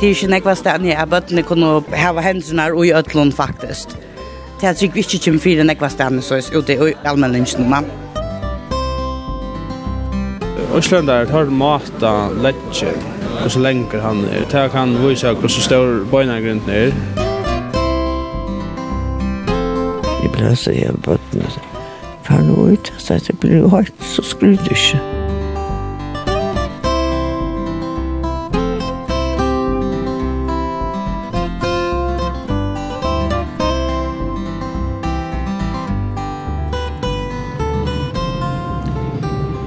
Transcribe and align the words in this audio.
Det 0.00 0.06
er 0.08 0.14
ikke 0.14 0.30
nekva 0.32 0.54
stedet 0.56 0.88
jeg 0.88 1.08
bøttene 1.12 1.42
kunne 1.44 1.82
hava 1.92 2.22
hendene 2.24 2.70
og 2.72 2.86
i 2.86 2.92
øtlån 2.96 3.34
faktisk. 3.36 3.92
Det 4.60 4.68
er 4.68 4.78
sikkert 4.80 5.12
ikke 5.12 5.26
kjem 5.26 5.40
fire 5.44 5.66
nekva 5.68 5.90
stedet 5.92 6.24
så 6.24 6.38
er 6.38 6.56
ute 6.56 6.72
i 6.72 6.94
allmennlingene. 7.04 7.82
Øslandar 10.76 11.28
tar 11.28 11.52
mata 11.52 12.14
letje 12.32 12.94
og 13.44 13.50
så 13.50 13.60
lenger 13.60 14.00
han 14.00 14.24
er. 14.24 14.48
Det 14.48 14.70
kan 14.72 14.96
vise 15.04 15.34
hvor 15.36 15.48
så 15.52 15.60
stor 15.68 16.04
bøynagrunden 16.10 16.70
er. 16.70 16.96
Jeg 20.22 20.32
blir 20.32 20.54
så 20.54 20.72
hjemme 20.72 21.04
bøttene. 21.04 21.52
For 22.24 22.40
nå 22.40 22.72
ut, 22.72 22.92
så 22.98 23.20
det 23.20 23.40
blir 23.40 23.68
høyt, 23.68 23.96
så 24.00 24.24
skrur 24.24 24.56
du 24.56 24.70
ikke. 24.70 25.19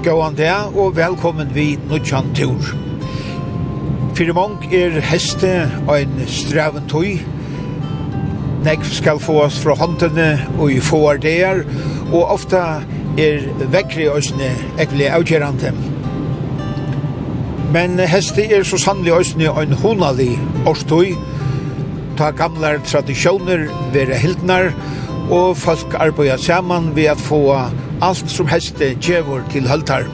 Gåan 0.04 0.36
der, 0.38 0.68
og 0.76 0.98
velkommen 0.98 1.56
vi 1.56 1.78
Nudjan 1.88 2.34
Tur. 2.36 2.60
Fyrir 4.18 4.36
mong 4.36 4.66
er 4.76 4.98
heste 5.00 5.70
ein 5.88 6.18
streven 6.28 6.84
tøy. 6.92 7.22
Nekv 8.66 8.90
skal 8.92 9.22
få 9.24 9.38
oss 9.46 9.62
fra 9.64 9.78
håndene 9.80 10.26
og 10.58 10.74
i 10.74 10.82
få 10.84 11.00
er 11.14 11.22
der, 11.24 11.62
og 12.12 12.34
ofta 12.36 12.82
er 13.16 13.48
vekkri 13.72 14.10
òsne 14.12 14.50
ekvelig 14.76 15.08
avgjerande. 15.08 15.72
Men 17.72 17.96
heste 18.12 18.44
er 18.44 18.68
så 18.68 18.82
sannlig 18.84 19.16
òsne 19.16 19.54
en 19.62 19.78
honalig 19.86 20.34
årstøy, 20.68 21.14
ta 22.20 22.34
gamle 22.36 22.76
tradisjoner, 22.92 23.70
være 23.96 24.20
hildnar, 24.20 24.74
og 25.32 25.56
folk 25.64 25.96
arbeider 25.96 26.44
saman 26.44 26.92
ved 26.92 27.14
at 27.16 27.24
få 27.24 27.46
alt 28.04 28.32
som 28.32 28.50
heste 28.52 28.94
tjevor 29.00 29.44
til 29.54 29.68
høldtar. 29.70 30.08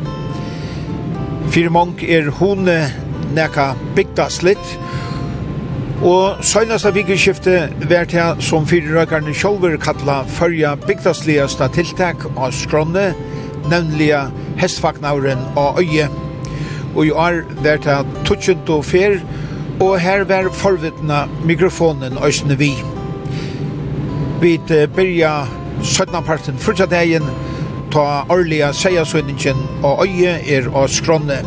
Fyrir 1.50 1.72
mong 1.74 1.96
er 2.06 2.30
hon 2.38 2.70
neka 3.34 3.72
bygda 3.98 4.28
slitt, 4.30 4.76
og 6.06 6.44
søgnasta 6.46 6.94
vikeskifte 6.96 7.56
vært 7.90 8.14
her 8.16 8.38
som 8.46 8.68
fyrir 8.70 8.94
røkarne 8.96 9.34
sjolver 9.36 9.76
kalla 9.82 10.22
fyrja 10.38 10.76
bygdasliasta 10.86 11.68
tiltak 11.76 12.24
av 12.38 12.54
skronne, 12.56 13.10
nemlig 13.72 14.14
hestfaknauren 14.62 15.42
av 15.60 15.82
øye. 15.82 16.08
Og 16.96 17.10
i 17.10 17.12
år 17.12 17.42
vært 17.66 17.90
her 17.90 18.08
tutsjent 18.28 18.70
og 18.72 18.86
fer, 18.86 19.20
og 19.80 19.98
her 20.04 20.24
vær 20.30 20.52
forvittna 20.54 21.26
mikrofonen 21.48 22.22
øysene 22.24 22.56
vi. 22.60 22.72
Vi 24.40 24.56
byrja 24.96 25.34
søgnanparten 25.84 26.60
fyrtja 26.60 26.86
dagen, 26.86 27.26
ta 27.94 28.24
årliga 28.30 28.72
seiersvinningen 28.74 29.60
og 29.84 30.06
øye 30.06 30.38
er 30.46 30.70
av 30.76 30.88
skrånne. 30.94 31.42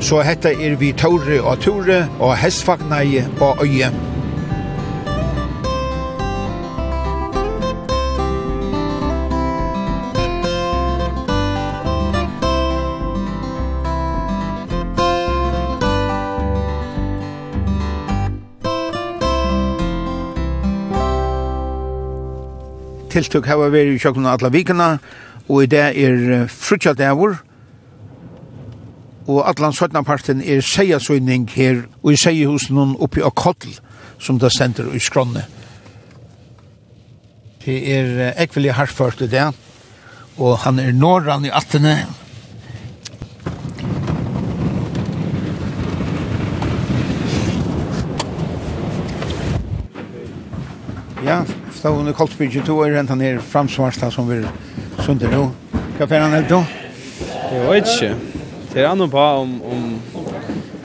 Så 0.00 0.22
hetta 0.24 0.52
er 0.52 0.78
vi 0.80 0.92
Tore 0.96 1.40
og 1.42 1.60
Tore 1.64 2.04
og 2.20 2.36
Hestfagnei 2.40 3.24
og 3.40 3.64
øye. 3.64 4.09
tiltuk 23.20 23.46
hava 23.50 23.68
veri 23.68 23.94
i 23.94 24.00
kjøkken 24.00 24.26
alla 24.26 24.48
alle 24.48 24.98
og 25.48 25.62
i 25.62 25.66
det 25.66 25.80
er 25.98 26.46
frutjad 26.48 26.96
dævor, 26.96 27.36
og 29.26 29.48
allan 29.48 29.72
søtna 29.72 30.02
parten 30.02 30.42
er 30.42 30.60
seiasøyning 30.60 31.48
her, 31.50 31.82
og 32.02 32.12
i 32.12 32.16
seiehusen 32.16 32.96
oppi 32.98 33.20
av 33.20 33.34
kottl, 33.34 33.74
som 34.18 34.38
det 34.38 34.52
sender 34.56 34.94
i 34.94 34.98
skronne. 34.98 35.44
Det 37.64 37.76
er 37.92 38.32
ekvelig 38.40 38.72
harført 38.72 39.20
i 39.20 39.28
det, 39.28 39.50
og 40.38 40.58
han 40.64 40.78
er 40.78 40.92
norran 40.92 41.44
i 41.44 41.52
attene, 41.52 42.06
Ja, 51.20 51.44
stå 51.80 51.88
under 51.88 52.12
Kolsbygget 52.12 52.66
to 52.66 52.74
år 52.76 52.90
rentan 52.92 53.20
her 53.20 53.38
framsvarsta 53.38 54.10
som 54.10 54.28
vi 54.28 54.42
sunder 55.00 55.30
nå. 55.32 55.46
Hva 55.96 56.06
fer 56.06 56.20
han 56.20 56.34
helt 56.36 56.50
då? 56.52 56.58
Jeg 57.52 57.62
vet 57.70 57.88
ikke. 57.94 58.10
Det 58.74 58.82
er 58.82 58.88
annet 58.90 59.08
på 59.10 59.22
om, 59.40 59.54
om 59.64 59.86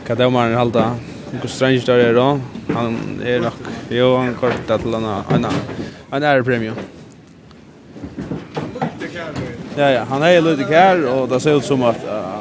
hva 0.07 0.15
det 0.15 0.29
er 0.29 0.55
halda. 0.55 0.85
Hvor 1.33 1.51
strange 1.51 1.83
det 1.83 1.97
er 1.99 2.15
da. 2.15 2.29
Han 2.77 2.95
er 3.27 3.43
nok, 3.43 3.59
jo, 3.91 4.07
han 4.15 4.37
kortet 4.39 4.85
til 4.85 4.95
han 4.95 5.49
er 5.49 6.29
ærepremium. 6.31 6.79
Ja, 9.75 9.89
ja, 9.89 10.03
han 10.07 10.23
er 10.23 10.39
litt 10.39 10.63
kær, 10.69 11.03
og 11.11 11.27
det 11.27 11.41
ser 11.43 11.59
ut 11.59 11.67
som 11.67 11.83
at 11.83 11.99
uh, 12.07 12.39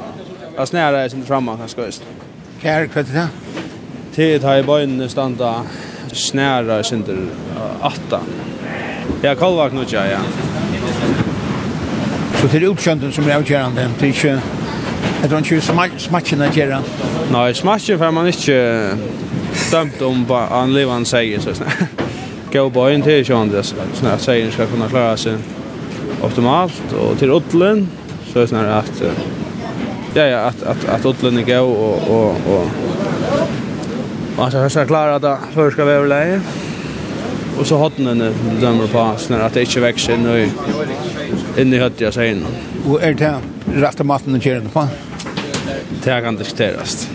att 0.56 0.68
snära 0.68 1.00
är 1.00 1.08
sin 1.08 1.24
framma 1.24 1.56
kanske 1.56 1.84
just. 1.84 2.04
Kär, 2.62 2.88
vad 2.94 3.06
heter 3.06 3.14
det? 3.14 3.28
Tid 4.14 4.44
har 4.44 4.56
ju 4.56 4.62
bara 4.62 5.08
standa 5.08 5.64
snära 6.12 6.82
synder 6.82 7.16
åtta. 7.80 8.20
Ja, 9.22 9.34
kallvak 9.34 9.72
nu 9.72 9.84
ja, 9.88 10.06
ja. 10.06 10.18
Så 12.34 12.46
det 12.46 12.48
till 12.48 12.64
uppskönten 12.64 13.12
som 13.12 13.28
är 13.28 13.36
avgörande, 13.36 13.88
det 13.98 14.04
är 14.04 14.08
inte 14.08 14.40
Jag 15.20 15.30
tror 15.30 15.38
inte 15.38 15.60
smatchen 15.98 16.42
att 16.42 16.56
göra. 16.56 16.82
Nej, 17.32 17.54
smatchen 17.54 17.98
får 17.98 18.10
man 18.10 18.26
inte 18.26 18.96
dömt 19.70 20.02
om 20.02 20.24
vad 20.28 20.48
han 20.48 20.74
levan 20.74 21.04
säger. 21.04 21.40
Så 21.40 21.50
Gå 22.52 22.70
på 22.70 22.80
en 22.88 23.02
till 23.02 23.26
sån 23.26 24.08
att 24.08 24.20
säger 24.20 24.50
ska 24.50 24.66
kunna 24.66 24.88
klara 24.88 25.16
sig 25.16 25.36
optimalt. 26.22 26.92
Och 26.92 27.18
till 27.18 27.30
Uddlen 27.30 27.88
så 28.32 28.40
är 28.40 28.62
det 28.62 28.76
att, 28.76 29.02
ja, 30.14 30.22
ja, 30.22 30.38
att, 30.38 30.62
att, 30.62 30.88
att 30.88 31.06
Uddlen 31.06 31.38
är 31.38 31.42
gå 31.42 31.60
och, 31.60 32.10
och, 32.10 32.30
och 32.30 32.68
Alltså 34.38 34.58
jag 34.58 34.70
ska 34.70 34.86
klara 34.86 35.14
att 35.14 35.40
för 35.52 35.70
ska 35.70 35.84
vi 35.84 35.92
överläge. 35.92 36.40
Och 37.58 37.66
så 37.66 37.78
hade 37.78 38.04
den 38.04 38.34
dömer 38.60 38.86
på 38.86 39.14
så 39.18 39.34
att 39.34 39.54
det 39.54 39.60
inte 39.60 39.80
växer 39.80 40.16
nu. 40.16 40.48
In 41.56 41.74
i 41.74 41.78
hött 41.78 42.00
jag 42.00 42.14
säger. 42.14 42.42
Och 42.86 43.02
är 43.02 43.14
det 43.14 43.34
rätt 43.74 44.04
maten 44.04 44.34
och 44.34 44.42
kärn 44.42 44.68
på? 44.72 44.88
Det 46.04 46.20
kan 46.22 46.36
diskuteras. 46.36 47.08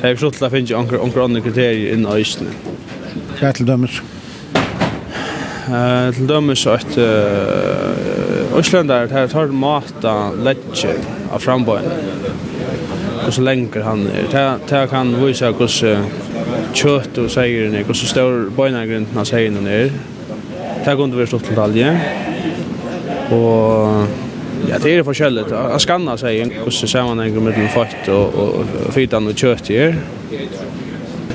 Det 0.00 0.08
är 0.08 0.16
så 0.16 0.26
att 0.26 0.40
det 0.40 0.50
finns 0.50 0.70
ju 0.70 0.76
ankar 0.76 1.02
ankar 1.02 1.20
andra 1.20 1.40
kriterier 1.40 1.92
in 1.94 2.06
i 2.06 2.20
Island. 2.20 2.50
Vad 3.42 3.54
till 3.54 3.66
dömes? 3.66 3.90
Eh 5.68 6.14
till 6.14 6.26
dömes 6.26 6.66
att 6.66 6.98
Island 8.58 8.90
här 8.90 9.28
tar 9.28 9.46
mata 9.46 10.30
lätt 10.30 10.86
av 11.30 11.38
frambojen 11.38 11.84
hur 13.24 13.30
så 13.30 13.40
länge 13.40 13.82
han 13.82 14.06
är. 14.06 14.30
Ta 14.30 14.58
ta 14.68 14.86
kan 14.86 15.26
visa 15.26 15.52
hur 15.52 15.66
så 15.66 15.96
kött 16.72 17.18
och 17.18 17.30
säger 17.30 17.68
ni 17.68 17.82
hur 17.82 17.94
så 17.94 18.06
stor 18.06 18.50
bojnagrunten 18.50 19.26
säger 19.26 19.50
ni 19.50 19.70
är. 19.70 19.92
Ta 20.84 20.96
kunde 20.96 21.16
vi 21.16 21.26
stått 21.26 21.44
till 21.44 21.54
detalje. 21.54 22.00
Och 23.30 24.06
Ja, 24.68 24.78
det 24.82 24.94
är 24.96 25.02
forskjelligt. 25.02 25.50
Jag 25.50 25.80
skannar 25.80 26.16
sig 26.16 26.38
hur 26.38 26.38
så 26.38 26.42
en 26.42 26.64
kusse 26.64 26.88
sammanhänger 26.88 27.40
mellan 27.40 27.68
fett 27.68 28.08
och 28.08 28.34
och 28.34 28.94
fitan 28.94 29.26
och 29.26 29.36
kött 29.38 29.68
här. 29.68 29.96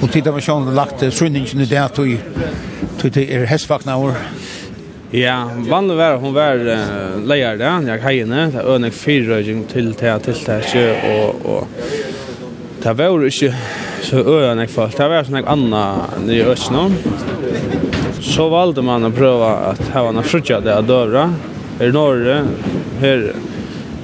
Och 0.01 0.11
tittar 0.11 0.31
man 0.31 0.41
sjön 0.41 0.75
lagt 0.75 1.13
synningen 1.13 1.61
i 1.61 1.65
det 1.65 1.77
att 1.77 1.95
du 1.95 2.17
till 3.01 3.31
är 3.31 3.45
hästvaknar 3.45 4.15
Ja, 5.11 5.49
vann 5.69 5.97
var 5.97 6.17
hon 6.17 6.33
var 6.33 6.55
uh, 6.55 7.19
leier 7.23 7.55
jag 7.55 7.85
jeg 7.87 8.01
heiene, 8.03 8.49
det 8.51 8.63
ønek 8.67 8.93
fyrrøying 8.93 9.63
til 9.71 9.93
til 9.95 10.19
til 10.19 10.35
til 10.43 10.89
og, 11.07 11.45
og 11.45 11.67
det 12.83 12.93
var 12.97 13.23
ikke 13.23 13.53
så 14.03 14.19
ønek 14.19 14.69
folk, 14.69 14.97
det 14.97 15.07
var 15.07 15.23
sånn 15.23 15.39
jeg 15.39 15.47
anna 15.47 15.83
i 16.27 16.41
Østnå. 16.43 16.83
Så 18.19 18.49
valde 18.51 18.83
man 18.83 19.07
å 19.07 19.13
prøve 19.15 19.47
at 19.71 19.81
her 19.93 20.09
var 20.09 20.15
noe 20.15 20.27
frutja 20.27 20.59
det 20.59 20.75
av 20.75 20.85
døvra, 20.87 21.29
i 21.79 21.87
Norge, 21.93 22.41
her 22.99 23.29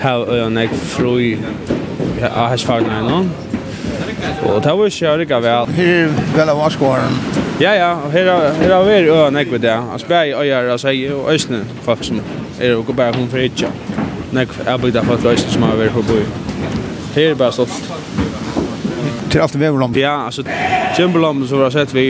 her 0.04 0.26
ønek 0.48 0.72
frui 0.96 1.38
av 2.32 2.56
jag 2.56 2.88
i 2.88 3.04
nå. 3.08 3.24
Og 4.44 4.60
det 4.64 4.74
var 4.76 4.88
ikke 4.88 5.18
rikka 5.20 5.40
vel. 5.44 5.72
Her 5.78 6.08
er 6.08 6.36
vel 6.36 6.52
av 6.52 6.60
varskåren, 6.60 7.20
Ja, 7.60 7.74
ja, 7.74 8.10
her 8.10 8.52
her 8.52 8.74
har 8.74 8.84
vi 8.84 9.10
øen 9.10 9.36
ekve 9.38 9.58
det. 9.58 9.70
Jeg 9.70 10.00
spør 10.00 10.22
i 10.22 10.32
øyer 10.34 10.72
og 10.74 10.80
sier 10.80 11.14
og 11.14 11.34
øsne 11.34 11.60
folk 11.82 12.04
som 12.04 12.22
er 12.60 12.76
og 12.76 12.96
bare 12.96 13.14
hun 13.18 13.30
for 13.30 13.38
ikke. 13.38 13.70
Nek 14.34 14.50
er 14.66 14.78
bygda 14.78 15.02
folk 15.02 15.26
og 15.26 15.34
øsne 15.34 15.52
som 15.52 15.62
har 15.62 15.76
vært 15.78 15.94
på 15.94 16.02
boi. 16.02 16.24
Her 17.16 17.30
er 17.30 17.36
bare 17.36 17.52
stått. 17.52 17.94
Til 19.32 19.40
alt 19.40 19.60
veverlom? 19.60 19.94
Ja, 19.96 20.26
altså, 20.26 20.44
kjemperlom 20.98 21.48
som 21.48 21.58
vi 21.58 21.64
har 21.64 21.70
sett 21.70 21.94
vi, 21.94 22.08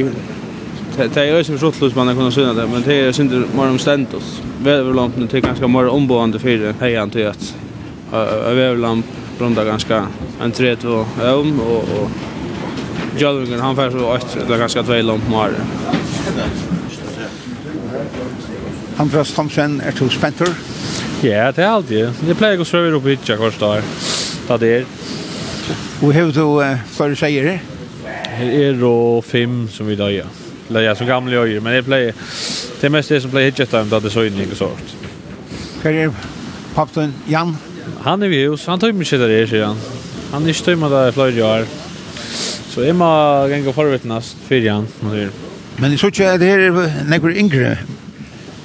det 0.98 1.18
er 1.18 1.40
øsne 1.40 1.58
for 1.58 1.60
sluttløs 1.60 1.96
man 1.96 2.16
kunne 2.16 2.32
synne 2.32 2.56
det, 2.62 2.70
men 2.70 2.84
det 2.86 3.00
er 3.08 3.12
synder 3.12 3.44
mer 3.56 3.72
omstendos. 3.74 4.42
Veverlompen 4.64 5.28
er 5.28 5.40
ganske 5.42 5.68
mer 5.68 5.92
omboende 5.92 6.40
fyrir 6.40 6.74
heian 6.82 7.12
til 7.12 7.28
at 7.34 7.54
veverlomp 8.12 9.06
brunda 9.38 9.64
ganska 9.64 10.06
en 10.44 10.52
tredje 10.52 10.88
og 10.88 11.08
øvn 11.24 11.60
og 11.60 12.10
Jalvingen 13.18 13.60
han 13.60 13.76
får 13.76 13.92
så 13.92 14.06
åt 14.16 14.38
det 14.48 14.58
ganska 14.58 14.84
två 14.84 15.02
långt 15.02 15.30
mer. 15.30 15.52
Andreas 18.98 19.34
Thomsen 19.34 19.82
er 19.82 19.92
to 19.92 20.10
spenter? 20.10 20.48
Ja, 21.22 21.52
det 21.52 21.64
är 21.64 21.68
alltid. 21.68 22.10
Det 22.28 22.36
pleier 22.36 22.62
å 22.62 22.66
servera 22.66 22.98
opp 22.98 23.08
hitcha 23.08 23.38
kvar 23.38 23.54
där. 23.60 23.84
Ta 24.48 24.58
det. 24.58 24.86
Och 26.02 26.14
hur 26.14 26.32
du 26.32 26.78
för 26.92 27.16
säger 27.16 27.44
det? 27.44 27.60
Det 28.40 28.68
er 28.68 28.74
då 28.74 29.22
fem 29.22 29.68
som 29.72 29.88
vi 29.88 29.96
døyer. 29.96 30.26
Eller 30.70 30.82
ja, 30.82 30.96
som 30.96 31.08
gamle 31.08 31.38
øyer, 31.38 31.60
men 31.60 31.74
det 31.74 31.86
pleier, 31.86 32.14
det 32.82 32.88
er 32.88 32.92
mest 32.92 33.10
det 33.10 33.22
som 33.22 33.32
pleier 33.32 33.52
hitcha 33.52 33.66
där 33.66 33.86
da 33.90 34.00
det 34.00 34.10
så 34.10 34.24
inne 34.24 34.48
och 34.52 34.58
sånt. 34.58 34.96
Hva 35.84 35.92
er 35.92 36.12
papten 36.76 37.14
Jan? 37.28 37.58
Han 38.04 38.24
er 38.24 38.30
vi 38.32 38.46
hos, 38.46 38.66
han 38.68 38.80
tar 38.80 38.88
ju 38.88 38.94
mycket 38.94 39.20
der, 39.20 39.48
sier 39.48 39.66
han. 39.66 39.80
Han 40.32 40.44
er 40.44 40.54
ikke 40.54 40.66
tömmer 40.72 40.90
där 40.90 41.10
i 41.10 41.12
flera 41.12 41.48
år. 41.48 41.66
Så 42.74 42.82
jeg 42.82 42.96
må 42.98 43.08
gjenge 43.52 43.74
forvittnast 43.76 44.40
fyrir 44.48 44.72
han. 44.74 44.88
Men 45.78 45.94
jeg 45.94 46.00
tror 46.02 46.14
ikke 46.14 46.30
at 46.32 46.42
det 46.42 46.48
her 46.50 46.64
er 46.72 46.96
nekker 47.06 47.36
yngre 47.38 47.76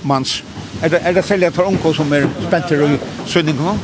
mans. 0.08 0.38
Er 0.80 0.92
det, 0.94 1.00
er 1.04 1.12
det 1.12 1.24
selv 1.26 1.44
at 1.44 1.52
det 1.52 1.60
er 1.60 1.68
onko 1.68 1.92
som 1.92 2.12
er 2.16 2.24
spenter 2.46 2.84
i 2.86 2.96
sønningen 3.28 3.66
nå? 3.66 3.74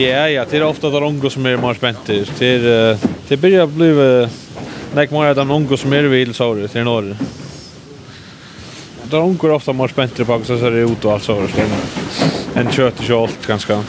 Ja, 0.00 0.26
ja, 0.28 0.44
det 0.44 0.58
er 0.58 0.66
ofte 0.66 0.88
at 0.88 0.92
det 0.92 1.00
er 1.00 1.06
onko 1.06 1.30
som 1.32 1.46
er 1.48 1.56
mer 1.62 1.78
spenter. 1.78 2.28
Det 2.38 2.50
er, 2.58 3.06
det 3.28 3.38
blir 3.40 3.62
å 3.62 3.68
bli 3.70 3.88
nekker 4.98 5.16
mer 5.16 5.30
at 5.30 5.38
det 5.38 5.46
er 5.46 5.54
onko 5.54 5.78
som 5.80 5.96
er 5.96 6.10
vil 6.12 6.34
så 6.36 6.50
det 6.58 6.68
til 6.74 6.84
Norge. 6.84 7.16
Det 9.06 9.16
er 9.16 9.24
onko 9.24 9.54
ofte 9.54 9.72
mer 9.76 9.94
spenter 9.94 10.28
på 10.28 10.36
hvordan 10.36 10.50
det 10.50 10.60
ser 10.60 10.92
ut 10.92 11.08
og 11.08 11.14
alt 11.14 11.24
så 11.24 11.38
det. 11.40 11.70
En 12.60 12.68
kjøtt 12.68 13.00
og 13.00 13.08
kjølt, 13.08 13.48
ganske. 13.48 13.80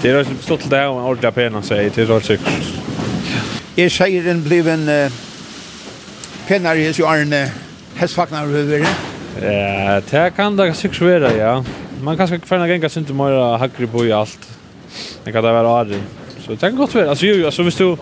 Det 0.00 0.16
er 0.16 0.34
stått 0.40 0.64
til 0.64 0.72
det 0.72 0.84
og 0.88 1.02
en 1.02 1.06
ordentlig 1.12 1.36
pena 1.36 1.64
seg, 1.66 1.92
det 1.92 2.06
er 2.06 2.12
så 2.14 2.22
sikkert 2.32 2.75
er 3.76 3.92
seieren 3.92 4.42
bliven 4.44 4.86
uh, 4.88 5.12
penare 6.48 6.84
hes 6.86 7.00
jo 7.00 7.08
Arne 7.08 7.46
hestfagnar 7.98 8.48
over 8.48 8.86
Ja, 9.42 10.00
det 10.00 10.34
kan 10.36 10.56
det 10.56 10.76
sikkert 10.76 11.00
være, 11.00 11.32
ja. 11.36 11.62
Man 12.02 12.16
kan 12.16 12.32
ikke 12.32 12.48
fjerne 12.48 12.68
genga 12.68 12.88
synd 12.88 13.10
mer 13.16 13.58
hakkri 13.60 13.86
på 13.86 14.04
i 14.04 14.12
alt. 14.12 14.48
Det 15.24 15.32
kan 15.32 15.44
det 15.44 15.52
være 15.52 15.68
arri. 15.80 16.00
Så 16.40 16.50
det 16.50 16.60
kan 16.60 16.76
godt 16.76 16.94
være. 16.94 17.08
Altså, 17.08 17.26
jo, 17.26 17.44
altså, 17.44 17.62
hvis 17.62 17.74
du 17.74 17.98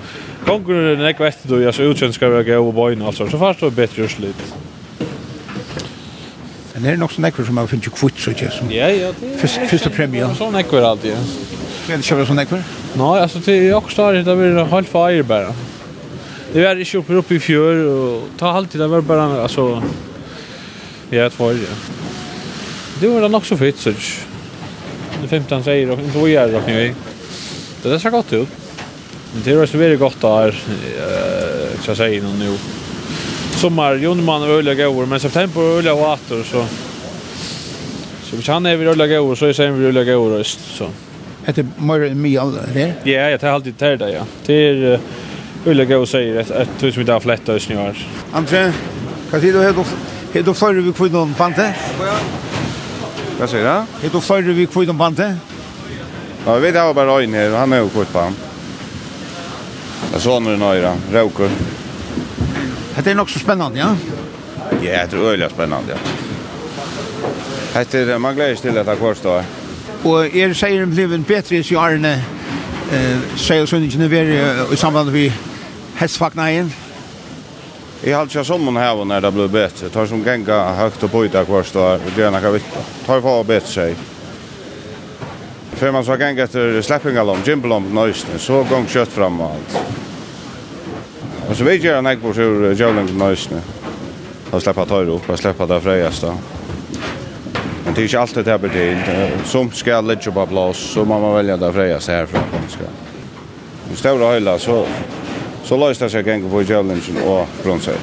konkurren 0.46 1.00
er 1.00 1.08
ikke 1.08 1.26
etter 1.26 1.48
du, 1.48 1.66
altså, 1.66 1.82
utkjent 1.82 2.14
skal 2.14 2.30
være 2.30 2.44
gøy 2.44 2.56
og 2.56 2.74
bøyne, 2.74 3.06
altså, 3.06 3.30
så 3.30 3.38
fast 3.38 3.60
du 3.60 3.66
er 3.66 3.70
bedre 3.70 4.02
just. 4.02 4.20
Men 6.74 6.84
er 6.84 6.90
det 6.90 6.98
nok 6.98 7.12
sånn 7.14 7.26
ekkur 7.30 7.46
som 7.46 7.56
har 7.56 7.66
finnet 7.70 7.90
kvitt, 7.94 8.18
så 8.18 8.34
ikke, 8.34 8.50
som 8.50 8.70
ja, 8.70 8.88
ja, 8.90 9.12
første 9.40 9.90
premie? 9.94 10.20
Ja, 10.20 10.32
sånn 10.38 10.58
ekkur 10.58 10.82
alltid, 10.82 11.14
ja. 11.14 11.20
Er 11.88 11.96
det 11.96 12.02
ikke 12.04 12.26
sånn 12.26 12.42
ekkur? 12.42 12.83
Nej, 12.96 13.20
alltså 13.20 13.38
det 13.38 13.52
är 13.52 13.74
också 13.74 14.02
där 14.02 14.12
det 14.12 14.36
blir 14.36 14.64
helt 14.64 14.88
fire 14.88 15.22
bara. 15.22 15.54
Det 16.52 16.64
var 16.64 16.74
ju 16.74 16.98
uppe 16.98 17.12
uppe 17.12 17.34
i 17.34 17.40
fjör 17.40 17.74
och 17.86 18.22
ta 18.38 18.48
alltid 18.48 18.80
det 18.80 18.86
var 18.86 19.00
bara 19.00 19.42
alltså 19.42 19.82
ja, 21.10 21.30
två 21.30 21.44
år. 21.44 21.56
Det 23.00 23.08
var 23.08 23.28
nog 23.28 23.46
så 23.46 23.56
fint, 23.56 23.78
så. 23.78 23.90
Det 25.22 25.28
15 25.28 25.64
säger 25.64 25.90
och 25.90 25.98
då 26.14 26.28
gör 26.28 26.48
det 26.48 26.62
nu. 26.66 26.94
Det 27.82 27.88
där 27.88 27.98
så 27.98 28.10
gott 28.10 28.32
ut. 28.32 28.48
Det 29.44 29.50
är 29.50 29.66
så 29.66 29.78
väldigt 29.78 30.00
gott 30.00 30.20
där. 30.20 30.48
Eh, 30.48 31.80
ska 31.80 31.94
säga 31.94 32.22
någon 32.22 32.38
nu. 32.38 32.56
Sommar, 33.56 33.94
Jonman 33.94 34.42
och 34.42 34.58
Ulla 34.58 34.74
går, 34.74 35.06
men 35.06 35.20
september 35.20 35.60
och 35.60 35.78
Ulla 35.78 35.94
och 35.94 36.00
åter 36.00 36.42
så. 36.42 36.64
Så 38.22 38.36
vi 38.36 38.42
kan 38.42 38.66
även 38.66 38.86
rulla 38.86 39.06
går 39.06 39.34
så 39.34 39.46
är 39.46 39.52
sen 39.52 39.78
vi 39.78 39.86
rulla 39.86 40.04
går 40.04 40.42
så 40.42 40.88
heter 41.46 41.66
Mörre 41.78 42.14
Mial, 42.14 42.58
det? 42.72 42.94
Ja, 43.02 43.30
jag 43.30 43.40
tar 43.40 43.48
alltid 43.48 43.78
till 43.78 43.98
det, 43.98 44.10
ja. 44.10 44.26
Det 44.46 44.54
är 44.54 45.00
Ulla 45.64 45.84
Gå 45.84 46.06
säger 46.06 46.40
att 46.40 46.50
att 46.50 46.68
du 46.80 46.92
som 46.92 47.00
inte 47.00 47.12
har 47.12 47.20
flättat 47.20 47.48
just 47.48 47.68
nu 47.68 47.76
här. 47.76 48.06
Andre, 48.32 48.72
vad 49.30 49.40
säger 49.40 49.54
du 49.54 49.62
här 49.62 49.72
då? 49.72 49.84
då 50.42 50.54
förr 50.54 50.74
vi 50.74 50.92
kvinnor 50.92 51.20
om 51.20 51.34
pante? 51.34 51.74
Vad 53.40 53.50
säger 53.50 53.64
du? 53.64 53.70
Här 53.70 54.10
du 54.12 54.20
förr 54.20 54.42
vi 54.42 54.66
kvinnor 54.66 54.90
om 54.90 54.98
pante? 54.98 55.36
Ja, 56.46 56.54
vi 56.54 56.60
vet 56.60 56.74
jag 56.74 56.94
bara 56.94 57.22
in 57.22 57.34
här, 57.34 57.50
han 57.50 57.72
är 57.72 57.82
ju 57.82 57.88
kvitt 57.88 58.12
på 58.12 58.18
han. 58.18 58.34
Jag 60.12 60.20
såg 60.20 60.42
nu 60.42 60.56
några, 60.56 60.96
råkor. 61.12 61.48
Det 63.04 63.10
är 63.10 63.14
nog 63.14 63.30
så 63.30 63.38
spännande, 63.38 63.78
ja? 63.78 63.96
Ja, 64.82 65.06
det 65.10 65.16
är 65.16 65.24
öliga 65.24 65.48
spännande, 65.48 65.92
ja. 65.92 67.84
Det 67.90 67.94
är, 67.94 68.18
man 68.18 68.34
gläds 68.34 68.60
till 68.60 68.74
detta 68.74 68.96
kvarstår. 68.96 69.36
Ja. 69.36 69.63
Og 70.04 70.36
er 70.36 70.52
seieren 70.52 70.90
blivet 70.92 71.26
bedre 71.26 71.56
i 71.56 71.76
årene, 71.76 72.14
eh, 72.92 73.36
seier 73.40 73.66
sunningene 73.66 74.10
veri 74.10 74.36
i 74.72 74.76
samband 74.76 75.12
med 75.12 75.32
hestfagneien? 75.96 76.72
Jeg 78.04 78.16
har 78.16 78.26
ikke 78.28 78.44
sommen 78.44 78.76
her 78.76 79.04
når 79.04 79.20
det 79.20 79.32
blir 79.32 79.48
bedre. 79.48 79.88
Tar 79.88 80.06
som 80.06 80.24
genga 80.24 80.58
høyt 80.76 81.04
og 81.06 81.10
bøyda 81.10 81.44
hver 81.48 81.62
stå, 81.64 81.84
og 81.96 82.18
er 82.20 82.34
noe 82.34 82.50
vitt. 82.52 82.74
Tar 83.06 83.22
for 83.24 83.40
å 83.40 83.46
bedre 83.48 83.70
seg. 83.70 83.96
Før 85.74 85.94
man 85.96 86.04
så 86.04 86.18
genga 86.20 86.44
etter 86.44 86.82
sleppingalom, 86.84 87.40
gymbalom, 87.46 87.88
nøysene, 87.96 88.36
så 88.38 88.60
gong 88.68 88.84
kjøtt 88.86 89.14
fram 89.14 89.40
og 89.40 89.56
alt. 89.56 89.78
Og 91.48 91.56
så 91.56 91.64
vet 91.64 91.84
jeg 91.84 91.96
han 91.96 92.10
ikke 92.12 92.26
på 92.26 92.34
sur 92.36 92.68
jævling 92.76 93.08
nøysene. 93.16 93.62
Da 94.50 94.60
slipper 94.60 94.84
jeg 94.84 94.92
tøyre 94.92 95.16
opp, 95.16 95.32
jeg 95.32 95.40
slipper 95.40 95.72
det 95.72 95.80
freieste. 95.82 96.34
Men 97.94 98.00
det 98.00 98.02
är 98.02 98.08
inte 98.08 98.20
alltid 98.20 98.44
det 98.44 98.50
här 98.50 98.58
betyg. 98.58 98.96
Som 99.44 99.70
ska 99.70 100.00
lägga 100.00 100.32
på 100.32 100.46
plats 100.46 100.78
så 100.78 101.04
man 101.04 101.20
må 101.20 101.34
välja 101.34 101.56
det 101.56 101.72
fredaste 101.72 102.12
det 102.12 102.28
I 103.92 103.96
stora 103.96 104.26
höjla 104.26 104.58
så, 104.58 104.86
så 105.64 105.76
löser 105.76 106.04
det 106.04 106.10
sig 106.10 106.26
gänger 106.26 106.50
på 106.50 106.62
Javelinchen 106.62 107.16
och 107.26 107.48
bronser. 107.62 107.94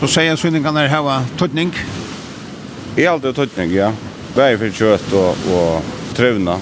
Så 0.00 0.06
säger 0.08 0.36
synningarna 0.36 0.86
här 0.86 1.02
var 1.02 1.22
tuttning? 1.38 1.72
I 2.96 3.06
allt 3.06 3.24
är 3.24 3.32
tuttning, 3.32 3.74
ja. 3.74 3.92
Bär 4.34 4.56
för 4.56 4.70
kött 4.70 5.12
och, 5.12 5.30
och 5.30 5.82
trivna. 6.14 6.58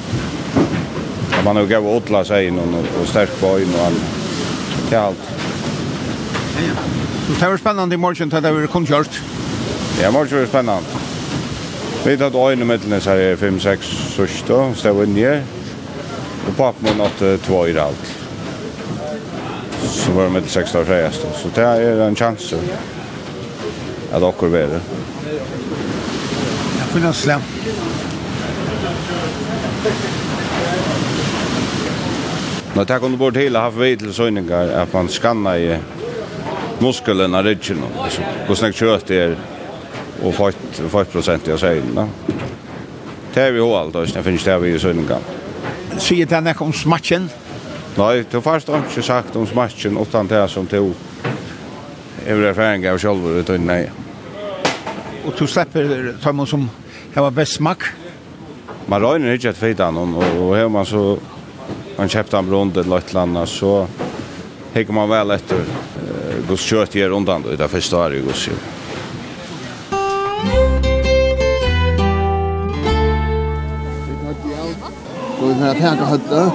Man 1.44 1.56
har 1.56 1.62
ju 1.62 1.68
gav 1.68 1.86
åtla 1.86 2.24
sig 2.24 2.46
in 2.46 2.58
och, 2.58 3.00
och 3.00 3.08
stärk 3.08 3.40
på 3.40 3.60
in 3.60 3.74
och 3.74 3.86
allt. 3.86 4.02
Det 4.90 4.96
är 4.96 5.00
allt. 5.00 5.16
Ja, 6.56 6.62
ja. 6.68 6.74
Det 7.40 7.48
var 7.48 7.56
spännande 7.56 7.94
i 7.94 7.98
morgon 7.98 8.30
till 8.30 8.42
det 8.42 8.52
var 8.52 8.66
kundkört. 8.66 9.20
Ja, 10.02 10.10
morgon 10.10 10.38
var 10.38 10.46
spännande. 10.46 10.88
Vi 12.06 12.12
tatt 12.14 12.36
øyne 12.38 12.64
mittlenes 12.64 13.04
her 13.04 13.18
i 13.18 13.34
5-6 13.34 13.86
sørste, 14.14 14.56
stod 14.78 15.00
inn 15.02 15.16
her. 15.18 15.40
Og 16.46 16.52
pappen 16.54 16.86
min 16.86 17.00
hatt 17.02 17.22
två 17.42 17.64
i 17.66 17.72
alt. 17.82 18.12
Så 19.90 20.12
var 20.14 20.28
det 20.28 20.32
mittel 20.36 20.50
6 20.50 20.74
år 20.74 20.84
sørste. 20.86 21.32
Så 21.40 21.50
det 21.56 21.64
er 21.64 22.02
en 22.04 22.16
sjanse 22.16 22.60
at 24.12 24.22
dere 24.22 24.50
vil 24.52 24.76
det. 24.76 24.78
Jeg 26.76 26.86
finner 26.92 27.08
noe 27.08 27.18
slem. 27.24 27.42
Nå 32.76 32.86
tar 32.86 33.02
hun 33.02 33.18
bort 33.18 33.42
hele 33.42 33.66
haft 33.66 33.82
vei 33.82 33.96
til 33.98 34.14
søgninger 34.14 34.76
at 34.78 34.94
man 34.94 35.10
skanner 35.10 35.58
i 35.58 35.76
muskelen 36.78 37.34
av 37.34 37.50
ryggen. 37.50 37.82
Hvordan 38.46 38.70
jeg 38.70 38.78
kjøter 38.84 39.22
er 39.26 39.38
og 40.22 40.34
40 40.34 41.10
prosent 41.12 41.48
av 41.52 41.60
seilene. 41.60 42.06
Det 43.34 43.42
er 43.42 43.52
vi 43.52 43.60
jo 43.60 43.72
alt, 43.76 43.96
og 43.96 44.06
det 44.08 44.24
finnes 44.24 44.44
det 44.46 44.56
vi 44.62 44.72
i 44.72 44.80
Sønninga. 44.80 45.18
Sier 46.00 46.28
det 46.28 46.40
nekk 46.44 46.62
om 46.64 46.72
smatchen? 46.72 47.28
Nei, 47.96 48.24
det 48.28 48.42
først 48.44 48.68
har 48.72 48.84
ikke 48.84 49.04
sagt 49.04 49.36
om 49.36 49.46
smatchen, 49.48 49.96
utan 50.00 50.28
det 50.28 50.42
som 50.52 50.66
to 50.68 50.90
er 52.26 52.42
erfaring 52.48 52.84
av 52.88 52.98
sjølver 53.00 53.40
ut 53.40 53.52
og 53.54 53.62
nei. 53.64 53.84
Og 55.26 55.34
du 55.38 55.46
slipper 55.48 56.12
dem 56.22 56.44
som 56.46 56.68
har 57.14 57.30
best 57.34 57.58
smak? 57.60 57.88
Man 58.86 59.02
røyner 59.02 59.36
ikke 59.36 59.50
et 59.52 59.60
feit 59.60 59.80
annen, 59.80 60.14
og 60.14 60.42
og 60.46 60.56
har 60.56 60.68
man 60.70 60.86
så 60.86 61.16
man 61.96 62.12
kjøpte 62.12 62.38
en 62.38 62.50
rundt 62.52 62.76
et 62.76 62.86
eller 62.86 63.20
annet, 63.22 63.48
så 63.48 63.86
hikker 64.74 64.92
man 64.92 65.08
vel 65.08 65.32
etter 65.32 65.62
uh, 65.64 66.40
gos 66.48 66.66
kjøtt 66.68 66.96
gjør 66.98 67.16
undan 67.16 67.46
det 67.48 67.70
første 67.72 67.96
året 67.96 68.20
i 68.20 68.26
gos 68.26 68.48
kjøtt. 68.48 68.75
och 75.46 75.52
den 75.52 75.62
här 75.62 75.74
pärkahötta. 75.74 76.52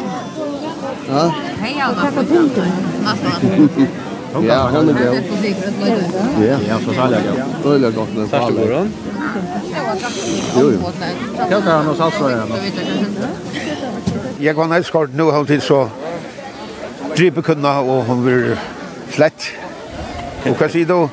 Ja. 1.10 1.34
Hej 1.60 1.82
alla. 1.82 2.12
Ja, 4.34 4.70
hon 4.74 4.90
är 4.90 4.94
bra. 4.94 5.16
Ja, 6.46 6.58
ja, 6.68 6.80
så 6.86 6.94
sa 6.94 7.12
jag. 7.12 7.22
Då 7.64 7.70
gott 7.92 8.16
med 8.16 8.30
fall. 8.30 8.56
Tack. 8.56 10.14
Jo, 10.58 10.72
jo. 10.74 10.92
Jag 11.50 11.64
kan 11.64 11.86
ha 11.86 11.96
salsa 11.96 12.32
igen. 12.32 12.54
Jag 14.40 14.54
var 14.54 14.68
nästan 14.68 15.10
nu 15.16 15.24
har 15.24 15.46
tid 15.46 15.64
så 15.64 15.90
drippe 17.16 17.42
kunna 17.42 17.80
och 17.80 18.04
hon 18.04 18.26
blir 18.26 18.58
flätt. 19.08 19.44
Och 20.50 20.62
vad 20.62 20.72
säger 20.72 20.86
du? 20.86 21.08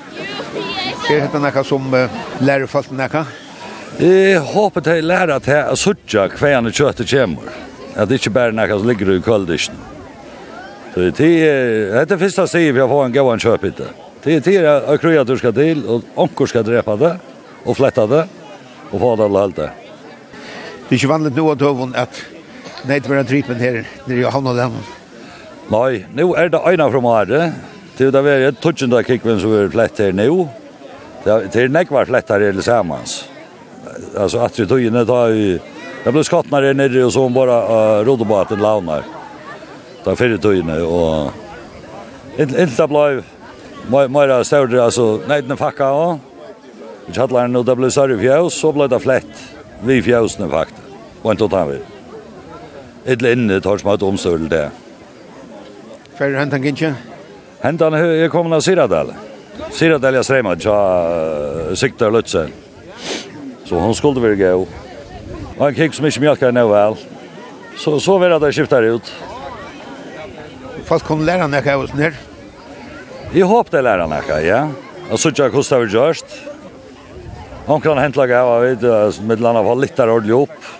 Det 1.08 1.20
heter 1.20 1.38
något 1.38 1.66
som 1.66 2.08
lärfalt 2.38 2.90
något. 2.90 3.26
Eh, 3.98 4.42
hoppet 4.42 4.86
är 4.86 5.02
lära 5.02 5.34
att 5.34 5.46
här 5.46 5.74
sutja 5.74 6.28
kvar 6.28 6.60
när 6.60 6.70
köttet 6.70 7.10
kommer. 7.10 7.67
At 7.98 8.08
det 8.08 8.20
ikke 8.20 8.34
bare 8.36 8.52
er 8.52 8.56
noe 8.56 8.78
som 8.78 8.86
ligger 8.86 9.10
i 9.16 9.22
kvöldisjen. 9.22 9.78
Så 10.94 11.08
det 11.18 11.30
er, 11.42 12.04
det 12.06 12.14
er 12.14 12.20
første 12.20 12.46
stedet 12.46 12.74
vi 12.76 12.80
har 12.80 12.90
fått 12.90 13.08
en 13.08 13.14
gauan 13.14 13.42
kjøp 13.42 13.66
ikke. 13.72 13.88
Det 14.22 14.36
er 14.38 14.42
det 14.46 14.70
er 14.92 15.00
krøy 15.02 15.18
at 15.20 15.28
du 15.28 15.36
skal 15.38 15.54
til, 15.54 15.82
og 15.86 16.06
onker 16.18 16.50
skal 16.50 16.66
drepe 16.66 16.96
det, 16.98 17.12
og 17.64 17.76
flette 17.78 18.06
det, 18.10 18.24
og 18.90 19.00
få 19.02 19.14
det 19.18 19.26
alle 19.28 19.42
alt 19.46 19.56
det. 19.58 19.68
Det 20.88 20.94
er 20.94 20.98
ikke 21.00 21.10
vanligt 21.10 21.36
nå 21.36 21.46
at 21.52 21.62
høvun 21.62 21.94
at 21.98 22.22
neitverden 22.88 23.28
tripen 23.28 23.60
her, 23.62 23.82
nere 24.06 24.22
i 24.22 24.30
havna 24.30 24.54
dem. 24.56 24.78
Nei, 25.68 26.04
nå 26.16 26.30
er 26.38 26.52
det 26.54 26.62
øyna 26.64 26.88
fra 26.88 27.02
Mare, 27.04 27.40
til 27.98 28.12
det 28.14 28.22
er 28.24 28.46
et 28.48 28.60
tutsjenda 28.62 29.02
kikven 29.04 29.42
som 29.42 29.52
er 29.52 29.72
flett 29.74 29.98
her 30.00 30.14
nå. 30.16 30.46
Det 31.26 31.58
er 31.58 31.74
nekvar 31.74 32.08
flett 32.08 32.30
her 32.30 32.46
hele 32.46 32.62
samans. 32.62 33.20
Altså, 34.14 34.40
at 34.46 34.58
vi 34.58 34.66
tog 34.70 34.82
inn, 34.82 34.96
det 34.96 35.18
er 35.18 35.77
Det 36.08 36.12
blev 36.12 36.22
skattnar 36.22 36.62
där 36.62 36.74
nere 36.74 37.04
och 37.04 37.12
så 37.12 37.22
hon 37.22 37.34
bara 37.34 37.98
uh, 38.00 38.04
rodde 38.04 38.24
på 38.24 38.28
bara 38.28 38.44
den 38.44 38.58
launar. 38.58 39.02
Det 40.04 40.10
Där 40.10 40.16
förr 40.16 40.36
tog 40.36 40.68
och 40.92 41.32
inte 42.38 42.86
blev 42.86 44.10
mer 44.10 44.42
större 44.42 44.84
alltså 44.84 45.20
nej 45.28 45.42
den 45.42 45.56
facka 45.56 45.84
ja. 45.84 46.18
Vi 47.06 47.20
hade 47.20 47.32
lärn 47.34 47.56
och 47.56 47.64
det 47.64 47.76
blev 47.76 47.90
större 47.90 48.18
fjäs 48.18 48.54
så 48.54 48.72
blev 48.72 48.88
det 48.88 49.00
flätt. 49.00 49.26
Vi 49.84 50.02
fjäsna 50.02 50.48
faktiskt. 50.48 50.82
Och 51.22 51.30
inte 51.30 51.48
tar 51.48 51.66
vi. 51.66 51.78
Ett 53.12 53.22
länne 53.22 53.60
tar 53.60 53.78
smått 53.78 54.02
omstöld 54.02 54.50
det. 54.50 54.70
För 56.18 56.34
han 56.34 56.50
tänker 56.50 56.68
inte. 56.68 56.94
Han 57.60 57.78
han 57.80 58.18
jag 58.18 58.30
kommer 58.30 58.56
att 58.56 58.64
se 58.64 58.74
det 58.74 58.86
där. 58.86 59.06
Siradal 59.70 60.14
jag 60.14 60.24
strämma 60.24 60.56
ja 60.60 61.76
siktar 61.76 62.10
lutsen. 62.10 62.52
Så 63.64 63.74
hon 63.74 63.94
skulle 63.94 64.20
väl 64.20 64.36
gå. 64.36 64.66
Og 65.58 65.64
en 65.68 65.74
kikk 65.74 65.96
som 65.96 66.06
ikke 66.06 66.22
mjölkar 66.22 66.54
nå 66.54 66.64
vel. 66.70 66.98
Så, 67.78 67.96
så 68.02 68.18
vil 68.22 68.30
jeg 68.30 68.42
det 68.42 68.54
skifter 68.54 68.86
ut. 68.94 69.10
Fast 70.86 71.06
kunne 71.06 71.26
lære 71.26 71.44
han 71.44 71.54
av 71.58 71.82
oss 71.82 71.94
nir? 71.98 72.14
Jeg 73.34 73.44
håper 73.44 73.76
det 73.76 73.82
lære 73.84 74.06
han 74.06 74.14
nekka, 74.14 74.38
ja. 74.46 74.60
Jeg 75.08 75.18
synes 75.18 75.34
ikke 75.34 75.50
hvordan 75.58 75.68
det 75.68 75.80
var 75.82 75.94
gjørst. 75.96 76.38
Han 77.68 77.82
kan 77.84 77.98
hente 78.00 78.16
laga 78.16 78.40
av, 78.44 78.64
jeg 78.64 78.78
vet, 78.80 79.18
med 79.28 79.42
landa 79.44 79.60
var 79.66 79.76
litt 79.76 79.96
der 79.98 80.12
ordentlig 80.12 80.36
opp. 80.46 80.70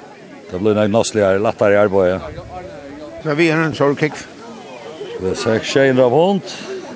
Det 0.49 0.61
ble 0.63 0.73
nek 0.77 0.93
nassligere, 0.93 1.43
lettere 1.45 1.75
i 1.75 1.81
arbeidet. 1.83 2.45
Så 3.25 3.35
vi 3.37 3.51
er 3.53 3.61
en 3.61 3.77
sorg 3.77 3.99
kikk. 4.01 4.17
Det 5.19 5.35
er 5.35 5.41
600 5.43 6.07
av 6.07 6.15
hund. 6.15 6.55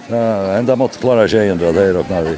Ja, 0.08 0.22
enda 0.56 0.78
måtte 0.78 1.02
klare 1.02 1.26
tjejer 1.28 1.58
av 1.58 1.76
det 1.76 1.88
er 1.90 1.98
nok 1.98 2.14
vi. 2.30 2.36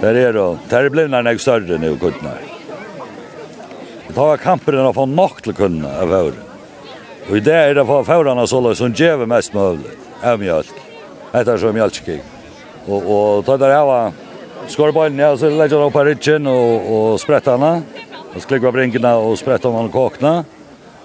Der 0.00 0.16
er 0.16 0.32
det, 0.38 0.46
der 0.70 0.86
er 0.86 0.94
blivna 0.94 1.20
nek 1.26 1.42
større 1.42 1.76
nu, 1.82 1.92
kuttnar. 2.00 2.49
Da 4.14 4.26
var 4.26 4.40
kampen 4.42 4.78
å 4.82 4.94
få 4.94 5.04
nok 5.06 5.42
til 5.44 5.54
kundene 5.54 5.90
av 6.02 6.10
høyre. 6.10 6.46
Og 7.28 7.36
i 7.38 7.42
det 7.44 7.54
er 7.54 7.76
det 7.78 7.84
for 7.86 8.06
førerne 8.06 8.46
så 8.50 8.58
løs 8.62 8.80
som 8.80 8.94
gjør 8.96 9.26
mest 9.30 9.54
mulig 9.54 9.92
av 10.26 10.40
mjølk. 10.40 10.72
Etter 11.30 11.60
så 11.62 11.70
mjølkskig. 11.74 12.18
Og, 12.88 12.98
og 12.98 13.44
ta 13.46 13.54
der 13.60 13.74
jeg 13.76 13.86
var 13.86 14.16
skorballen, 14.72 15.20
ja, 15.22 15.30
så 15.38 15.50
legger 15.52 15.76
jeg 15.76 15.86
opp 15.86 15.98
av 16.00 16.08
rytjen 16.08 16.48
og, 16.50 16.88
og 16.90 17.20
spretter 17.22 17.54
henne. 17.54 18.02
Og 18.30 18.42
sklikker 18.42 18.70
av 18.70 18.74
brinkene 18.74 19.14
og 19.20 19.38
sprettene 19.38 19.84
og 19.86 19.94
kåkene. 19.94 20.34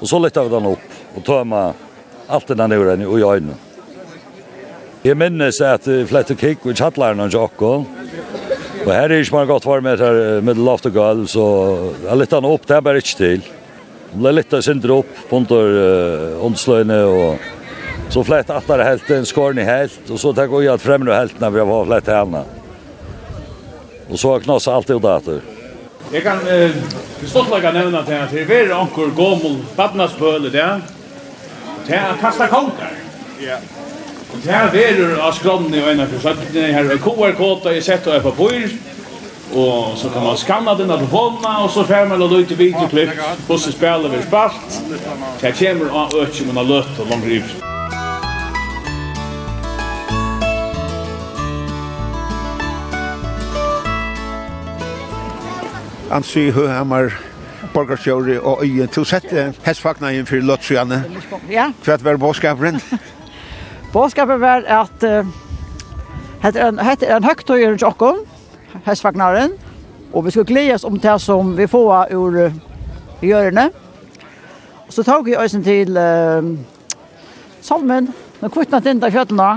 Og 0.01 0.09
så 0.09 0.19
lytter 0.21 0.47
vi 0.47 0.55
den 0.55 0.71
opp 0.73 0.97
og 1.15 1.27
tømmer 1.27 1.77
alt 2.25 2.49
den 2.49 2.69
nøyren 2.73 3.05
i 3.05 3.09
øynene. 3.21 3.59
Jeg 5.05 5.17
minnes 5.21 5.61
at 5.61 5.85
jeg 5.85 6.07
flette 6.09 6.33
kikk 6.33 6.65
og 6.65 6.79
kjattleren 6.79 7.21
og 7.21 7.29
tjokken. 7.29 7.85
Og 8.85 8.91
her 8.93 9.09
er 9.09 9.23
ikke 9.23 9.33
man 9.33 9.47
godt 9.49 9.65
var 9.65 9.81
med 9.81 10.01
her 10.01 10.41
med 10.45 10.59
loft 10.61 10.85
og 10.85 10.93
gulv, 10.93 11.25
så 11.27 11.45
jeg 12.03 12.19
lytter 12.21 12.37
han 12.37 12.49
opp, 12.51 12.67
det 12.69 12.75
er 12.75 12.83
bare 12.85 13.01
ikke 13.01 13.17
til. 13.17 13.47
Det 14.11 14.19
ble 14.21 14.33
litt 14.37 14.53
av 14.53 14.61
sindre 14.63 14.99
opp 15.01 15.33
under 15.33 15.79
åndsløyene, 16.45 16.99
og 17.09 18.13
så 18.13 18.21
flett 18.23 18.51
atter 18.53 18.83
helt, 18.85 19.09
en 19.09 19.25
skåren 19.25 19.59
i 19.59 19.65
helt, 19.65 20.05
og 20.09 20.21
så 20.21 20.31
tenker 20.37 20.61
jeg 20.61 20.75
at 20.75 20.85
fremre 20.85 21.17
helt 21.17 21.41
når 21.41 21.55
vi 21.55 21.65
har 21.65 21.89
flett 21.89 22.11
henne. 22.13 22.43
Og 24.05 24.19
så 24.21 24.35
har 24.35 24.45
knasset 24.45 24.73
alt 24.75 24.93
i 24.93 24.99
dator. 25.01 25.41
Jeg 26.13 26.21
kan 26.21 26.45
eh, 26.47 26.75
stått 27.25 27.49
lage 27.49 27.71
nevna 27.73 28.03
til 28.05 28.19
at 28.19 28.29
det 28.29 28.43
er 28.43 28.51
veldig 28.51 28.75
anker 28.77 29.09
gommel 29.17 29.57
badnadsbøle 29.75 30.51
der. 30.53 30.83
Det 31.87 31.97
er 31.97 32.21
kasta 32.21 32.45
konger. 32.51 32.93
Ja. 33.41 33.57
Og 34.35 34.41
det 34.43 34.51
her 34.51 34.71
verur 34.73 35.19
av 35.23 35.31
skromni 35.37 35.79
og 35.79 35.93
eina 35.93 36.05
søttene 36.11 36.67
her 36.75 36.89
er 36.91 36.97
QR-kåta 36.99 37.71
i 37.71 37.83
sett 37.83 38.07
og 38.09 38.17
er 38.17 38.23
på 38.25 38.33
bøyr, 38.35 38.73
og 39.55 39.93
så 39.95 40.09
kan 40.11 40.25
man 40.25 40.35
skanna 40.37 40.73
den 40.75 40.91
av 40.91 40.99
telefonene, 40.99 41.53
og 41.63 41.69
så 41.71 41.85
fer 41.87 42.09
man 42.09 42.21
og 42.21 42.33
til 42.49 42.59
videoklipp, 42.59 43.13
hvordan 43.47 43.75
spiller 43.77 44.11
vi 44.11 44.19
spalt, 44.25 44.81
så 45.39 45.47
jeg 45.47 45.55
kommer 45.61 45.95
av 46.01 46.17
økje, 46.25 46.49
men 46.49 46.59
har 46.59 46.67
løtt 46.73 46.99
og 46.99 47.07
langt 47.13 47.31
ut. 47.31 47.55
Ansi 56.11 56.49
Høhammer, 56.51 57.15
borgarsjøri 57.73 58.37
og 58.37 58.67
øyen, 58.67 58.91
til 58.91 59.07
å 59.07 59.09
sette 59.15 59.51
hestfagna 59.63 60.11
inn 60.11 60.27
for 60.27 60.43
løtsjøene. 60.43 61.05
Ja. 61.49 61.71
Hva 61.87 62.01
var 62.03 62.19
båskaperen? 62.19 62.83
Ja. 62.91 63.03
Bådskapet 63.95 64.41
var 64.41 64.65
at 64.67 65.03
uh, 65.03 65.27
hette 66.43 66.59
en, 66.59 66.79
hette 66.83 67.07
en 67.07 67.23
høgtøyer 67.23 67.77
til 67.79 67.87
okken, 67.87 68.17
hestvagnaren, 68.83 69.53
og 70.11 70.25
vi 70.25 70.33
skulle 70.35 70.49
gledes 70.49 70.83
om 70.83 70.97
det 70.99 71.13
som 71.23 71.53
vi 71.55 71.67
får 71.67 72.11
ur 72.11 72.35
uh, 72.35 72.57
hjørne. 73.23 73.69
Så 74.91 75.07
tok 75.07 75.29
vi 75.29 75.37
oss 75.39 75.55
til 75.63 75.95
uh, 75.95 76.43
salmen, 77.63 78.11
når 78.41 78.51
kvittna 78.51 78.83
til 78.83 78.97
enda 78.97 79.13
fjøttene, 79.15 79.49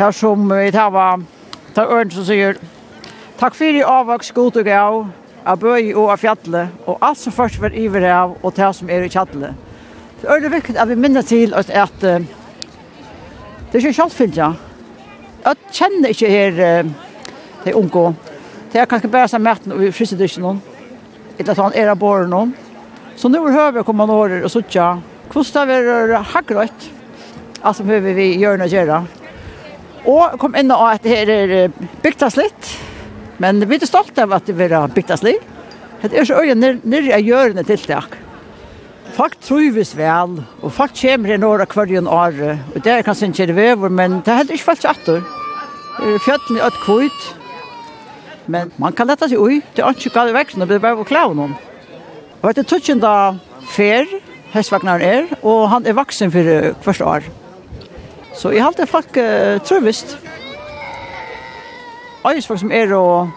her 0.00 0.16
som 0.16 0.48
vi 0.48 0.72
tar 0.72 0.96
var, 0.96 1.20
tar 1.76 1.92
øren 1.92 2.10
som 2.10 2.24
sier, 2.24 2.56
Takk 3.36 3.54
fyrir 3.58 3.82
i 3.82 3.84
avvaks 3.84 4.32
god 4.32 4.56
og 4.56 4.64
gav, 4.64 5.00
av 5.44 5.60
bøy 5.60 5.92
og 5.92 6.12
av 6.14 6.24
fjallet, 6.24 6.84
og 6.86 7.04
alt 7.04 7.20
som 7.20 7.36
først 7.36 7.60
var 7.60 7.76
iver 7.76 8.08
av, 8.08 8.38
og 8.40 8.56
det 8.56 8.76
som 8.78 8.88
er 8.88 9.04
i 9.04 9.12
kjallet. 9.12 9.58
Det 10.20 10.24
er 10.28 10.38
veldig 10.38 10.58
viktig 10.60 10.76
at 10.78 10.88
vi 10.88 11.02
minner 11.04 11.26
til 11.26 11.52
at, 11.58 11.68
at 11.68 12.38
Det 13.72 13.78
er 13.78 13.86
ikke 13.86 14.02
kjøltfyllt, 14.02 14.36
ja. 14.36 14.50
Jeg 15.42 15.72
kjenner 15.72 16.10
ikke 16.12 16.28
her 16.28 16.58
uh, 16.60 16.90
de 17.64 17.72
unge. 17.72 18.02
Det 18.68 18.82
er 18.82 18.88
kanskje 18.90 19.08
bare 19.14 19.30
som 19.32 19.40
maten 19.40 19.72
og 19.72 19.86
fryser 19.96 20.18
det 20.20 20.28
ikke 20.28 20.42
noen. 20.44 20.58
Eller 21.40 21.56
han 21.56 21.78
er 21.80 21.88
av 21.88 21.96
båren 21.96 22.28
noen. 22.28 22.52
Så 23.16 23.30
nå 23.32 23.40
hører 23.46 23.78
vi 23.78 23.84
kommer 23.88 24.10
noen 24.10 24.20
år 24.20 24.44
og 24.44 24.52
sutja. 24.52 24.90
Hvordan 25.32 25.72
er 25.72 26.12
det 26.12 26.20
hakkrøyt? 26.34 26.86
Alt 27.62 27.78
som 27.78 27.88
hører 27.88 28.12
vi 28.12 28.28
gjør 28.42 28.60
noe 28.60 28.68
gjøre. 28.68 29.00
Og 30.12 30.36
kom 30.42 30.60
inn 30.60 30.68
og 30.74 30.84
at 30.90 31.06
det 31.06 31.16
her 31.16 31.32
er 31.32 31.80
bygtas 32.04 32.36
litt. 32.36 32.74
Men 33.40 33.64
vi 33.64 33.80
er 33.80 33.88
stolte 33.88 34.26
av 34.26 34.36
at 34.36 34.52
det 34.52 34.68
er 34.68 34.92
bygtas 34.92 35.24
litt. 35.24 35.48
Det 36.02 36.12
er 36.12 36.28
så 36.28 36.44
øye 36.44 36.58
nere 36.60 37.16
av 37.16 37.24
hjørnet 37.24 37.72
tiltak. 37.72 38.20
Folk 39.12 39.34
trives 39.44 39.92
vel, 39.96 40.38
og 40.62 40.72
folk 40.72 40.94
kommer 40.96 41.34
i 41.34 41.36
nåra 41.36 41.66
kvarjen 41.68 42.06
åre, 42.08 42.54
og 42.72 42.84
det 42.84 42.92
er 42.92 43.04
kanskje 43.04 43.28
ikke 43.28 43.46
det 43.50 43.56
vever, 43.56 43.92
men 43.92 44.22
det 44.24 44.32
er 44.32 44.38
heller 44.40 44.56
ikke 44.56 44.70
folk 44.70 44.86
atter. 44.88 45.18
Det 45.98 46.14
er 46.14 46.22
Fjøtten 46.24 46.56
i 46.56 46.62
et 46.64 46.78
kvitt. 46.84 47.22
men 48.46 48.72
man 48.78 48.92
kan 48.92 49.06
lette 49.06 49.28
seg 49.28 49.38
ui, 49.38 49.60
det 49.76 49.84
er 49.84 49.92
ikke 49.94 50.10
galt 50.10 50.32
i 50.32 50.34
veksten, 50.34 50.64
det 50.66 50.74
er 50.74 50.82
bare 50.82 50.98
å 50.98 51.04
klare 51.04 51.34
noen. 51.34 51.52
Og 52.42 52.54
det 52.54 52.64
er 52.64 52.68
tøtjen 52.68 53.00
da 53.00 53.34
fer, 53.70 54.08
hestvagnaren 54.52 55.02
er, 55.02 55.28
og 55.42 55.68
han 55.70 55.86
er 55.86 55.94
vaksen 55.94 56.32
for 56.32 56.72
hvert 56.82 57.04
år. 57.06 57.28
Så 58.34 58.50
jeg 58.50 58.64
halte 58.64 58.88
folk 58.88 59.12
uh, 59.16 59.60
trøvist. 59.62 60.16
folk 62.24 62.60
som 62.60 62.72
er 62.72 62.94
og 62.96 63.30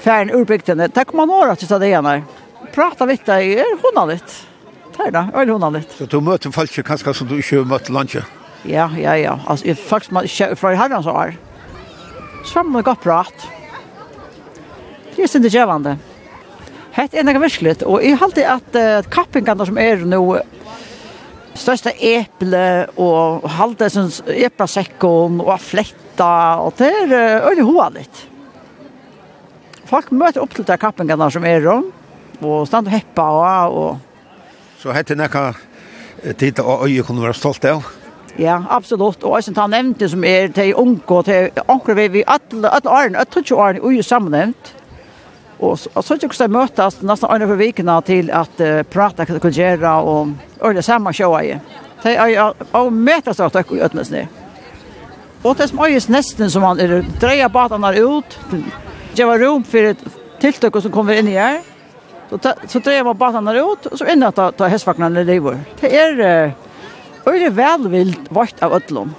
færen 0.00 0.34
urbygdene, 0.34 0.88
det 0.88 1.06
kommer 1.06 1.26
man 1.26 1.36
året 1.36 1.58
til 1.58 1.68
stedet 1.68 1.92
igjen 1.92 2.06
her. 2.06 2.24
Prata 2.72 3.04
litt, 3.04 3.28
jeg 3.28 3.60
er 3.60 3.78
hundra 3.84 4.08
litt 4.10 4.53
det 4.98 5.10
da, 5.14 5.26
og 5.32 5.50
hun 5.50 5.66
har 5.66 5.74
litt. 5.74 5.92
Så 5.98 6.06
du 6.10 6.20
møter 6.24 6.54
folk 6.54 6.74
kanskje 6.86 7.14
som 7.18 7.28
du 7.30 7.36
ikke 7.38 7.64
møter 7.68 7.94
landet? 7.94 8.30
Ja, 8.64 8.88
ja, 8.96 9.14
ja. 9.20 9.36
Altså, 9.46 9.68
jeg, 9.68 9.78
folk 9.80 10.06
som 10.06 10.22
ikke 10.24 10.54
fra 10.56 10.72
i 10.72 10.80
herrens 10.80 11.08
år, 11.10 11.34
så 12.44 12.60
har 12.60 12.68
man 12.68 12.84
godt 12.86 13.02
prat. 13.04 13.46
Det 15.14 15.24
er 15.24 15.30
sin 15.30 15.44
det 15.44 15.52
gjevende. 15.54 15.96
Hett 16.94 17.14
er 17.14 17.26
noe 17.26 17.40
virkelig, 17.42 17.80
og 17.82 18.04
jeg 18.04 18.18
halte 18.20 18.44
at 18.46 18.76
uh, 18.78 19.06
kappingene 19.10 19.66
som 19.66 19.80
er 19.82 20.04
nå, 20.06 20.20
største 21.58 21.92
eple 22.02 22.64
og 23.00 23.44
halde 23.56 23.88
sin 23.90 24.10
eplasekken 24.30 25.40
og 25.42 25.54
fletta 25.62 26.30
og 26.62 26.74
det 26.78 26.90
er 27.04 27.44
øyne 27.46 27.66
hoa 27.66 27.88
litt. 27.94 28.24
Folk 29.86 30.10
møter 30.14 30.42
opp 30.42 30.54
til 30.56 30.66
de 30.66 30.76
kappingene 30.80 31.28
som 31.30 31.46
er 31.46 31.66
om 31.70 31.86
og 32.42 32.66
stand 32.66 32.88
og 32.90 32.94
heppa 32.94 33.26
og, 33.30 33.76
og 33.78 34.13
Så 34.84 34.92
hette 34.92 35.14
nekka 35.16 35.54
tid 36.36 36.58
og 36.60 36.82
øye 36.84 37.02
kunne 37.08 37.22
være 37.24 37.34
stolt 37.38 37.64
av. 37.64 37.86
Ja, 38.36 38.58
absolutt. 38.68 39.22
Og 39.24 39.38
jeg 39.38 39.54
han 39.56 39.72
nevnte 39.72 40.10
som 40.12 40.24
er 40.28 40.50
til 40.52 40.74
unge 40.76 41.00
og 41.08 41.24
til 41.24 41.48
anker 41.72 41.96
vi 41.96 42.08
vi 42.18 42.24
alle, 42.26 42.68
alle 42.68 42.90
årene, 42.92 43.24
tror 43.24 43.46
ikke 43.46 43.56
årene, 43.56 43.80
og 43.80 43.96
jo 43.96 44.02
sammenhevnt. 44.02 44.74
Og, 45.58 45.78
og 45.94 46.04
så 46.04 46.18
ikke 46.20 46.36
så 46.36 46.50
møtes 46.52 47.00
nesten 47.00 47.30
årene 47.30 47.48
for 47.48 47.56
vikene 47.56 47.96
til 48.04 48.28
at 48.28 48.60
uh, 48.60 48.82
prate 48.84 49.24
hva 49.24 49.40
det 49.40 49.56
gjøre 49.56 49.96
og 50.04 50.34
ordne 50.60 50.82
sammen 50.82 51.16
sjøa 51.16 51.40
i. 51.40 51.58
Det 52.04 52.16
er 52.20 52.34
jo 52.36 52.88
møtes 52.90 53.40
av 53.40 53.54
takk 53.54 53.72
og 53.72 53.86
ødnesne. 53.88 54.26
Og 55.44 55.56
det 55.56 55.70
som 55.70 55.80
øyes 55.80 56.10
nesten 56.12 56.50
som 56.50 56.68
han 56.68 56.80
er, 56.80 57.00
dreier 57.20 57.48
batene 57.48 57.96
ut, 58.04 58.36
det 59.16 59.24
var 59.24 59.40
rom 59.40 59.64
for 59.64 59.96
tiltøkker 60.44 60.84
som 60.84 60.92
kommer 60.92 61.16
inn 61.16 61.32
i 61.32 61.40
her. 61.40 61.62
Så, 62.30 62.38
ta, 62.38 62.54
så 62.68 62.78
drev 62.78 63.04
man 63.04 63.16
batarna 63.16 63.54
ut, 63.54 63.86
och 63.86 63.98
så 63.98 64.04
enda 64.04 64.32
ta, 64.32 64.52
ta 64.52 64.66
hästvagnarna 64.66 65.20
hestvagnarna 65.20 65.22
lever. 65.24 65.60
Det 65.80 65.96
er... 65.96 66.46
Uh, 66.46 66.52
Og 67.24 67.38
det 67.40 67.46
er 67.48 67.54
velvilt 67.56 68.26
vart 68.36 68.58
av 68.64 68.74
ødlom. 68.76 69.14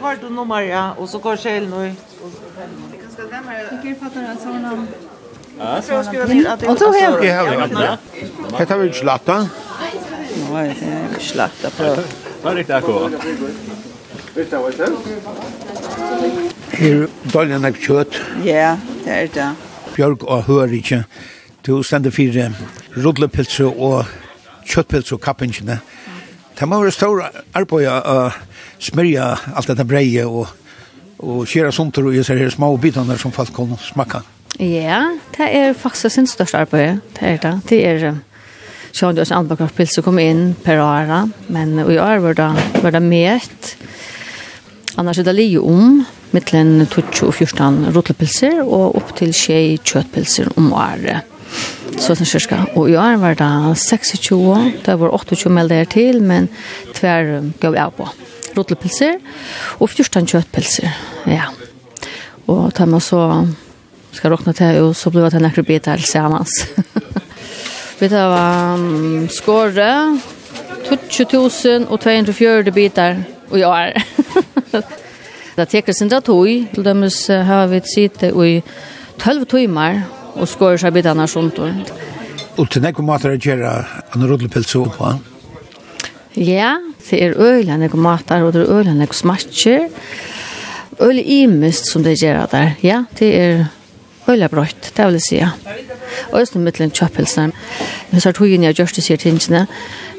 har 0.00 0.16
du 0.16 0.28
nummer, 0.28 0.60
ja, 0.60 0.94
Og 0.98 1.08
så 1.08 1.18
går 1.18 1.36
själen 1.36 1.72
ut. 1.72 1.98
Ikke 3.84 4.00
fattar 4.00 4.20
du 4.20 4.26
att 4.26 4.42
sådana... 4.42 4.86
Ja, 5.58 5.82
så 5.82 6.02
ska 6.04 6.24
vi 6.24 6.46
att 6.46 6.60
det... 6.60 6.68
Och 6.68 6.78
så 6.78 6.92
här. 6.92 7.24
Jag 7.24 7.44
har 7.44 7.64
inte. 7.64 7.98
Hetta 8.58 8.76
vi 8.76 8.92
slatta. 8.92 9.48
Nej, 10.52 10.76
det 10.80 10.86
är 10.86 11.20
slatta 11.20 11.70
på. 11.70 12.02
Det 12.50 12.62
där 12.62 12.80
går. 12.80 13.10
Vet 14.34 14.50
du 14.50 14.56
vad 14.56 14.76
det 14.76 14.84
är? 14.84 14.90
Ja, 18.44 18.76
det 19.04 19.10
är 19.10 19.28
det. 19.34 19.54
Bjørg 19.96 20.24
og 20.24 20.42
hör 20.42 20.72
ikke. 20.72 21.04
Du 21.66 21.82
stender 21.82 22.10
för 22.10 22.52
rullepilser 22.96 23.80
og 23.80 24.04
kjøttpils 24.66 25.12
og 25.12 25.20
kappingene. 25.20 25.80
Det 26.58 26.68
må 26.68 26.80
være 26.82 26.90
stor 26.90 27.22
arbeid 27.54 27.88
å 27.88 28.30
smörja 28.78 29.38
allt 29.54 29.66
detta 29.66 29.84
breje 29.84 30.24
och 30.24 30.48
och 31.18 31.48
skära 31.48 31.72
sånt 31.72 31.98
och 31.98 32.26
så 32.26 32.34
här 32.34 32.50
små 32.50 32.76
bitarna 32.76 33.18
som 33.18 33.32
folk 33.32 33.56
kan 33.56 33.76
smaka. 33.76 34.22
Ja, 34.58 35.18
det 35.36 35.58
är 35.58 35.74
faktiskt 35.74 36.14
sin 36.14 36.26
största 36.26 36.58
arbete. 36.58 36.98
Det 37.18 37.26
är 37.26 37.38
det. 37.38 37.60
Det 37.68 37.86
är 37.86 38.18
Sjön 38.92 39.14
Dös 39.14 39.32
Albakarpils 39.32 39.94
som 39.94 40.02
kom 40.02 40.18
in 40.18 40.54
per 40.62 40.80
år, 40.80 41.30
men 41.46 41.78
i 41.78 41.98
år 41.98 42.18
var 42.18 42.34
det, 42.34 42.54
var 42.82 42.90
det 42.90 43.00
met. 43.00 43.76
Annars 44.94 45.18
är 45.18 45.24
det 45.24 45.32
lio 45.32 45.58
om, 45.58 46.04
mittlen 46.30 46.86
12 46.86 47.28
og 47.28 47.34
14 47.34 47.92
rotlepilser 47.94 48.62
og 48.64 48.96
opp 48.96 49.12
til 49.16 49.32
tjej 49.32 49.76
kjøttpilser 49.84 50.50
om 50.56 50.72
året. 50.72 51.22
Så 51.98 52.16
sånn 52.16 52.26
cirka. 52.26 52.64
Og 52.74 52.90
i 52.90 52.96
år 52.96 53.20
var 53.20 53.36
det 53.38 53.76
26, 53.78 54.82
det 54.86 54.96
var 54.98 55.14
28 55.14 55.52
melder 55.52 55.84
til, 55.84 56.22
men 56.22 56.48
tver 56.96 57.52
gav 57.60 57.76
jeg 57.78 57.96
på 57.96 58.08
rotlepilser 58.56 59.18
og 59.78 59.88
14 59.90 60.26
kjøttpilser. 60.26 60.92
Ja. 61.26 61.50
Og 62.48 62.72
tar 62.74 62.86
man 62.86 63.00
så 63.00 63.46
ska 64.12 64.30
råkna 64.30 64.52
till 64.52 64.80
och 64.80 64.96
så 64.96 65.10
blev 65.10 65.30
det 65.30 65.38
några 65.38 65.62
bitar 65.62 65.96
tillsammans. 65.96 66.66
Vi 67.98 68.08
tar 68.08 68.74
um, 68.74 69.28
skåre 69.28 70.18
20.240 71.08 72.70
bitar 72.70 73.24
och 73.48 73.58
jag 73.58 73.82
är. 73.82 74.02
det 75.54 75.66
teker 75.70 75.92
sin 75.92 76.08
där 76.08 76.20
tog. 76.20 76.66
Till 76.74 76.82
dömes 76.82 77.28
har 77.28 77.66
vi 77.66 77.80
sitte 77.80 78.26
i 78.26 78.62
12 79.18 79.44
timmar 79.44 80.02
och 80.34 80.48
skåre 80.48 80.78
sig 80.78 80.90
bitarna 80.90 81.26
sånt. 81.26 81.58
Och 82.56 82.70
till 82.70 82.82
näkva 82.82 83.04
matar 83.04 83.30
att 83.30 83.46
göra 83.46 83.84
en 84.12 84.28
rodlepils 84.28 84.72
på. 84.72 85.14
Ja, 86.38 86.76
det 87.10 87.18
er 87.24 87.34
øyne 87.34 87.78
nek 87.80 87.94
matar, 87.98 88.44
og 88.46 88.52
det 88.54 88.62
er 88.62 88.76
øyla 88.78 88.94
nek 88.94 89.14
smatjer. 89.14 89.88
Øyla 91.02 91.22
imist 91.24 91.90
som 91.90 92.04
det 92.06 92.18
gjør 92.22 92.46
der. 92.52 92.76
Ja, 92.82 93.04
det 93.18 93.30
er 93.34 93.64
øyla 94.28 94.46
brøyt, 94.48 94.92
det 94.96 95.06
vil 95.06 95.18
jeg 95.18 95.22
si. 95.26 95.40
Og 96.32 96.40
just 96.40 96.54
med 96.56 96.80
en 96.80 96.90
kjøppelsene. 96.90 97.52
Men 98.10 98.20
så 98.20 98.28
har 98.28 98.36
togjen 98.38 98.62
jeg 98.62 98.78
gjørst 98.78 99.02
sier 99.02 99.18
tingene, 99.18 99.66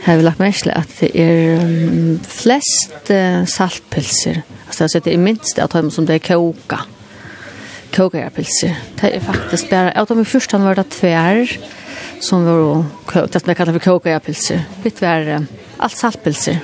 har 0.04 0.18
vi 0.18 0.24
lagt 0.24 0.40
merke 0.40 0.64
til 0.64 0.72
at 0.76 0.92
det 1.00 1.12
er 1.16 2.20
flest 2.28 3.12
saltpilser. 3.56 4.42
Altså 4.68 5.00
det 5.00 5.14
er 5.14 5.24
minst 5.24 5.60
av 5.60 5.72
dem 5.74 5.90
som 5.92 6.06
det 6.06 6.20
er 6.20 6.26
koka. 6.36 6.84
Koka 7.96 8.20
er 8.22 8.30
pilser. 8.30 8.76
Det 9.00 9.16
er 9.16 9.24
faktisk 9.24 9.70
bare, 9.72 9.96
av 9.98 10.08
dem 10.08 10.22
i 10.22 10.28
første 10.28 10.60
var 10.62 10.76
det 10.78 10.90
tver, 10.94 11.58
som 12.22 12.46
var 12.46 12.86
koka, 13.06 13.26
det 13.26 13.42
som 13.42 13.50
jeg 13.50 13.58
kallar 13.58 13.80
for 13.80 13.88
koka 13.88 14.14
er 14.14 14.20
pilser. 14.24 14.68
Litt 14.84 15.02
verre 15.02 15.42
alt 15.80 15.98
saltpilser. 15.98 16.60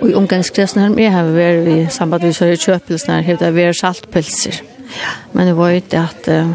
Og 0.00 0.10
i 0.10 0.16
omgangskretsen 0.16 0.80
her, 0.80 0.96
jeg 1.00 1.12
har 1.12 1.30
vært 1.34 1.68
i 1.68 1.78
samband 1.92 2.24
med 2.24 2.36
kjører 2.36 2.60
kjøpelsen 2.60 3.14
her, 3.14 3.26
hevde 3.26 3.48
jeg 3.48 3.56
vært 3.58 3.80
saltpilser. 3.80 4.60
Men 5.34 5.50
det 5.50 5.56
var 5.58 5.72
jo 5.72 5.80
ikke 5.82 6.02
at 6.08 6.28
uh, 6.32 6.52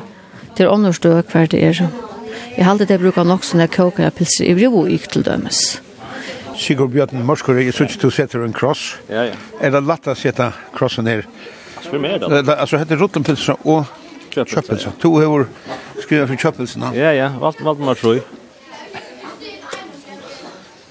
det 0.57 0.65
er 0.65 0.71
omnårsdøk 0.73 1.31
hver 1.31 1.49
det 1.51 1.63
er. 1.63 1.81
Jeg 2.55 2.65
halte 2.67 2.87
det 2.89 2.99
bruker 3.01 3.27
nok 3.27 3.43
sånne 3.45 3.67
kåkere 3.71 4.11
pilser 4.15 4.49
i 4.49 4.55
brevo 4.57 4.85
gikk 4.89 5.09
til 5.13 5.25
dømes. 5.27 5.81
Sigurd 6.55 6.93
Bjørn 6.93 7.25
Morskore, 7.27 7.65
jeg 7.65 7.75
synes 7.75 7.97
du 7.99 8.07
setter 8.09 8.45
en 8.45 8.55
kross. 8.55 8.95
Ja, 9.11 9.25
ja. 9.27 9.35
Er 9.59 9.75
det 9.75 9.83
lett 9.83 10.07
å 10.07 10.15
sette 10.15 10.53
krossen 10.75 11.07
her? 11.11 11.25
for 11.85 11.99
mer 11.99 12.17
da. 12.19 12.55
Altså, 12.55 12.79
heter 12.81 12.99
Rottenpilser 12.99 13.61
og 13.65 13.85
Kjøpelser. 14.35 14.91
To 14.99 15.13
har 15.15 15.45
skrivet 16.01 16.27
for 16.27 16.35
Kjøpelser. 16.35 16.89
Ja, 16.97 17.13
ja. 17.15 17.29
Valdemar 17.39 17.99
Trøy. 17.99 18.19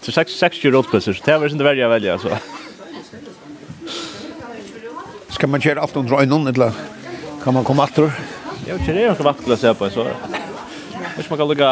Så 0.05 0.13
60 0.13 0.71
rådplasser, 0.71 1.13
så 1.13 1.23
det 1.25 1.39
var 1.39 1.49
inte 1.49 1.65
värre 1.65 1.85
att 1.85 1.91
välja. 1.91 2.19
Så. 2.19 2.29
Ska 5.29 5.47
man 5.47 5.61
köra 5.61 5.81
allt 5.81 5.97
under 5.97 6.21
ögonen 6.21 6.47
eller 6.47 6.73
kan 7.45 7.55
man 7.55 7.65
komma 7.65 7.85
attor? 7.85 8.13
Jag 8.67 8.85
tror 8.85 8.95
det 8.95 9.01
är 9.03 9.07
ganska 9.07 9.25
vackert 9.25 9.49
att 9.49 9.61
se 9.61 9.75
på. 9.75 9.91
Så. 9.91 10.07
Hvis 11.17 11.31
man 11.31 11.39
kan 11.39 11.49
lukka 11.49 11.69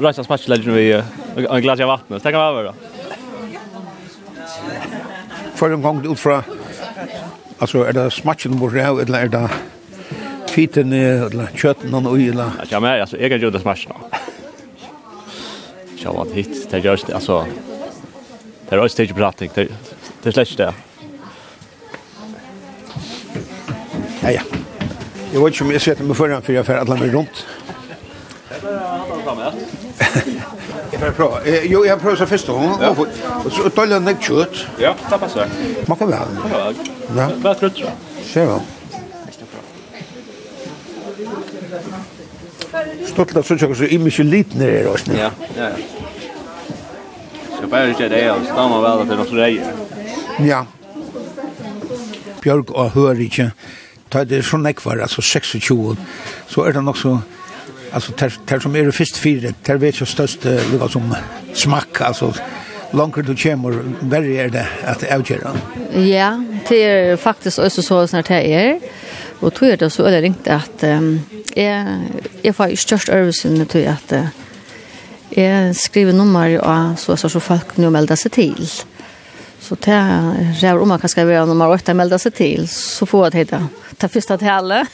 røysa 0.00 0.24
smatchleggen 0.24 0.74
vi 0.74 1.02
en 1.36 1.62
glas 1.62 1.80
av 1.80 1.88
vattnet, 1.88 2.22
så 2.22 2.30
kan 2.30 2.40
man 2.40 2.54
være 2.56 2.64
da. 2.64 2.74
Før 5.54 5.74
en 5.76 5.82
gang 5.82 6.00
ut 6.06 6.18
fra, 6.18 6.42
altså 7.60 7.84
er 7.84 7.92
det 7.92 8.12
smatchen 8.12 8.58
bort 8.58 8.72
her, 8.72 8.96
eller 9.02 9.18
er 9.18 9.28
det 9.28 9.48
fiten, 10.48 10.92
eller 10.92 11.52
kjøtten, 11.54 11.94
eller 11.94 12.10
ui, 12.10 12.30
eller? 12.32 12.50
Ja, 12.70 12.80
men 12.80 13.00
alltså 13.00 13.16
jag 13.20 13.30
kan 13.30 13.40
ju 13.40 13.50
det 13.50 13.60
smatchen 13.60 13.92
matcha 16.00 16.10
och 16.10 16.22
att 16.22 16.32
hit 16.32 16.70
det 16.70 16.78
görs 16.78 17.04
alltså 17.04 17.46
det 18.68 18.76
är 18.76 18.88
stage 18.88 19.14
pratik 19.14 19.50
det 19.54 19.68
det 20.22 20.32
släpps 20.32 20.56
det. 20.56 20.74
Ja 24.22 24.30
ja. 24.30 24.40
Jag 25.32 25.44
vet 25.44 25.54
inte 25.54 25.64
om 25.64 25.70
jag 25.70 25.82
sätter 25.82 26.04
mig 26.04 26.16
föran 26.16 26.42
för 26.42 26.52
jag 26.52 26.66
för 26.66 26.76
alla 26.76 26.96
mig 26.96 27.10
runt. 27.10 27.46
Jeg 28.50 28.62
bara 28.62 28.78
hade 28.78 29.22
framme. 29.24 29.52
Jag 30.90 31.00
får 31.00 31.10
prova. 31.10 31.38
Jo, 31.62 31.86
jag 31.86 32.00
provar 32.00 32.16
så 32.16 32.26
först 32.26 32.48
Og 32.48 33.52
så 33.52 33.68
tar 33.70 33.86
jeg 33.86 33.96
en 33.96 34.16
kjøtt. 34.20 34.66
Ja, 34.78 34.94
det 35.10 35.18
passar. 35.18 35.48
Man 35.86 35.98
kan 35.98 36.10
väl. 36.10 36.18
Ja. 37.16 37.28
Vad 37.42 37.58
tror 37.58 37.70
du? 37.70 37.86
Själva. 38.34 38.60
stort 43.10 43.36
att 43.36 43.46
söka 43.46 43.74
så 43.74 43.82
mye 43.82 44.24
liten 44.24 44.62
är 44.62 44.66
det 44.66 44.88
också. 44.88 45.12
Ja, 45.12 45.30
ja. 45.56 45.68
Så 47.60 47.66
bara 47.66 47.86
det 47.86 48.08
där 48.08 48.36
och 48.36 48.44
stanna 48.44 48.80
väl 48.80 48.98
att 49.00 49.08
det 49.08 49.16
något 49.16 49.32
reier. 49.32 49.72
Ja. 50.38 50.66
Björk 52.42 52.70
og 52.70 52.90
hör 52.90 53.20
inte. 53.20 53.52
Ta 54.08 54.24
det 54.24 54.42
så 54.42 54.56
näck 54.56 54.86
altså 54.86 55.22
26 55.22 55.56
så 56.46 56.66
er 56.66 56.72
det 56.72 56.82
nok 56.82 56.96
så 56.96 57.18
alltså 57.92 58.12
ter 58.12 58.32
ter 58.46 58.60
som 58.60 58.76
är 58.76 58.84
det 58.84 58.92
först 58.92 59.16
fyra 59.16 59.52
ter 59.62 59.76
vet 59.76 60.00
jag 60.00 60.08
störst 60.08 60.44
lika 60.44 60.88
som 60.88 61.14
smack 61.54 62.00
alltså 62.00 62.32
longer 62.92 63.22
du 63.22 63.36
kommer 63.36 63.78
very 64.00 64.36
är 64.36 64.48
det 64.48 64.66
att 64.84 65.04
avgöra. 65.12 65.52
Ja, 65.94 66.44
det 66.68 66.84
är 66.84 67.16
faktiskt 67.16 67.58
också 67.58 67.82
så 67.82 68.06
snart 68.06 68.28
det 68.28 68.52
är. 68.54 68.80
Og 69.40 69.54
tog 69.54 69.78
det 69.80 69.92
så 69.92 70.04
øyne 70.06 70.20
ringte 70.20 70.52
at 70.52 70.84
um, 70.98 71.20
jeg, 71.56 71.98
jeg 72.44 72.54
var 72.58 72.66
i 72.66 72.76
størst 72.76 73.08
øvelsen 73.08 73.66
til 73.66 73.86
at 73.88 74.12
uh, 74.12 74.28
jeg 75.36 75.76
skriver 75.76 76.12
nummer 76.12 76.58
og 76.58 76.98
så, 76.98 77.16
så, 77.16 77.28
så 77.28 77.40
folk 77.40 77.78
nå 77.78 77.90
melder 77.90 78.18
seg 78.18 78.32
til. 78.32 78.70
Så 79.60 79.76
det 79.84 79.94
er 79.94 80.78
om 80.80 80.88
man 80.88 81.00
kan 81.00 81.08
skrive 81.08 81.46
nummer 81.46 81.70
8 81.70 81.94
melder 81.94 82.18
seg 82.18 82.34
til, 82.34 82.68
så 82.68 83.06
får 83.06 83.30
jeg 83.34 83.50
det 83.50 83.60
ta 84.00 84.08
första 84.08 84.38
alle. 84.50 84.86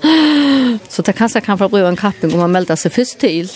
så 0.88 1.02
det 1.02 1.12
kanskje 1.12 1.40
kan 1.40 1.58
få 1.58 1.68
bruke 1.68 1.88
en 1.88 1.96
kapping 1.96 2.32
om 2.32 2.38
man 2.38 2.52
melder 2.52 2.76
sig 2.76 2.90
först 2.90 3.18
till. 3.18 3.48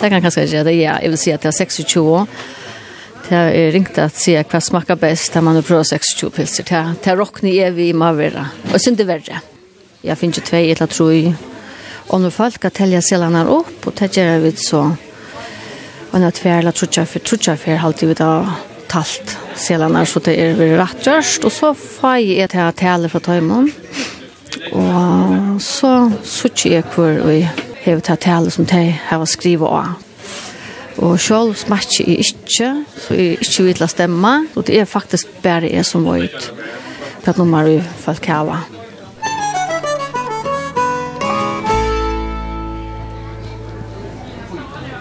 Det 0.00 0.10
kan 0.10 0.22
kanske 0.22 0.46
gjøre 0.46 0.64
det, 0.64 0.72
ja. 0.72 0.98
jeg 1.02 1.10
vil 1.10 1.18
si 1.18 1.32
att 1.32 1.42
det 1.42 1.48
är 1.48 1.52
26 1.52 1.96
år. 1.96 2.26
Det 3.28 3.36
er 3.36 3.72
ringt 3.74 3.98
at 4.00 4.16
se 4.16 4.32
hva 4.40 4.60
smaker 4.64 4.96
best, 4.96 5.34
da 5.34 5.42
man 5.44 5.58
har 5.58 5.66
prøvd 5.66 5.90
26 5.90 6.30
pilser. 6.32 6.64
Det 6.64 7.12
er 7.12 7.18
råkne 7.20 7.52
er 7.60 7.74
vi 7.76 7.90
i 7.90 7.96
Mavera, 7.96 8.46
og 8.72 8.80
synd 8.80 8.96
det 8.96 9.04
verre. 9.08 9.42
Jeg 10.00 10.16
finner 10.16 10.38
ikke 10.38 10.48
tvei, 10.48 10.62
eller 10.72 10.88
tror 10.88 11.10
jeg. 11.12 11.34
Og 12.08 12.22
når 12.22 12.32
folk 12.32 12.64
har 12.64 12.72
tellet 12.72 13.04
selene 13.04 13.44
opp, 13.52 13.84
og 13.84 13.92
det 13.98 14.08
gjør 14.16 14.40
vi 14.46 14.54
så, 14.56 14.80
og 16.08 16.16
når 16.22 16.38
tvei, 16.38 16.56
eller 16.62 16.72
tror 16.72 16.88
jeg, 16.96 17.10
for 17.12 17.26
tror 17.28 17.50
jeg, 17.50 17.62
for 17.66 17.86
alltid 17.90 18.08
vi 18.08 18.18
da 18.22 18.32
talt 18.88 19.36
selene, 19.60 20.06
så 20.08 20.24
det 20.24 20.38
er 20.40 20.56
veldig 20.56 20.80
rett 20.80 21.04
gjørst, 21.04 21.44
og 21.44 21.52
så 21.52 21.74
får 21.76 22.18
jeg 22.22 22.46
et 22.46 22.56
her 22.56 22.72
tale 22.72 23.12
fra 23.12 23.20
Tøymon. 23.28 23.68
Og 24.72 25.60
så 25.60 25.92
sier 26.24 26.78
jeg 26.78 26.88
hvor 26.94 27.20
vi 27.28 27.42
har 27.84 28.00
tatt 28.00 28.24
tale 28.24 28.50
som 28.50 28.64
de 28.68 28.86
har 29.10 29.28
skrivet 29.28 29.68
av. 29.68 30.07
Og 30.98 31.20
selv 31.20 31.54
smakker 31.54 32.04
jeg 32.06 32.18
ikke, 32.18 32.70
så 32.96 33.14
jeg 33.14 33.26
er 33.26 33.44
ikke 33.44 33.62
vil 33.62 33.88
stemme. 33.88 34.32
Og 34.56 34.66
det 34.66 34.80
er 34.80 34.84
faktisk 34.84 35.42
bare 35.42 35.70
jeg 35.70 35.86
som 35.86 36.04
var 36.04 36.24
ut 36.24 36.50
på 37.24 37.30
et 37.30 37.38
nummer 37.38 37.66
i 37.66 37.80
Falkava. 37.80 38.58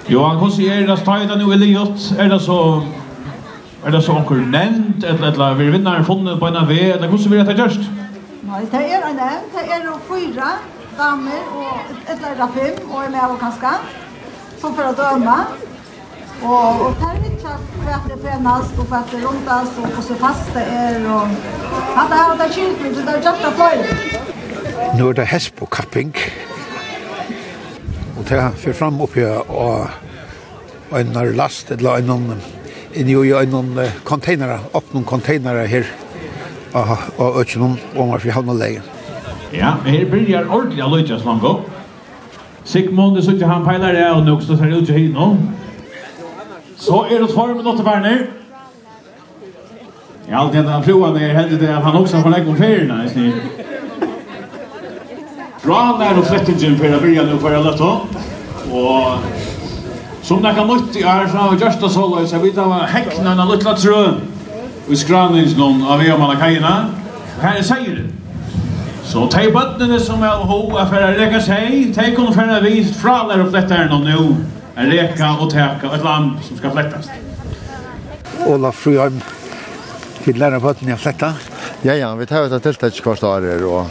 Johan, 0.09 0.37
hvordan 0.37 0.69
er 0.71 0.85
det 0.87 0.99
stedet 0.99 1.37
nå 1.39 1.51
i 1.51 1.57
livet? 1.57 2.13
Er 2.19 2.27
det 2.27 2.41
så 2.41 2.83
Er 3.85 3.91
det 3.91 4.03
så 4.03 4.11
onkur 4.11 4.35
nevnt, 4.35 5.03
eller, 5.03 5.31
eller 5.31 5.53
vil 5.53 5.71
vinneren 5.71 6.05
funnet 6.05 6.39
på 6.39 6.47
en 6.47 6.55
av 6.55 6.67
vei, 6.67 6.91
eller 6.91 7.07
hvordan 7.07 7.31
vil 7.31 7.45
det 7.45 7.55
gjørst? 7.55 7.85
Nei, 8.47 8.61
det 8.71 8.81
er 8.81 9.05
en 9.05 9.15
nevnt, 9.15 9.53
det 9.53 9.63
er 9.75 9.85
fyra 10.09 10.49
damer, 10.97 11.43
og 11.55 11.93
et 12.09 12.25
eller 12.31 12.51
fem, 12.55 12.89
og 12.89 13.05
en 13.05 13.15
av 13.15 13.35
og 13.35 13.39
kanskje, 13.39 13.73
som 14.59 14.75
for 14.75 14.89
å 14.89 14.95
døme. 14.97 15.37
Og 16.43 16.81
og 16.85 16.95
tar 16.99 17.13
mitt 17.23 17.41
kött 17.43 17.65
för 17.83 18.09
det 18.09 18.21
brännas 18.21 18.65
og 18.79 18.87
för 18.87 19.03
det 19.11 19.23
rotas 19.25 19.69
och, 19.77 19.97
och 19.97 20.03
så 20.03 20.15
fast 20.15 20.53
det 20.53 20.61
är. 20.61 21.15
Och, 21.15 21.27
att 21.95 22.09
det 22.09 22.15
här 22.15 22.29
har 22.29 22.37
tagit 22.37 22.55
det 22.81 23.13
er 23.13 23.21
gjort 23.25 23.41
det 23.45 23.51
flöjt. 23.55 24.97
Nu 24.97 25.09
er 25.09 25.13
det 25.13 25.25
häst 25.25 25.55
på 25.55 25.65
kapping. 25.65 26.15
Og 28.17 28.25
det 28.29 28.51
för 28.57 28.73
fram 28.73 29.01
upp 29.01 29.15
här 29.15 29.51
och 29.51 30.99
en 30.99 31.35
last 31.35 31.71
eller 31.71 31.97
en 31.97 32.41
in 32.93 33.09
i 33.09 33.31
en 33.31 33.79
container, 34.03 34.59
opp 34.73 34.93
noen 34.93 35.05
container 35.05 35.65
her 35.67 35.85
og 36.73 36.97
og 37.17 37.41
ikke 37.41 37.59
noen 37.59 37.77
om 37.95 38.09
vi 38.09 38.29
økjennom 38.29 38.49
overfor 38.49 38.59
leie 38.59 38.81
Ja, 39.53 39.75
men 39.83 39.93
her 39.93 40.05
byrjar 40.05 40.49
ordentlig 40.49 40.83
av 40.83 40.91
løytja 40.91 41.19
slango. 41.19 41.61
Sigmund, 42.65 43.15
det 43.15 43.23
sitter 43.23 43.47
han 43.47 43.63
peiler 43.63 43.93
det, 43.93 44.09
og 44.11 44.25
nok 44.25 44.41
står 44.43 44.55
her 44.55 44.75
ute 44.75 44.91
i 44.91 44.97
høyden 44.97 45.15
Så 46.79 47.05
er 47.11 47.21
det 47.21 47.29
tvær 47.29 47.53
minutter 47.53 47.83
Werner. 47.83 48.17
Jeg 50.27 50.35
har 50.35 50.43
alltid 50.43 50.67
hatt 50.67 50.85
froen 50.85 51.15
er 51.17 51.33
heldig 51.37 51.59
det 51.59 51.69
at 51.71 51.83
han 51.83 51.95
også 51.95 52.21
får 52.21 52.29
legge 52.29 52.49
om 52.51 52.57
ferien, 52.57 52.91
jeg 53.01 53.09
snir. 53.09 53.33
Bra 55.63 55.79
er 56.03 56.19
og 56.19 56.25
flettingen 56.27 56.75
for 56.79 56.95
å 56.95 56.99
begynne 57.01 57.37
å 57.39 57.61
løtte. 57.63 57.91
Og 58.75 59.23
som 60.27 60.43
det 60.43 60.51
kan 60.57 60.67
nytt 60.67 60.99
i 60.99 61.05
er 61.07 61.29
fra 61.31 61.47
Gjørsta 61.55 61.89
Sola, 61.89 62.25
så 62.27 62.41
vidt 62.43 62.59
av 62.59 62.73
hekna 62.91 63.31
en 63.31 63.47
luttla 63.47 63.73
trø 63.79 64.01
i 64.91 64.99
skraningsnån 64.99 65.85
av 65.87 66.03
Eomalakajina. 66.03 66.75
Her 67.41 67.61
er 67.61 67.63
seieren. 67.63 68.11
Så 69.07 69.21
so, 69.21 69.27
tei 69.31 69.47
bøttene 69.55 69.99
som 70.03 70.23
er 70.27 70.43
ho 70.49 70.59
er 70.75 70.89
for 70.91 70.99
å 70.99 71.15
rekka 71.15 71.39
seg, 71.39 71.93
tei 71.95 72.09
kunne 72.15 72.35
for 72.35 72.51
å 72.51 72.59
vise 72.65 72.91
fra 72.99 73.21
der 73.29 73.45
og 73.45 73.53
fletteren 73.53 73.95
og 73.95 74.03
nå 74.03 74.23
en 74.77 74.91
reka 74.91 75.31
og 75.41 75.49
teka, 75.51 75.89
et 75.95 76.03
land 76.05 76.37
som 76.45 76.59
skal 76.59 76.73
flettast. 76.75 77.09
Ola 78.47 78.71
Fruheim, 78.71 79.17
til 80.23 80.37
lærer 80.37 80.61
på 80.61 80.69
at 80.69 80.83
fletta. 81.01 81.33
Ja, 81.83 81.95
ja, 81.95 82.13
vi 82.15 82.25
tar 82.25 82.45
ut 82.45 82.53
av 82.53 82.61
tiltak 82.61 82.93
kvart 83.01 83.23
året, 83.23 83.63
og 83.65 83.89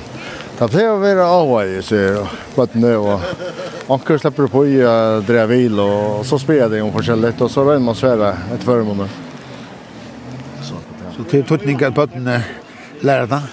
det 0.59 0.71
pleier 0.71 0.95
å 0.95 1.03
være 1.03 1.27
avvei, 1.27 1.83
sier 1.83 2.23
bøttene, 2.55 2.95
og 2.99 3.93
anker 3.93 4.19
slipper 4.23 4.51
på 4.51 4.65
i 4.71 4.79
å 4.83 4.95
uh, 5.19 5.27
drevil, 5.27 5.79
og 5.83 6.25
så 6.27 6.39
spiller 6.39 6.71
det 6.71 6.83
om 6.83 6.95
forskjellig, 6.95 7.35
og 7.41 7.51
så 7.51 7.67
regner 7.67 7.87
man 7.91 7.99
svære 7.99 8.33
et 8.55 8.67
førmåne. 8.67 9.11
Så 11.17 11.25
til 11.31 11.47
tøtning 11.49 11.83
at 11.83 11.95
bøttene 11.97 12.41
lærer 13.03 13.31
det? 13.31 13.45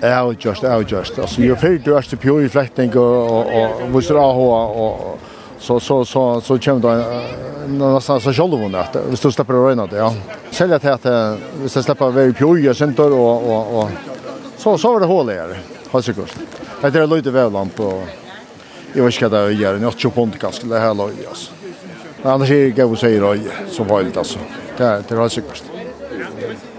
Ja, 0.00 0.22
just, 0.32 0.62
ja, 0.62 0.78
just. 0.80 1.18
Altså, 1.18 1.42
jo 1.44 1.56
fyrir 1.60 1.82
du 1.84 1.92
er 1.94 2.06
til 2.08 2.18
pjøy 2.18 2.46
i 2.46 2.48
fletting 2.48 2.94
og, 2.96 3.02
og, 3.04 3.50
og, 3.52 3.82
og, 3.84 3.98
og, 4.00 4.14
og, 4.16 4.46
og, 4.46 4.78
og, 4.80 5.02
og 5.10 5.29
så 5.60 5.80
så 5.80 6.04
så 6.04 6.40
så 6.40 6.58
kommer 6.58 6.80
det 6.80 7.94
nästan 7.94 8.20
så 8.20 8.32
själv 8.32 8.52
hon 8.52 8.74
att 8.74 8.96
vi 9.10 9.16
står 9.16 9.30
släpper 9.30 9.68
rena 9.68 9.86
det 9.86 9.96
ja 9.96 10.14
sälja 10.50 10.78
till 10.78 10.90
att 10.90 11.06
vi 11.62 11.68
ska 11.68 11.82
släppa 11.82 12.10
very 12.10 12.32
pure 12.32 12.70
och 12.70 12.76
sånt 12.76 12.98
och 12.98 13.50
och 13.50 13.78
och 13.78 13.90
så 14.56 14.78
så 14.78 14.92
var 14.92 15.00
det 15.00 15.06
hål 15.06 15.26
där 15.26 15.58
har 15.90 16.02
sig 16.02 16.14
kost 16.14 16.34
det 16.80 16.86
är 16.98 17.06
lite 17.06 17.30
väl 17.30 17.52
lamp 17.52 17.80
och 17.80 18.02
jag 18.92 19.04
vet 19.04 19.14
inte 19.14 19.28
vad 19.28 19.48
det 19.48 19.52
gör 19.52 19.78
något 19.78 20.00
chopont 20.00 20.38
kanske 20.40 20.66
det 20.66 20.78
här 20.78 20.94
låg 20.94 21.10
alltså 21.28 21.52
men 22.22 22.32
annars 22.32 22.50
är 22.50 22.70
det 22.70 22.84
vad 22.84 22.98
säger 22.98 23.22
jag 23.22 23.38
så 23.70 23.84
vilt 23.84 24.16
alltså 24.16 24.38
det 24.76 24.84
är 24.84 25.02
det 25.08 25.14
har 25.14 25.28
sig 25.28 25.42
kost 25.42 25.64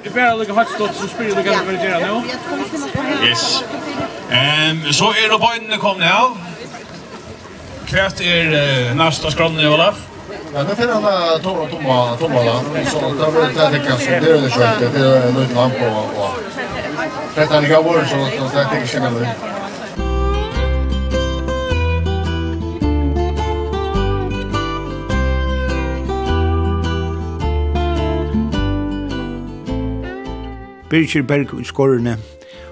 Det 0.03 0.19
är 0.19 0.37
lika 0.37 0.53
hot 0.53 0.67
stått 0.67 0.95
som 0.95 1.07
spelar 1.07 1.43
vi 1.43 1.77
väl 1.77 2.01
nu. 2.01 2.21
Yes. 3.27 3.63
Ehm 4.29 4.93
så 4.93 5.05
är 5.05 5.29
det 5.31 5.37
på 5.39 5.49
inne 5.57 5.77
kom 5.77 5.97
nu. 5.97 6.50
Kvært 7.91 8.21
er 8.23 8.53
uh, 8.55 8.93
nästa 8.95 9.27
skrönne 9.33 9.67
Olaf. 9.67 9.97
Ja, 10.53 10.61
det 10.63 10.77
finner 10.79 10.93
han 10.93 11.41
tomma 11.43 11.65
tomma 11.67 12.15
tomma 12.19 12.43
da. 12.43 12.53
Så 12.85 12.99
där 12.99 13.31
vill 13.31 13.57
jag 13.57 13.71
tänka 13.71 13.97
så 13.97 14.09
det 14.09 14.15
er 14.15 14.41
det 14.41 14.49
skönt. 14.49 14.79
Det 14.93 15.01
er 15.01 15.27
en 15.27 15.35
liten 15.35 15.55
lamp 15.55 15.73
og... 15.81 16.37
Dette 17.35 17.55
er 17.55 17.61
ikke 17.67 17.77
av 17.77 17.83
våre, 17.83 18.05
så 18.07 18.15
det 18.15 18.23
er 18.61 18.75
ikke 18.77 18.87
sig 18.87 19.01
det. 19.01 19.27
Birgir 30.89 31.23
Berg 31.23 31.59
i 31.59 31.63
skorene 31.67 32.17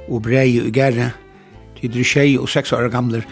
og 0.08 0.24
Brei 0.24 0.48
i 0.64 0.72
Gære, 0.72 1.12
de 1.82 1.88
er 1.88 2.04
tjei 2.04 2.38
og 2.38 2.50
seks 2.50 2.72
år 2.72 2.88
gamle, 2.92 3.24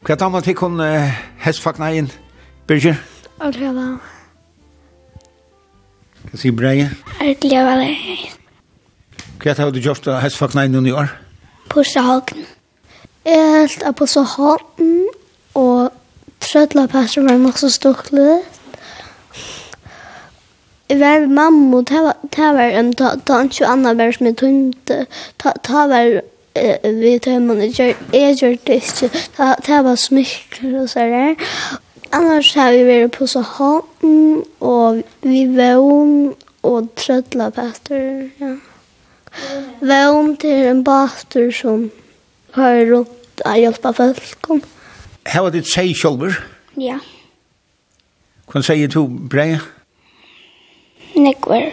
Hva 0.00 0.16
tar 0.16 0.30
man 0.32 0.40
til 0.42 0.54
kun 0.56 0.80
uh, 0.80 1.12
hestfakna 1.44 1.90
inn, 1.92 2.06
Birgir? 2.68 2.96
Orgleva. 3.44 3.98
Hva 6.24 6.40
sier 6.40 6.54
Breie? 6.56 6.86
Orgleva. 7.20 7.74
Hva 9.40 9.54
tar 9.58 9.74
du 9.74 9.80
gjort 9.84 10.08
av 10.08 10.22
hestfakna 10.24 10.64
inn 10.64 10.88
i 10.88 10.94
år? 10.96 11.12
Pussa 11.68 12.00
hagen. 12.06 12.48
Jeg 13.28 13.52
helt 13.52 13.84
av 13.84 13.98
pussa 14.00 14.24
hagen, 14.24 15.04
og 15.60 15.92
trødla 16.40 16.86
passer 16.88 17.28
var 17.28 17.36
nok 17.44 17.60
så 17.60 17.68
stoklet. 17.68 18.48
Jeg 20.88 20.98
var 20.98 21.26
med 21.26 21.36
mamma, 21.36 21.76
og 21.76 21.92
det 21.92 22.00
var 22.00 22.16
en, 22.16 22.24
det 22.32 22.56
var 22.56 22.72
en, 22.72 22.92
det 22.96 23.04
var 23.28 24.20
en, 24.48 24.72
det 24.88 25.04
var 25.36 25.60
det 25.60 25.72
var 25.76 25.88
var 25.92 26.22
vi 26.54 27.18
tar 27.22 27.38
man 27.38 27.60
gjør 27.62 27.94
jeg 28.12 28.36
gjør 28.40 28.56
det 28.66 28.80
ikke 28.82 29.10
det 29.66 29.84
var 29.84 29.94
smykker 29.94 30.80
og 30.82 30.88
så 30.90 31.06
der 31.06 31.34
annars 32.12 32.54
har 32.54 32.72
vi 32.72 32.82
vært 32.86 33.14
på 33.18 33.26
så 33.30 33.42
hånden 33.46 34.42
og 34.60 35.02
vi 35.22 35.44
vån 35.46 36.34
og 36.62 36.88
trødla 36.96 37.50
pastor 37.54 38.26
ja 38.40 38.56
vån 39.80 40.36
til 40.42 40.66
en 40.72 40.84
pastor 40.84 41.50
som 41.54 41.90
har 42.56 42.82
rundt 42.90 43.44
å 43.46 43.54
hjelpe 43.54 43.92
folk 43.94 44.50
Her 45.30 45.44
var 45.44 45.52
det 45.54 45.62
seg 45.68 45.92
sjølver? 45.94 46.34
Ja. 46.80 46.96
Hva 48.50 48.62
sier 48.66 48.90
du, 48.90 49.04
Breia? 49.06 49.60
Nekvar, 51.14 51.68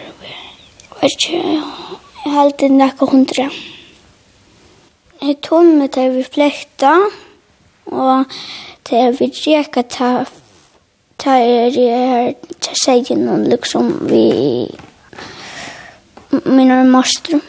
var 0.92 1.08
ikke, 1.08 1.40
jeg 1.40 2.30
har 2.30 2.44
alltid 2.44 2.76
nekka 2.76 3.08
hundre. 3.10 3.48
Ja. 3.48 3.77
Jeg 5.22 5.40
tog 5.42 5.64
med 5.64 5.88
til 5.88 6.16
vi 6.16 6.26
flekta, 6.32 6.94
og 7.86 8.24
til 8.84 9.16
vi 9.18 9.32
reka 9.46 9.82
til 9.82 10.26
tar 11.18 11.38
jag 11.38 12.34
säger 12.84 13.16
någon 13.16 13.44
liksom 13.44 14.06
vi 14.06 14.76
min 16.30 16.56
mina 16.56 16.84
master 16.84 17.40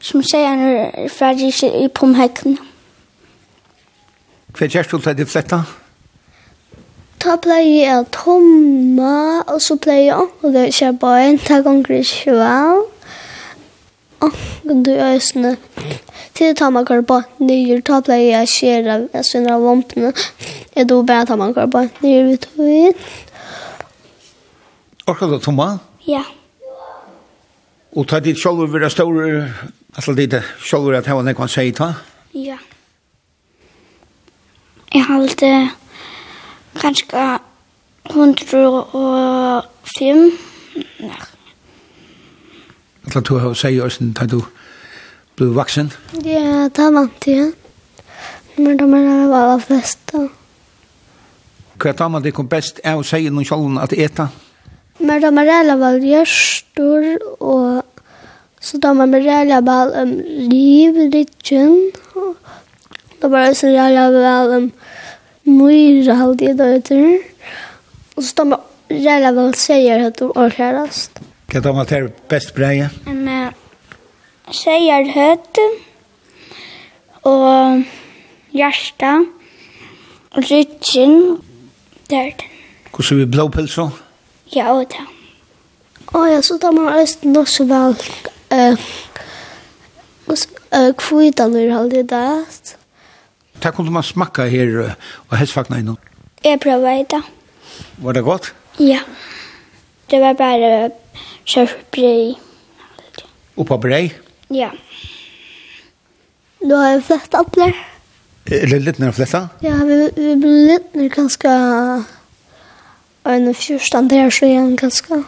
som 0.00 0.22
seg 0.22 0.44
han 0.46 0.60
er 0.62 1.08
ferdig 1.10 1.50
i 1.64 1.88
pomhekken. 1.88 2.58
Hva 4.54 4.64
er 4.64 4.70
gör 4.70 4.86
du 4.90 4.98
til 4.98 5.16
det 5.18 5.28
flätta? 5.28 5.62
Ta 7.20 7.36
play 7.36 7.82
jeg 7.82 8.06
tomma 8.12 9.42
og 9.46 9.60
så 9.60 9.76
play 9.76 10.06
jeg 10.06 10.14
å 10.16 10.52
det 10.54 10.70
kör 10.74 11.18
en 11.18 11.38
ta 11.38 11.60
om 11.66 11.82
grisval 11.82 12.86
anken 14.20 14.82
du 14.86 14.92
øsene. 14.92 15.56
Til 16.34 16.54
tar 16.54 16.70
man 16.70 16.86
kvar 16.86 17.02
på 17.02 17.20
nyer, 17.42 17.80
ta 17.82 18.00
pleier 18.04 18.40
jeg 18.40 18.48
skjera 18.52 18.98
jeg 19.12 19.26
svinner 19.26 19.56
av 19.56 19.66
vompene. 19.66 20.12
Jeg 20.76 20.88
do 20.88 21.02
bare 21.02 21.26
tar 21.26 21.40
man 21.40 21.54
kvar 21.54 21.70
på 21.72 21.84
nyer 22.04 22.28
vi 22.28 22.36
tog 22.42 22.66
inn. 22.66 22.94
Orker 25.08 25.32
du, 25.32 25.38
Toma? 25.40 25.78
Ja. 26.06 26.22
Og 27.96 28.08
ta 28.08 28.20
dit 28.20 28.38
sjolv 28.38 28.66
over 28.66 28.84
det 28.84 28.92
store, 28.92 29.48
altså 29.96 30.14
dit 30.14 30.34
sjolv 30.60 30.90
over 30.90 30.98
at 30.98 31.08
hva 31.08 31.22
nek 31.24 31.38
man 31.40 31.48
ta? 31.74 31.92
Ja. 32.36 32.58
Jeg 34.94 35.04
har 35.04 35.18
vel 35.20 35.34
det 35.40 35.70
kanskje 36.80 37.38
105, 38.08 40.32
nei, 41.00 41.18
Alla 43.08 43.22
du 43.24 43.38
har 43.40 43.54
seg 43.56 43.78
oss 43.80 43.96
da 44.00 44.26
du 44.28 44.42
ble 45.38 45.46
vaksen? 45.56 45.86
Ja, 46.20 46.68
det 46.68 46.82
er 46.84 46.92
vant 46.92 47.26
igjen. 47.26 47.54
Men 48.58 48.76
de 48.76 48.84
er 48.84 49.06
det 49.06 49.28
var 49.30 49.44
aller 49.46 49.62
fleste. 49.64 50.24
Hva 51.80 51.94
tar 51.96 52.10
man 52.12 52.22
det 52.22 52.34
kom 52.36 52.50
best 52.50 52.82
av 52.84 53.00
å 53.00 53.06
si 53.06 53.22
noen 53.30 53.46
sjålen 53.48 53.78
at 53.80 53.94
eta? 53.96 54.26
Men 54.98 55.22
de 55.22 55.30
er 55.40 55.64
det 55.70 55.76
var 55.80 55.96
gjørstor, 56.04 57.06
og 57.38 57.80
så 58.60 58.80
de 58.82 58.92
er 58.98 59.48
det 59.48 59.62
var 59.64 59.94
om 60.02 60.12
liv, 60.52 61.00
rikken. 61.14 61.78
De 63.22 63.32
er 63.32 63.54
det 63.54 64.12
vel 64.18 64.56
om 64.58 64.68
myra, 65.46 66.18
halvdige 66.18 66.58
døyter. 66.60 67.24
Og 68.18 68.24
så 68.26 68.44
de 68.44 69.00
er 69.00 69.24
det 69.24 69.34
vel 69.38 69.54
sier 69.56 70.06
at 70.10 70.20
de 70.20 70.28
orkerast. 70.28 71.22
Hva 71.48 71.56
er 71.56 71.84
det 71.88 71.96
her 71.96 72.08
best 72.28 72.50
breie? 72.52 72.90
Um, 73.08 73.24
Seier 74.52 75.06
høtt 75.14 75.60
og 77.24 77.86
hjärsta 78.52 79.12
og 80.36 80.50
rytsin 80.50 81.40
der. 82.12 82.44
Hvordan 82.92 83.22
vi 83.22 83.24
blåpilsa? 83.32 83.86
Ja, 84.52 84.74
og 84.74 84.92
det. 84.92 85.06
Og 86.12 86.28
ja, 86.28 86.42
så 86.44 86.58
tar 86.60 86.76
man 86.76 86.92
også 86.92 87.32
nok 87.32 87.48
så 87.48 87.64
vel 87.64 87.96
kvitan 91.00 91.56
ur 91.56 91.72
halvdig 91.78 92.04
det. 92.12 92.76
Takk 93.64 93.80
kunne 93.80 93.96
man 93.96 94.04
smakka 94.04 94.50
her 94.52 94.96
og 95.30 95.36
helsfakna 95.40 95.80
innom. 95.80 95.96
Jeg 96.44 96.60
prøver 96.60 97.00
i 97.00 97.08
dag. 97.08 97.24
Var 98.04 98.12
det 98.12 98.24
godt? 98.24 98.54
Ja. 98.78 99.00
Det 100.10 100.20
var 100.20 100.32
bare 100.32 100.90
Kjørsbrei. 101.48 102.34
Oppa 103.56 103.78
brei? 103.80 104.10
Ja. 104.52 104.68
Nå 106.60 106.76
har 106.76 106.90
jeg 106.92 107.04
flett 107.06 107.36
alle. 107.38 107.68
Er 108.52 108.68
det 108.68 108.78
litt 108.84 108.98
nær 109.00 109.14
fletta? 109.16 109.46
Ja, 109.64 109.78
vi, 109.88 109.96
vi 110.12 110.34
blir 110.42 110.66
litt 110.74 110.96
nær 110.98 111.08
ganske... 111.14 111.52
Og 113.28 113.48
fyrstand 113.56 114.10
der 114.12 114.28
så 114.32 114.44
igjen 114.48 114.74
ganske... 114.76 115.22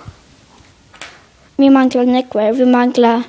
Vi 1.60 1.68
mangler 1.72 2.08
nekvar, 2.08 2.52
vi 2.56 2.68
mangler... 2.68 3.24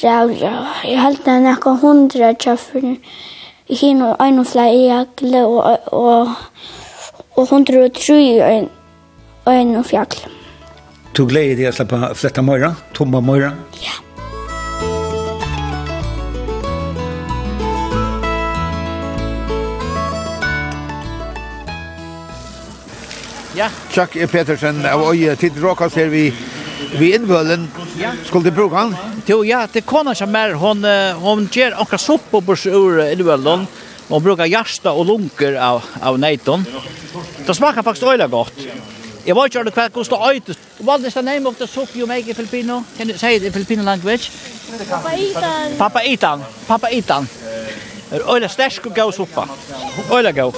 Rævra, 0.00 0.52
jeg 0.84 1.00
held 1.00 1.18
det 1.24 1.32
er 1.32 1.42
nekka 1.44 1.74
hundra 1.80 2.30
tjaffer. 2.40 2.86
Hino, 3.68 4.14
ein 4.20 4.40
og 4.40 4.48
flere 4.48 4.76
i 4.76 4.86
jakle, 4.88 5.42
og, 5.44 5.88
og, 5.92 6.36
og 7.36 7.48
hundra 7.52 7.86
og 7.88 7.96
tru 7.96 8.16
i 8.16 8.36
ein 8.40 9.74
og 9.76 9.88
fjall. 9.88 10.39
Du 11.16 11.26
gleder 11.26 11.58
deg 11.58 11.68
å 11.70 11.74
slippe 11.74 12.12
fletta 12.14 12.42
Møyra, 12.44 12.70
tomma 12.94 13.20
Møyra? 13.24 13.50
Ja. 13.82 13.98
Ja. 23.58 23.66
Chuck 23.90 24.14
Petersen 24.30 24.84
av 24.86 25.02
Øye 25.10 25.34
til 25.36 25.58
Råkas 25.60 25.98
her 25.98 26.08
vi 26.12 26.30
vi 26.98 27.12
innvølen. 27.14 27.68
Ja. 28.00 28.12
Skulle 28.26 28.50
du 28.50 28.56
bruke 28.56 28.78
han? 28.78 28.94
Jo, 29.28 29.42
ja, 29.46 29.66
det 29.70 29.84
kona 29.86 30.14
som 30.16 30.34
er, 30.34 30.56
hon, 30.58 30.84
hon 31.22 31.46
gjør 31.52 31.76
anka 31.82 31.98
sopp 32.00 32.30
på 32.32 32.40
bors 32.44 32.64
ur 32.66 33.02
innvølen. 33.04 33.66
Hon 34.10 34.22
brukar 34.24 34.48
hjärsta 34.50 34.94
og 34.96 35.06
lunker 35.10 35.58
av, 35.60 35.84
av 36.02 36.18
neiton. 36.18 36.64
Det 37.46 37.54
smakar 37.54 37.86
faktisk 37.86 38.10
øyla 38.10 38.26
godt. 38.30 38.64
Jeg 39.26 39.36
vet 39.36 39.54
ikke 39.54 39.70
hva 39.70 39.88
kosta 39.88 40.16
øytis. 40.30 40.58
What 40.80 41.00
is 41.06 41.14
the 41.14 41.22
name 41.22 41.46
of 41.46 41.56
the 41.56 41.66
soup 41.66 41.88
you 41.96 42.06
make 42.06 42.28
in 42.28 42.34
Filipino? 42.34 42.82
Can 42.96 43.08
you 43.08 43.18
say 43.18 43.36
it 43.36 43.42
in 43.42 43.52
Filipino 43.52 43.82
language? 43.82 44.30
Papaitan. 44.90 45.76
Papaitan. 45.78 46.44
Papaitan. 46.68 47.28
Er 48.10 48.34
øyla 48.34 48.48
stersk 48.48 48.86
og 48.86 48.94
gau 48.94 49.10
suppa. 49.12 49.46
Øyla 50.12 50.30
gau. 50.30 50.52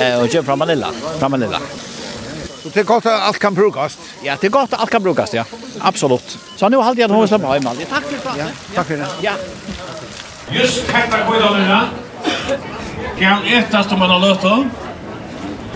Eh, 0.00 0.20
og 0.20 0.28
kjem 0.28 0.44
fra 0.44 0.54
Manila. 0.54 0.86
Fra 1.18 1.28
Manila. 1.28 1.58
Så 2.62 2.68
det 2.68 2.76
er 2.76 2.84
godt 2.84 3.06
at 3.06 3.20
alt 3.26 3.38
kan 3.38 3.54
brukast? 3.54 3.98
Ja, 4.24 4.36
det 4.40 4.46
er 4.46 4.50
godt 4.50 4.72
at 4.72 4.80
alt 4.80 4.90
kan 4.90 5.02
brukast, 5.02 5.34
ja. 5.34 5.44
Absolutt. 5.80 6.38
Så 6.56 6.68
nu 6.68 6.80
halte 6.80 7.00
jeg 7.00 7.10
at 7.10 7.16
hun 7.16 7.28
slipper 7.28 7.52
hjem 7.52 7.66
aldri. 7.66 7.84
Takk 7.84 8.04
for 8.04 8.30
det. 8.30 8.38
Ja, 8.38 8.46
takk 8.74 8.86
for 8.86 8.94
det. 8.94 9.06
Ja. 9.22 9.32
Just 10.60 10.90
hetta 10.90 11.18
kvidalerna 11.28 11.88
kan 13.18 13.44
etas 13.44 13.92
om 13.92 13.98
man 13.98 14.10
har 14.10 14.20
løtta. 14.20 14.87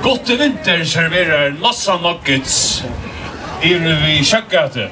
Gott 0.03 0.31
i 0.31 0.37
vinter 0.37 0.85
serverar 0.85 1.55
Lassa 1.63 1.97
Nuggets 1.97 2.85
i 3.63 3.75
vi 3.75 4.17
kjøkketet. 4.25 4.91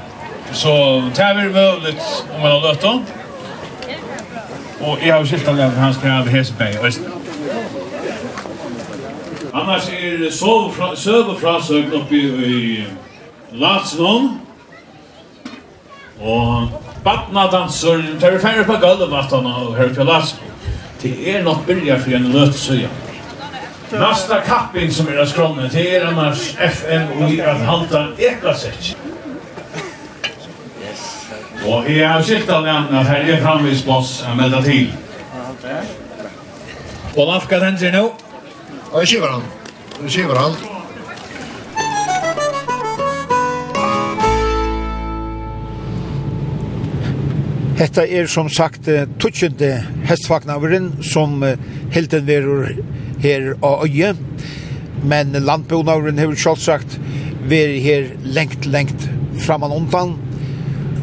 Så 0.53 0.75
det 1.17 1.25
er 1.25 1.35
veldig 1.35 1.55
mulig 1.55 1.95
om 2.35 2.41
man 2.41 2.53
har 2.53 2.61
løtt 2.69 2.85
om. 2.85 3.01
Og 4.81 5.03
jeg 5.03 5.13
har 5.15 5.27
skilt 5.27 5.49
av 5.51 5.59
det 5.59 5.67
for 5.73 5.83
han 5.83 5.97
skal 5.97 6.15
ha 6.15 6.23
Heseberg 6.31 6.79
i 6.79 6.87
Østen. 6.87 7.11
Annars 9.51 9.91
er 9.91 10.25
søvefrasøkene 10.31 12.01
oppe 12.05 12.23
i 12.47 12.87
Latsnån. 13.53 14.33
Og 16.21 16.81
Batna 17.05 17.49
danser, 17.51 18.07
tar 18.21 18.31
vi 18.31 18.39
færre 18.39 18.65
på 18.65 18.79
gulvet, 18.79 19.33
og 19.33 19.75
hører 19.75 19.95
til 19.95 20.07
Latsnån. 20.07 20.59
Det 21.03 21.15
er 21.35 21.43
nok 21.43 21.67
byrja 21.67 21.99
for 21.99 22.15
en 22.15 22.33
løtesøya. 22.33 22.87
Ja. 22.87 23.10
Nasta 23.93 24.41
kapping 24.47 24.93
som 24.95 25.09
er 25.11 25.19
av 25.19 25.27
skrånne 25.27 25.67
det 25.73 25.83
er 25.97 26.05
annars 26.07 26.53
FN 26.63 27.09
og 27.17 27.33
i 27.33 27.41
at 27.43 27.63
halta 27.67 28.05
ekasett. 28.23 28.93
Og 31.67 31.91
jag 31.91 32.09
har 32.09 32.23
skilt 32.23 32.51
av 32.51 32.65
den 32.65 32.95
at 32.97 33.07
her 33.11 33.27
er 33.35 33.43
framvis 33.43 33.85
boss 33.85 34.25
att 34.27 34.37
melda 34.37 34.63
til. 34.63 34.93
Och 37.17 37.27
Lafka 37.27 37.59
den 37.59 37.93
nå? 37.93 38.13
Og 38.93 39.01
jeg 39.01 39.09
skiver 39.09 39.29
han. 39.29 39.43
Jeg 40.03 40.11
skiver 40.11 40.39
han. 40.39 40.55
Hetta 47.81 48.07
er 48.07 48.27
som 48.27 48.49
sagt 48.49 48.89
tutsjende 49.19 49.85
hestvagnaverin 50.05 50.91
som 51.03 51.43
helten 51.91 52.27
verur 52.27 52.75
her 53.23 53.53
av 53.63 53.85
øye. 53.87 54.15
Men 55.05 55.33
landbonauren 55.33 56.19
har 56.21 56.35
selvsagt 56.37 56.99
vært 57.49 57.79
her 57.85 58.11
lengt, 58.25 58.67
lengt 58.67 59.07
framan 59.41 59.73
undan. 59.73 60.17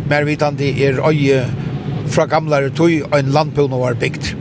Mer 0.09 0.27
vitandi 0.27 0.73
er 0.85 1.01
øye 1.03 1.45
fra 2.07 2.25
gamlare 2.29 2.69
tøy 2.69 3.01
og 3.03 3.17
en 3.19 3.33
landbonaur 3.35 3.97
bygd. 3.99 4.35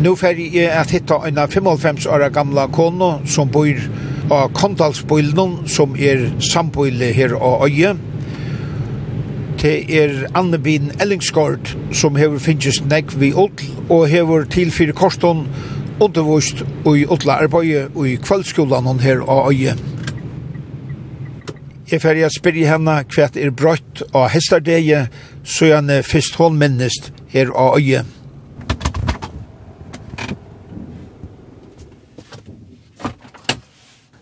Nå 0.00 0.14
ferdig 0.16 0.54
jeg 0.54 0.70
at 0.72 0.92
hitta 0.94 1.18
en 1.28 1.36
55 1.36 2.06
år 2.08 2.30
gamla 2.32 2.70
kono 2.72 3.18
som 3.28 3.50
bor 3.52 3.82
av 4.30 4.52
Kondalsbøylen, 4.56 5.66
som 5.68 5.96
er 5.98 6.30
sambøyle 6.52 7.10
her 7.12 7.34
av 7.36 7.66
øye. 7.66 7.96
Det 9.60 9.74
er 9.92 10.22
Annebin 10.34 10.88
Ellingsgård 11.00 11.74
som 11.92 12.16
hever 12.16 12.40
finnes 12.40 12.78
negg 12.88 13.12
vi 13.20 13.34
åtl 13.36 13.66
og 13.90 14.06
hever 14.08 14.46
tilfyrir 14.48 14.96
koston 14.96 15.42
undervist 16.00 16.62
i 16.86 17.06
utla 17.06 17.40
arbeid 17.42 17.96
i 18.06 18.16
kvöldskolan 18.16 19.00
her 19.00 19.20
og 19.20 19.52
øye. 19.52 19.76
Jeg 21.90 22.02
fer 22.02 22.14
jeg 22.14 22.30
spyrir 22.30 22.70
henne 22.70 23.00
hva 23.10 23.26
er 23.34 23.50
brøtt 23.50 24.02
av 24.14 24.28
hestardegi, 24.30 25.00
så 25.42 25.72
jeg 25.72 26.04
først 26.06 26.38
hånd 26.38 26.58
minnest 26.60 27.10
her 27.32 27.50
av 27.50 27.80
øye. 27.80 28.04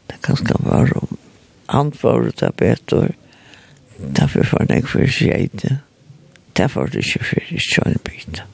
Det 0.08 0.20
kan 0.24 0.40
skal 0.40 0.64
være 0.64 1.02
om 1.02 1.18
antvaret 1.68 2.42
av 2.42 2.56
betor, 2.56 3.12
derfor 3.98 4.48
får 4.48 4.72
jeg 4.72 4.88
for 4.88 5.06
skjeit 5.06 5.62
det. 5.62 5.78
Derfor 6.56 6.88
er 6.88 6.94
det 6.96 7.04
ikke 7.04 7.24
for 7.24 7.58
skjønn 7.68 8.00
bytte. 8.04 8.48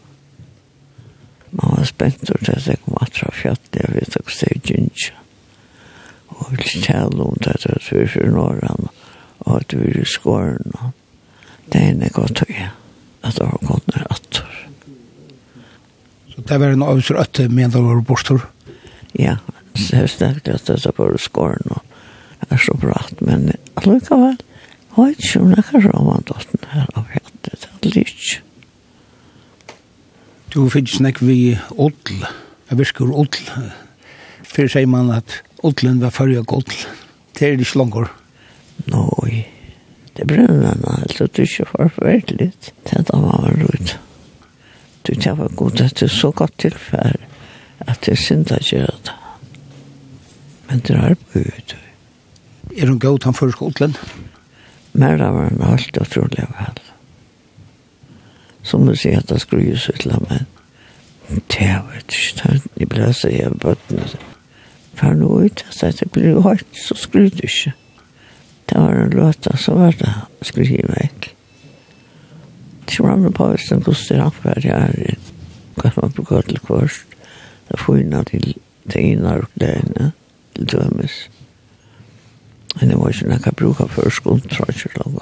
Man 1.54 1.76
var 1.76 1.86
spent 1.86 2.30
og 2.30 2.40
det 2.46 2.56
er 2.58 2.80
kom 2.82 2.96
atra 3.02 3.30
fjatt, 3.34 3.68
jeg 3.78 3.92
vet 3.94 4.16
ikke 4.18 4.24
hva 4.26 4.58
det 4.64 4.78
er 4.80 5.20
Og 6.34 6.50
vi 6.50 6.80
tæll 6.82 7.20
om 7.22 7.36
det 7.38 7.52
er 7.52 7.76
at 7.76 7.90
vi 7.92 8.00
er 8.02 8.10
fyrir 8.10 8.32
norran, 8.34 8.88
og 9.46 9.60
at 9.60 9.74
vi 9.76 9.90
er 9.90 10.00
i 10.02 10.08
skåren. 10.08 10.72
Det 11.70 11.80
er 11.80 11.92
enn 11.92 12.02
godt 12.12 12.40
tøy, 12.42 12.66
at 13.22 13.38
det 13.38 13.46
har 13.46 13.62
gått 13.68 13.86
ned 13.92 14.06
atter. 14.10 14.56
Så 16.34 16.42
det 16.48 16.58
var 16.60 16.74
en 16.74 16.82
avsur 16.82 17.20
at 17.20 17.36
det 17.38 17.50
men 17.52 17.70
det 17.70 17.82
var 17.84 18.02
bortur? 18.02 18.48
Ja, 19.14 19.36
så 19.76 20.02
jeg 20.02 20.10
snakket 20.10 20.48
at 20.56 20.66
det 20.66 20.86
er 20.86 20.96
bare 20.96 21.18
skåren, 21.22 21.70
og 21.70 21.82
er 22.50 22.60
så 22.60 22.74
bra, 22.76 22.98
men 23.20 23.52
allukka 23.78 24.18
vel, 24.18 24.40
hva 24.94 25.06
er 25.06 25.14
ikke 25.14 25.40
om 25.40 25.54
det 25.54 25.62
er 25.62 25.86
om 25.94 26.10
han 26.10 26.26
dotten 26.28 26.66
her 26.72 26.90
av 26.98 27.14
hjertet, 27.14 27.68
det 27.80 27.90
er 27.90 27.96
litt 28.00 28.42
Du 30.54 30.68
finnes 30.70 31.00
nek 31.02 31.18
vi 31.18 31.56
odl, 31.82 32.20
jeg 32.70 32.78
virker 32.78 33.08
odl. 33.10 33.48
Fyrir 34.46 34.70
sier 34.70 34.86
man 34.86 35.08
at 35.10 35.40
odlen 35.66 35.98
var 35.98 36.14
fyrir 36.14 36.44
og 36.44 36.54
odl. 36.60 36.76
Det 37.34 37.48
er 37.48 37.58
ikke 37.58 37.80
langer. 37.80 38.06
Nei, 38.92 39.40
det 40.14 40.28
brenner 40.30 40.78
meg, 40.78 41.08
altså 41.08 41.26
det 41.26 41.42
er 41.42 41.50
ikke 41.50 41.66
forferdelig. 41.72 42.48
Det 42.86 43.00
er 43.00 43.02
da 43.10 43.18
var 43.24 43.58
man. 43.58 43.90
Du, 45.02 45.12
tar 45.18 45.34
var 45.42 45.50
god, 45.58 45.74
det 45.82 46.06
er 46.06 46.14
så 46.14 46.30
godt 46.30 46.54
tilfær 46.62 47.18
at 47.82 48.06
det 48.06 48.14
er 48.14 48.22
synd 48.22 48.54
at 48.54 48.70
gjøre 48.70 48.94
det. 49.10 49.18
Men 50.70 50.86
det 50.86 51.02
er 51.02 51.18
på 51.18 51.42
ut. 51.42 51.76
Er 52.78 52.94
hun 52.94 53.02
god 53.02 53.26
han 53.26 53.34
fyrir 53.42 53.58
odlen? 53.58 53.98
Men 54.92 55.18
det 55.18 55.34
var 55.34 55.50
en 55.50 55.70
alt 55.72 55.98
utrolig 55.98 56.46
vel 56.54 56.84
som 58.64 58.87
du 58.87 58.96
sier 58.96 59.18
at 59.18 59.29
det 59.29 59.40
skulle 59.40 59.64
gjøres 59.64 59.88
syssla 59.90 60.18
men 60.29 60.46
Det 61.29 61.61
er 61.61 61.83
vet 61.88 62.12
ikke 62.12 62.53
inte. 62.53 62.68
Jag 62.81 62.88
blev 62.88 63.12
så 63.12 63.29
jävla 63.29 63.59
bötten. 63.59 64.00
for 64.94 65.14
nå 65.14 65.42
ut, 65.42 65.64
så 65.70 65.87
att 65.87 66.03
det 66.14 66.31
jo 66.31 66.40
hårt 66.40 66.64
så 66.72 66.94
skulle 66.94 67.31
du 67.31 67.42
ikke. 67.42 67.72
Det 68.66 68.79
var 68.79 68.92
en 68.92 69.11
låta 69.11 69.57
så 69.57 69.74
var 69.74 69.92
det 69.98 70.14
skrivväck. 70.42 71.37
Det 72.85 73.00
var 73.00 73.16
med 73.16 73.35
på 73.35 73.48
hvis 73.48 73.68
den 73.70 73.83
koster 73.83 74.18
han 74.18 74.31
för 74.31 74.55
det 74.55 74.68
här. 74.68 75.16
hva 75.74 75.90
man 75.96 76.11
bruker 76.11 76.40
til 76.40 76.59
kvart, 76.59 77.07
Det 77.68 77.81
får 77.81 77.98
innan 77.98 78.24
till 78.24 78.55
det 78.85 79.00
ena 79.00 79.35
och 79.35 79.50
det 79.55 79.74
ena. 79.74 80.12
Till 80.55 80.66
dömes. 80.66 81.31
Men 82.81 82.88
det 82.88 82.96
var 82.96 83.09
ikke 83.09 83.29
noe 83.29 83.38
jeg 83.44 83.57
bruker 83.57 83.87
för 83.87 84.11
skolen, 84.11 84.40
tror 84.40 84.66
jeg 84.68 84.77
ikke 84.77 85.03
inte 85.07 85.20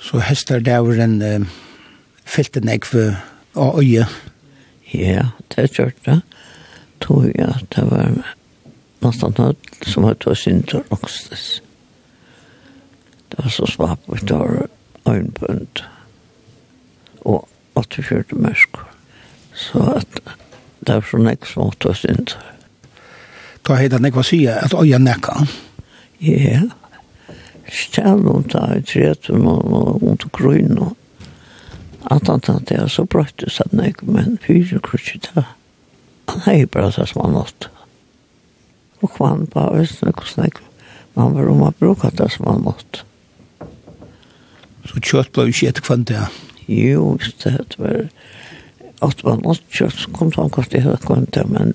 Så 0.00 0.18
hester 0.18 0.58
det 0.60 0.82
var 0.82 0.92
en 0.92 1.46
fyllt 2.32 2.56
en 2.56 2.70
ekv 2.72 2.96
av 3.60 3.80
øye. 3.80 4.06
Ja, 4.92 5.26
det 5.54 5.70
gjør 5.76 5.92
det. 6.06 6.20
Tror 7.00 7.26
jeg 7.28 7.48
at 7.48 7.66
det 7.76 7.84
var 7.90 8.12
nesten 9.02 9.40
alt 9.42 9.88
som 9.88 10.06
hadde 10.06 10.30
vært 10.30 10.40
synd 10.40 10.64
til 10.70 10.84
Roksnes. 10.92 11.62
Det 13.32 13.40
var 13.40 13.52
så 13.52 13.66
svap, 13.66 14.06
og 14.06 14.20
det 14.28 14.38
var 14.38 14.68
øynbønd. 15.08 15.84
Og 17.24 17.48
84 17.76 18.36
mørk. 18.36 18.80
Så 19.54 19.82
at 19.96 20.20
det 20.86 20.94
var 20.94 21.08
så 21.10 21.20
nek 21.20 21.48
som 21.48 21.68
hadde 21.68 21.88
vært 21.88 22.02
synd 22.04 22.26
til. 22.32 22.48
Da 23.62 23.76
heter 23.78 24.00
det 24.02 24.10
ekv 24.10 24.22
å 24.22 24.26
si 24.26 24.44
at 24.50 24.74
øye 24.74 24.98
nekka. 24.98 25.44
Ja, 26.22 26.62
Stjæl 27.72 28.26
om 28.28 28.42
det 28.52 28.62
i 28.76 28.82
tretun 28.84 29.46
og 29.48 30.02
under 30.02 30.82
og 30.82 30.96
At 32.10 32.26
han 32.28 32.42
tenkte 32.42 32.74
jeg 32.74 32.90
så 32.90 33.04
brøtte 33.06 33.50
seg 33.50 33.70
den 33.70 33.84
ikke, 33.86 34.08
men 34.10 34.38
fyre 34.42 34.80
krutsi 34.82 35.20
ta. 35.22 35.46
Han 36.32 36.44
hei 36.46 36.64
bra 36.66 36.90
så 36.90 37.06
som 37.06 37.24
han 37.26 37.38
åtte. 37.42 37.70
Og 39.02 39.10
kvann 39.16 39.46
på 39.50 39.62
avisen 39.62 40.10
ikke 40.10 40.28
snakk, 40.30 40.60
men 41.14 41.24
han 41.24 41.36
var 41.36 41.50
om 41.50 41.64
å 41.66 41.72
bruke 41.78 42.10
det 42.18 42.30
som 42.34 42.48
han 42.50 42.66
åtte. 42.70 43.04
Så 44.88 44.98
kjøtt 44.98 45.32
ble 45.34 45.50
ikke 45.50 45.70
etter 45.70 45.86
kvann 45.86 46.06
det? 46.10 46.24
Jo, 46.70 47.16
det 47.42 47.78
var 47.78 48.08
at 49.02 49.22
man 49.26 49.46
åtte 49.50 49.74
kjøtt, 49.74 49.98
så 49.98 50.10
kom 50.14 50.30
han 50.36 50.50
kvart 50.54 50.74
i 50.74 50.82
hele 50.82 50.98
kvann 51.02 51.26
det, 51.34 51.44
men 51.50 51.74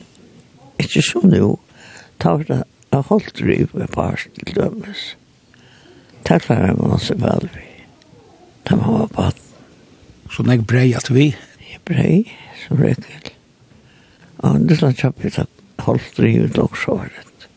ikke 0.80 1.04
så 1.04 1.24
nå. 1.28 1.56
Ta 2.22 2.38
var 2.38 2.48
det, 2.50 2.62
jeg 2.92 3.08
holdt 3.10 3.34
driv 3.40 3.74
med 3.78 3.92
par 3.94 4.22
til 4.40 4.54
dømes. 4.56 5.10
Det 6.28 6.40
klarer 6.44 6.80
man 6.80 7.00
seg 7.04 7.20
vel 7.24 7.50
vi. 7.54 7.68
Det 8.68 8.80
var 8.80 9.12
bare 9.16 9.47
Så 10.32 10.44
nek 10.44 10.66
brei 10.68 10.92
at 10.98 11.10
vi? 11.14 11.32
Jeg 11.68 11.84
Brei, 11.88 12.26
så 12.60 12.76
brei 12.76 12.94
til. 13.00 13.32
Og 14.44 14.66
det 14.68 14.78
slags 14.80 15.00
kjapp 15.00 15.24
vi 15.24 15.32
takk 15.32 15.58
holdt 15.86 16.18
drivet 16.18 16.58
ut 16.58 16.64
og 16.66 16.78
så 16.78 16.98
var 17.00 17.12
det. 17.14 17.48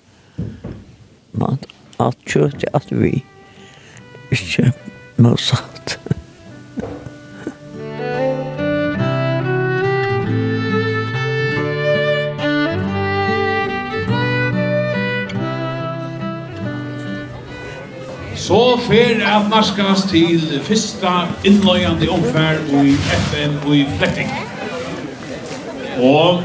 Men 1.41 1.59
at 2.01 2.17
kjøtt 2.29 2.65
at 2.75 2.91
vi 2.95 3.21
ikke 4.33 4.71
motsatt. 5.21 5.99
så 18.51 18.79
fer 18.83 19.21
at 19.23 19.45
naskast 19.47 20.09
til 20.11 20.41
fyrsta 20.67 21.11
innløyande 21.47 22.09
omfær 22.11 22.57
i 22.83 22.95
FN 22.99 23.53
og 23.67 23.77
i 23.77 23.85
Fletting. 23.99 24.31
Og 26.03 26.41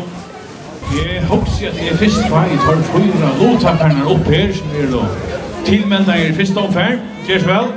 jeg 0.94 1.24
håper 1.26 1.56
at 1.70 1.80
jeg 1.82 1.98
fyrst 1.98 2.28
var 2.30 2.46
i 2.46 2.60
tar 2.62 2.84
fyra 2.92 3.32
lovtakarna 3.40 4.04
opp 4.14 4.30
her 4.30 4.54
som 4.54 4.76
er 4.78 4.92
da 4.92 5.08
tilmelda 5.66 6.18
i 6.22 6.28
fyrsta 6.38 6.68
omfær. 6.68 7.00
Kjers 7.26 7.48
vel. 7.48 7.72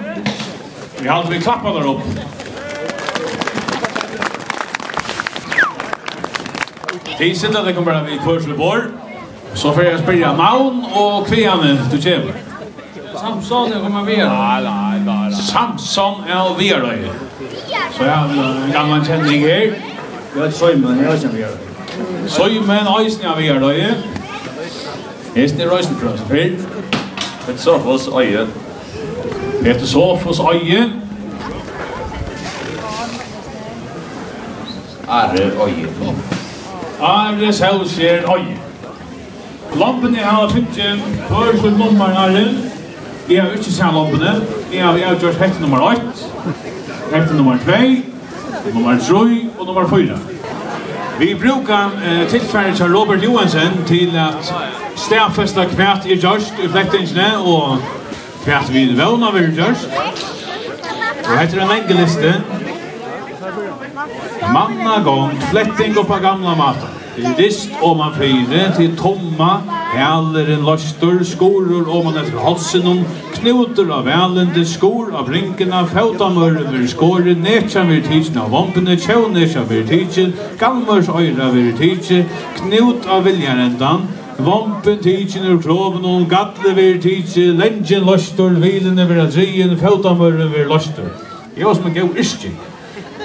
Vi 0.99 1.09
har 1.09 1.25
vi 1.31 1.39
klappa 1.41 1.73
der 1.79 1.89
opp. 1.95 2.03
Tid 7.07 7.17
Tidsinda 7.17 7.65
det 7.65 7.75
kommer 7.79 8.05
vi 8.11 8.21
kvørsle 8.27 8.59
bor. 8.61 8.85
Så 9.55 9.73
får 9.73 9.89
jeg 9.89 10.05
spyrja 10.05 10.35
navn 10.37 10.85
og 10.93 11.25
kvianne 11.33 11.79
du 11.89 11.97
kjever. 11.97 12.48
Samson 13.21 13.73
er 13.73 13.81
kommer 13.81 14.05
vi. 14.05 14.17
Nei, 14.17 14.63
nei, 14.63 14.99
nei. 15.05 15.33
Samson 15.33 16.25
er 16.29 16.55
vi 16.59 16.69
då. 16.69 16.91
Så 17.97 18.05
ja, 18.05 18.25
en 18.65 18.73
gammal 18.73 19.07
känning 19.07 19.43
här. 19.43 19.73
Jag 20.37 20.47
är 20.47 20.51
Simon, 20.51 21.05
jag 21.05 21.21
känner 21.21 21.35
vi. 21.35 21.47
Simon 22.29 23.01
Eisen 23.01 23.27
är 23.27 23.37
vi 23.37 23.49
då. 23.49 23.71
Eisen 25.35 25.61
är 25.61 25.67
Rosenkrantz. 25.67 26.23
Ett 27.49 27.61
så 27.61 27.75
oss. 27.75 28.09
öje. 28.09 28.47
Et 29.65 29.89
så 29.89 30.17
hos 30.17 30.41
öje. 30.41 30.91
Arre 35.09 35.45
øye. 35.45 35.89
Arre 37.01 37.53
selvskjer 37.53 38.23
øye. 38.35 38.57
Lampene 39.77 40.19
har 40.19 40.49
finnet 40.49 40.79
en 40.79 41.01
før 41.29 41.57
som 41.61 41.73
nummer 41.73 42.17
arre. 42.17 42.68
Jeg 43.31 43.43
har 43.43 43.51
ikke 43.51 43.65
sett 43.65 43.93
lampene. 43.93 44.31
Jeg 44.73 44.85
har, 44.85 44.97
jeg 44.97 45.07
har 45.07 45.17
gjort 45.21 45.35
hekte 45.35 45.61
nummer 45.61 45.81
8, 45.81 46.01
hekte 47.13 47.37
nummer 47.37 47.59
2, 47.65 47.73
nummer 48.75 48.99
3 48.99 49.49
og 49.59 49.67
nummer 49.67 49.89
4. 49.89 50.19
Vi 51.19 51.35
brukar 51.35 51.91
eh, 52.05 52.29
tilfærdig 52.29 52.77
til 52.77 52.97
Robert 52.97 53.25
Johansen 53.25 53.85
til 53.87 54.17
at 54.17 54.55
stedfeste 54.97 55.65
hvert 55.77 56.07
er 56.07 56.17
gjørst 56.17 56.55
i 56.65 56.69
flektingene 56.69 57.39
og 57.39 57.79
hvert 58.45 58.73
vi 58.73 58.87
vevner 58.97 59.33
vi 59.33 59.45
gjørst. 59.61 59.89
Og 61.31 61.39
heter 61.39 61.63
en 61.63 61.75
engeliste. 61.83 62.35
Manna 64.53 65.03
gong, 65.05 65.43
fletting 65.51 65.99
og 65.99 66.07
på 66.07 66.15
gamla 66.23 66.55
maten 66.55 66.98
rist 67.39 67.71
om 67.83 67.99
man 67.99 68.15
fyre, 68.17 68.65
til 68.77 68.97
tomma, 68.97 69.63
hæler 69.95 70.53
en 70.55 70.67
løster, 70.67 71.23
skorur 71.25 71.89
og 71.89 72.05
man 72.05 72.21
etter 72.21 72.39
halsen 72.43 72.87
om 72.91 73.01
knuter 73.39 73.91
av 73.95 74.07
velende, 74.09 74.65
skor 74.67 75.15
av 75.17 75.31
rinkena, 75.33 75.85
fautamøren 75.89 76.71
vir 76.73 76.87
skåre, 76.91 77.35
netsja 77.39 77.87
vir 77.89 78.05
tidsen 78.07 78.39
av 78.43 78.53
vampene, 78.55 78.99
tjøvnesja 78.99 79.65
vir 79.71 79.85
tidsen, 79.89 80.35
galmørs 80.61 81.11
øyra 81.11 81.51
vir 81.55 81.75
tidsen, 81.79 82.27
knut 82.61 83.09
av 83.09 83.27
viljarendan, 83.29 84.09
Vampen 84.39 85.01
tidsin 85.03 85.49
ur 85.51 85.57
kroven 85.59 86.05
og 86.07 86.29
gatle 86.31 86.71
vir 86.77 87.01
tidsi, 87.03 87.49
lengen 87.59 88.05
løstor, 88.07 88.55
vilene 88.63 89.09
vir 89.11 89.25
adrien, 89.25 89.75
fautamøren 89.81 90.53
vir 90.53 90.71
løstor. 90.71 91.11
Jeg 91.57 91.67
var 91.67 91.75
som 91.75 91.89
en 91.91 91.97
gau 91.97 92.13
iskik. 92.15 92.68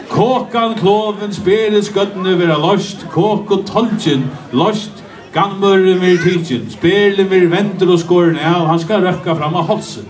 Kåkan 0.09 0.75
kloven 0.79 1.33
spere 1.33 1.81
skøttene 1.83 2.35
vera 2.39 2.57
lost, 2.59 3.05
kåk 3.13 3.51
og 3.55 3.63
tolkjen 3.69 4.25
lost, 4.51 5.03
gammøren 5.33 6.01
vir 6.01 6.19
tilkjen, 6.21 6.67
spere 6.73 7.25
vir 7.29 7.47
venter 7.51 7.89
og 7.89 8.01
skåren 8.01 8.37
av, 8.37 8.67
han 8.69 8.81
skal 8.81 9.05
røkka 9.05 9.37
fram 9.39 9.55
av 9.57 9.71
halsen. 9.71 10.09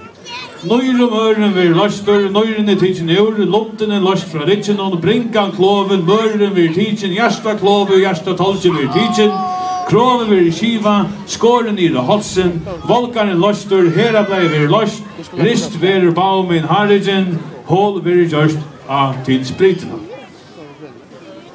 Nøyr 0.64 1.02
om 1.04 1.16
øren 1.20 1.54
vir 1.56 1.74
lostbør, 1.76 2.30
nøyren 2.32 2.72
er 2.72 2.80
tilkjen 2.80 3.12
ur, 3.20 3.40
lomten 3.46 3.92
er 3.92 4.04
løst 4.04 4.32
fra 4.32 4.48
ritjen, 4.48 4.80
og 4.80 5.00
brinkan 5.04 5.52
kloven, 5.56 6.06
møren 6.08 6.56
vir 6.56 6.72
tilkjen, 6.76 7.16
hjärsta 7.16 7.58
klove, 7.60 8.00
hjärsta 8.00 8.38
tolkjen 8.40 8.80
vir 8.80 8.92
tilkjen, 8.96 9.36
Kroven 9.84 10.30
vir 10.32 10.46
skiva, 10.56 10.94
skåren 11.28 11.76
i 11.78 11.90
halsen, 11.92 12.62
volkaren 12.88 13.38
lostur, 13.38 13.90
hera 13.92 14.24
blei 14.24 14.48
vir 14.48 14.70
lost, 14.72 15.04
rist 15.36 15.76
vir 15.82 16.08
baumin 16.16 16.64
harrigen, 16.70 17.36
hol 17.68 18.00
vir 18.02 18.24
gjørst 18.32 18.73
av 18.90 19.16
til 19.26 19.46
spritene. 19.46 20.00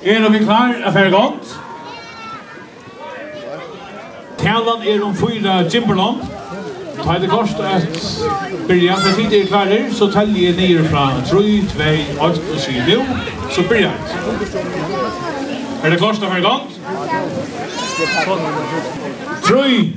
Er 0.03 0.29
vi 0.31 0.39
klar 0.39 0.75
er 0.85 0.93
ferdig 0.93 1.13
godt? 1.13 1.59
Talan 4.39 4.83
er 4.87 5.05
om 5.05 5.17
fyra 5.17 5.63
Jimberland. 5.75 6.17
Ta 7.05 7.19
det 7.19 7.31
kost 7.31 7.61
at 7.61 7.83
byrja, 8.69 8.95
for 8.95 9.21
tid 9.21 9.33
er 9.33 9.47
klarer, 9.47 9.93
så 9.93 10.11
teller 10.11 10.41
jeg 10.41 10.57
nere 10.57 10.85
fra 10.89 11.13
3, 11.27 11.63
2, 12.19 12.25
8 12.25 12.41
og 12.53 12.59
7, 12.59 12.73
så 13.51 13.63
byrja. 13.69 13.91
Er 15.85 15.91
det 15.91 15.99
kost 16.01 16.23
at 16.23 16.29
ferdig 16.29 16.45
godt? 16.45 16.81
3, 19.43 19.93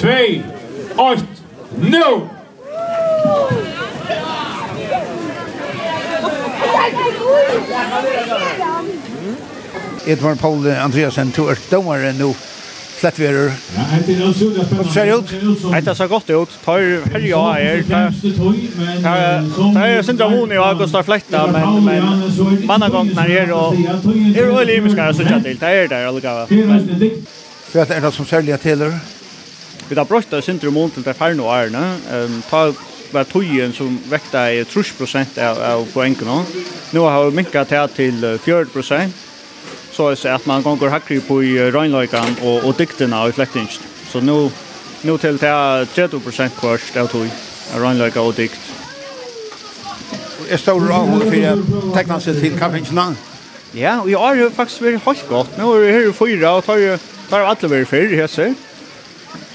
2, 0.00 0.08
8, 0.98 1.22
9! 1.78 1.98
Edvard 10.08 10.38
Paul 10.38 10.66
Andreasen, 10.72 11.32
to 11.32 11.48
er 11.52 11.58
dommere 11.70 12.12
nå, 12.16 12.32
Flettverer. 12.98 13.52
Hva 14.74 14.84
ser 14.90 15.06
det 15.06 15.14
ut? 15.14 15.32
Nei, 15.70 15.80
Det 15.86 15.94
ser 15.96 16.08
godt 16.10 16.30
ut. 16.34 16.54
Tar 16.64 16.80
herja 17.12 17.42
her. 17.54 17.82
Det 17.86 19.82
er 19.84 20.02
syndromen 20.02 20.52
i 20.52 20.58
August 20.58 20.96
av 20.98 21.06
Fletta, 21.06 21.44
men, 21.46 21.84
men 21.84 22.02
mannagången 22.66 23.18
er 23.22 23.30
her, 23.30 23.52
og 23.54 23.76
det 23.78 24.42
er 24.42 24.50
veldig 24.50 24.80
imiskere 24.80 25.12
å 25.12 25.18
sitte 25.20 25.38
til. 25.44 25.60
Det 25.60 25.70
er 25.70 25.86
der, 25.92 26.08
allega. 26.10 26.34
Hva 27.70 27.86
er 27.86 28.02
det 28.02 28.12
som 28.16 28.26
særlig 28.26 28.56
er 28.56 28.64
til? 28.66 28.82
Vi 29.88 29.94
har 29.96 30.04
brukt 30.08 30.30
det 30.34 30.42
syndromen 30.44 30.90
til 30.90 31.06
det 31.06 31.14
ferne 31.16 31.46
årene. 31.46 31.84
Ta 32.50 32.66
var 33.12 33.28
tøyen 33.28 33.72
som 33.74 33.94
vekta 34.10 34.48
i 34.52 34.62
30% 34.68 35.38
av, 35.42 35.60
av 35.62 35.84
poengene. 35.92 36.38
Nå 36.92 37.04
har 37.08 37.28
vi 37.28 37.36
minket 37.38 37.72
det 37.72 37.84
til 37.96 38.24
40%, 38.44 39.14
så 39.92 40.10
er 40.12 40.34
at 40.34 40.46
man 40.46 40.62
gonger 40.62 40.92
hakri 40.92 41.20
på 41.24 41.40
i 41.42 41.54
røgnløykan 41.74 42.38
og, 42.42 42.64
og 42.68 42.76
dyktina 42.78 43.24
i 43.28 43.34
flektingst. 43.36 43.84
Så 44.12 44.20
nå, 44.24 44.38
nå 45.04 45.16
til 45.22 45.40
det 45.40 45.54
30% 45.96 46.58
kvart 46.60 47.00
av 47.00 47.10
tøy, 47.12 47.26
røgnløyka 47.76 48.22
og 48.24 48.36
dykt. 48.38 48.74
Er 50.48 50.60
stål 50.60 50.86
avhånd 50.88 51.26
for 51.28 51.48
å 51.50 51.80
tekna 51.96 52.20
seg 52.24 52.38
til 52.40 52.54
kaffingsna? 52.56 53.10
Ja, 53.76 53.98
og 54.00 54.08
jeg 54.08 54.18
har 54.18 54.54
faktisk 54.56 54.86
vært 54.86 55.04
helt 55.04 55.26
godt. 55.28 55.58
Nå 55.60 55.74
er 55.74 55.84
det 55.84 55.92
her 55.92 56.14
fyra, 56.16 56.54
og 56.56 56.64
tar, 56.64 57.02
tar 57.28 57.44
alle 57.50 57.70
vært 57.74 57.90
fyrr, 57.90 58.14
jeg 58.16 58.32
ser. 58.32 58.54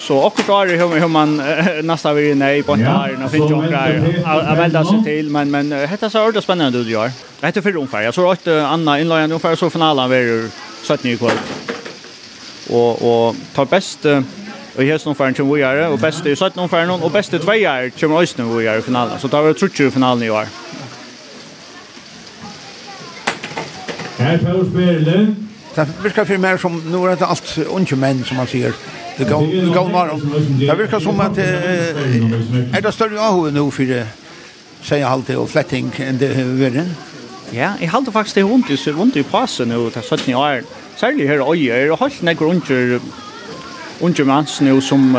Så 0.04 0.24
också 0.24 0.66
det 0.66 0.78
hur 0.78 1.00
hur 1.00 1.08
man 1.08 1.42
nästa 1.84 2.14
vi 2.14 2.36
nej 2.36 2.64
på 2.64 2.76
där 2.76 3.24
och 3.26 3.32
finns 3.32 3.52
ju 3.52 3.56
där 3.56 4.24
att 4.26 4.58
välja 4.58 4.86
sig 4.86 5.04
till 5.04 5.30
men 5.30 5.52
men 5.52 5.70
detta 5.70 6.10
så 6.10 6.28
ordas 6.28 6.44
spännande 6.44 6.84
du 6.84 6.92
gör. 6.92 7.12
Detta 7.40 7.62
för 7.62 7.76
ungefär. 7.76 8.02
Jag 8.02 8.14
tror 8.14 8.32
att 8.32 8.48
Anna 8.48 9.00
inlagen 9.00 9.32
ungefär 9.32 9.56
så 9.56 9.70
finalen 9.70 10.10
blir 10.10 10.50
17 10.88 11.12
i 11.12 11.18
kväll. 11.18 11.38
Och 12.70 12.92
och 12.92 13.36
tar 13.56 13.66
bäst 13.66 14.06
Och 14.76 14.84
här 14.84 14.98
som 14.98 15.16
fan 15.16 15.36
som 15.36 15.54
vi 15.54 15.62
är 15.62 15.90
och 15.90 16.00
bäst 16.00 16.26
är 16.26 16.36
17 16.36 16.52
ungefär 16.56 16.86
någon 16.86 17.04
och 17.04 17.12
bäst 17.12 17.34
är 17.34 17.40
två 17.40 17.54
är 17.54 17.92
som 17.96 18.12
oss 18.12 18.38
nu 18.38 18.44
vi 18.44 18.68
är 18.68 18.80
i 18.80 18.82
finalen. 18.82 19.20
Så 19.20 19.28
tar 19.28 19.44
vi 19.44 19.54
tror 19.54 19.72
ju 19.76 19.92
finalen 19.92 20.24
i 20.24 20.30
år. 20.30 20.48
Här 24.18 24.38
får 24.38 24.70
spela. 24.70 25.36
Det 25.76 25.88
virkar 26.04 26.26
för 26.26 26.38
mer 26.38 26.58
som 26.58 26.92
nu 26.92 27.12
är 27.12 27.16
det 27.16 27.26
allt 27.26 27.58
unga 27.58 27.96
män 27.96 28.24
som 28.24 28.38
man 28.38 28.48
ser. 28.48 28.74
Det 29.18 29.24
går 29.30 29.48
det 29.48 29.68
går 29.68 29.90
var. 29.90 30.20
Det 30.60 30.76
virkar 30.76 31.00
som 31.00 31.20
att 31.20 31.38
är 31.38 32.82
det 32.82 32.92
större 32.92 33.22
av 33.22 33.54
nu 33.54 33.72
för 33.72 33.84
det 33.84 34.08
säger 34.82 35.06
halt 35.06 35.30
och 35.30 35.50
flätting 35.50 35.92
än 35.98 36.18
det 36.18 36.28
är 36.28 36.86
Ja, 37.52 37.74
jag 37.82 37.90
håller 37.90 38.12
faktiskt 38.12 38.36
det 38.36 38.42
runt 38.42 38.80
så 38.80 38.92
runt 38.92 39.16
i 39.16 39.24
passen 39.24 39.72
och 39.72 39.94
tar 39.94 40.02
sånt 40.02 40.28
ni 40.28 40.34
är. 40.34 40.64
Särskilt 40.96 41.30
här 41.30 41.42
och 41.42 41.56
jag 41.56 41.90
har 41.90 41.98
hållt 41.98 42.22
några 42.22 42.34
grunder 42.34 43.00
under 44.00 44.24
mans 44.24 44.62
nu 44.62 44.82
som 44.82 45.16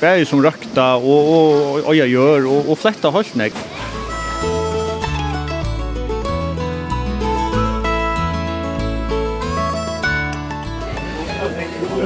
är 0.00 0.24
som 0.24 0.42
rökta 0.42 0.94
och 0.94 1.86
och 1.86 1.96
jag 1.96 2.08
gör 2.08 2.46
och 2.46 2.72
och 2.72 2.78
flätta 2.78 3.08
hållt 3.08 3.34
några 3.34 3.50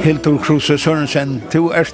Hildur 0.01 0.37
Kruse 0.41 0.77
Sørensen, 0.81 1.35
to 1.53 1.67
er 1.69 1.85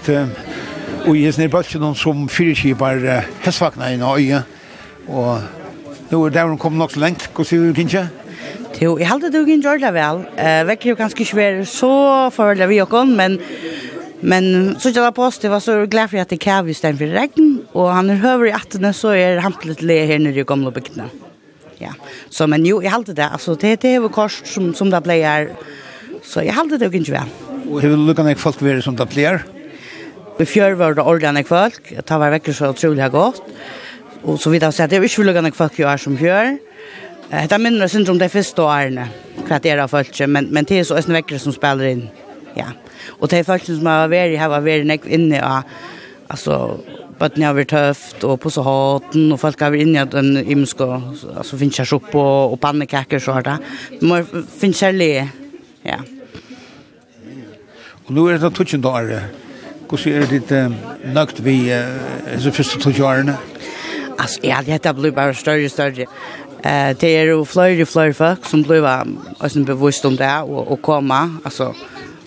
og 1.07 1.17
i 1.17 1.25
hesne 1.25 1.49
bølgen 1.51 1.95
som 1.95 2.27
fyrkipar 2.31 3.01
hestvakna 3.43 3.89
i 3.91 3.97
nøye, 3.99 4.39
og 5.07 5.41
nå 6.11 6.21
er 6.25 6.29
der 6.29 6.47
hun 6.47 6.57
kom 6.57 6.77
nok 6.79 6.93
så 6.93 7.01
lengt, 7.03 7.27
hva 7.35 7.43
sier 7.43 7.65
du 7.67 7.75
kanskje? 7.75 8.05
Jo, 8.79 8.93
jeg 8.97 9.09
halte 9.09 9.31
det 9.33 9.41
jo 9.41 9.47
ikke 9.47 9.63
gjør 9.65 9.81
det 9.81 9.91
vel. 9.95 10.23
Eh, 10.39 10.61
vekker 10.69 10.93
jo 10.93 10.95
kanskje 10.95 11.25
ikke 11.25 11.39
være 11.39 11.65
så 11.67 11.91
forholdet 12.31 12.69
vi 12.69 12.79
og 12.81 13.07
men 13.07 13.39
Men 14.21 14.75
så 14.79 14.89
jag 14.89 15.03
var 15.03 15.41
det 15.41 15.49
var 15.49 15.59
så 15.59 15.85
glad 15.85 16.09
för 16.09 16.17
att 16.17 16.29
det 16.29 16.37
kav 16.37 16.67
just 16.67 16.81
den 16.81 16.97
för 16.97 17.05
regn 17.05 17.65
och 17.71 17.89
han 17.89 18.09
är 18.09 18.15
höver 18.15 18.45
i 18.47 18.51
attene 18.51 18.93
så 18.93 19.09
är 19.09 19.37
han 19.37 19.53
litt 19.63 19.81
le 19.81 20.05
här 20.05 20.19
nere 20.19 20.39
i 20.39 20.43
gamla 20.43 20.71
bygden. 20.71 21.09
Ja. 21.77 21.93
Så 22.29 22.47
men 22.47 22.65
jo 22.65 22.83
jag 22.83 22.91
hade 22.91 23.13
det 23.13 23.29
alltså 23.29 23.55
det 23.55 23.81
det 23.81 23.95
är 23.95 24.09
kors 24.09 24.41
som 24.45 24.73
som 24.73 24.89
det 24.89 25.01
blir 25.01 25.49
så 26.23 26.43
jag 26.43 26.53
hade 26.53 26.77
det 26.77 26.97
inte 26.97 27.11
väl. 27.11 27.29
Og 27.67 27.81
hur 27.83 27.97
lukar 27.99 28.23
nek 28.23 28.39
folk 28.39 28.61
vere 28.63 28.81
som 28.83 28.95
det 28.95 29.07
blir? 29.11 29.41
Vi 30.37 30.45
fjør 30.47 30.77
var 30.79 30.95
det 30.95 31.03
ordentlig 31.03 31.47
folk, 31.49 31.89
det 31.89 32.19
var 32.21 32.31
vekker 32.31 32.55
så 32.55 32.71
utrolig 32.71 33.09
godt. 33.11 33.41
Og 34.23 34.39
så 34.39 34.51
vidt 34.51 34.63
jeg 34.63 34.73
har 34.77 34.89
det 34.91 34.99
er 34.99 35.07
ikke 35.07 35.25
lukar 35.27 35.43
nek 35.43 35.57
folk 35.57 35.79
jo 35.79 35.89
er 35.89 35.99
som 35.99 36.15
fjør. 36.17 36.55
Det 37.27 37.59
minner 37.59 37.91
synd 37.91 38.07
om 38.09 38.19
det 38.19 38.31
første 38.31 38.63
årene, 38.63 39.09
hva 39.49 39.59
det 39.59 39.73
er 39.73 39.83
av 39.83 39.91
folk, 39.91 40.13
men, 40.31 40.47
men 40.53 40.67
det 40.67 40.79
er 40.79 40.87
så 40.87 40.95
en 40.95 41.17
vekker 41.17 41.41
som 41.43 41.55
spiller 41.55 41.91
inn. 41.91 42.05
Ja. 42.55 42.71
Og 43.19 43.27
det 43.29 43.41
er 43.41 43.49
folk 43.49 43.67
som 43.67 43.89
har 43.89 44.07
vært, 44.11 44.37
har 44.39 44.53
vært 44.63 44.87
nek 44.87 45.07
inne 45.11 45.41
av, 45.43 45.67
altså, 46.31 46.77
bøtten 47.19 47.43
har 47.43 47.57
vært 47.57 47.73
tøft, 47.73 48.23
og 48.23 48.39
på 48.39 48.51
så 48.53 48.63
haten, 48.63 49.33
og 49.35 49.41
folk 49.43 49.59
har 49.59 49.75
vært 49.75 49.83
inne 49.83 50.05
i 50.05 50.11
den 50.13 50.37
imenske, 50.45 50.87
altså 51.35 51.59
finnes 51.59 51.81
jeg 51.83 51.91
sopp 51.91 52.13
og, 52.15 52.53
og 52.55 52.61
pannekaker, 52.63 53.19
så 53.19 53.35
har 53.35 53.49
det. 53.49 53.57
Man 54.07 54.23
finnes 54.55 54.85
jeg 54.87 55.27
ja. 55.83 55.99
Og 58.07 58.15
nu 58.15 58.27
er 58.31 58.39
det 58.39 58.53
tusen 58.55 58.81
dager. 58.81 59.27
Hvordan 59.87 60.13
er 60.13 60.25
det 60.25 60.31
litt 60.31 61.13
nøgt 61.15 61.43
vi 61.43 61.57
disse 61.67 62.51
første 62.51 62.79
tusen 62.79 63.03
årene? 63.03 63.37
Altså, 64.17 64.41
ja, 64.43 64.61
dette 64.65 64.93
blir 64.97 65.13
bare 65.15 65.35
større 65.37 65.67
og 65.67 65.71
større. 65.71 66.07
Uh, 66.57 66.91
det 66.97 67.11
er 67.13 67.29
jo 67.29 67.43
flere 67.45 67.83
og 67.85 67.91
flere 67.91 68.15
folk 68.17 68.47
som 68.49 68.63
blir 68.65 68.83
også 68.83 69.61
bevisst 69.67 70.05
om 70.09 70.17
det 70.17 70.31
og, 70.41 70.71
og 70.71 70.81
kommer. 70.81 71.37
Altså, 71.45 71.69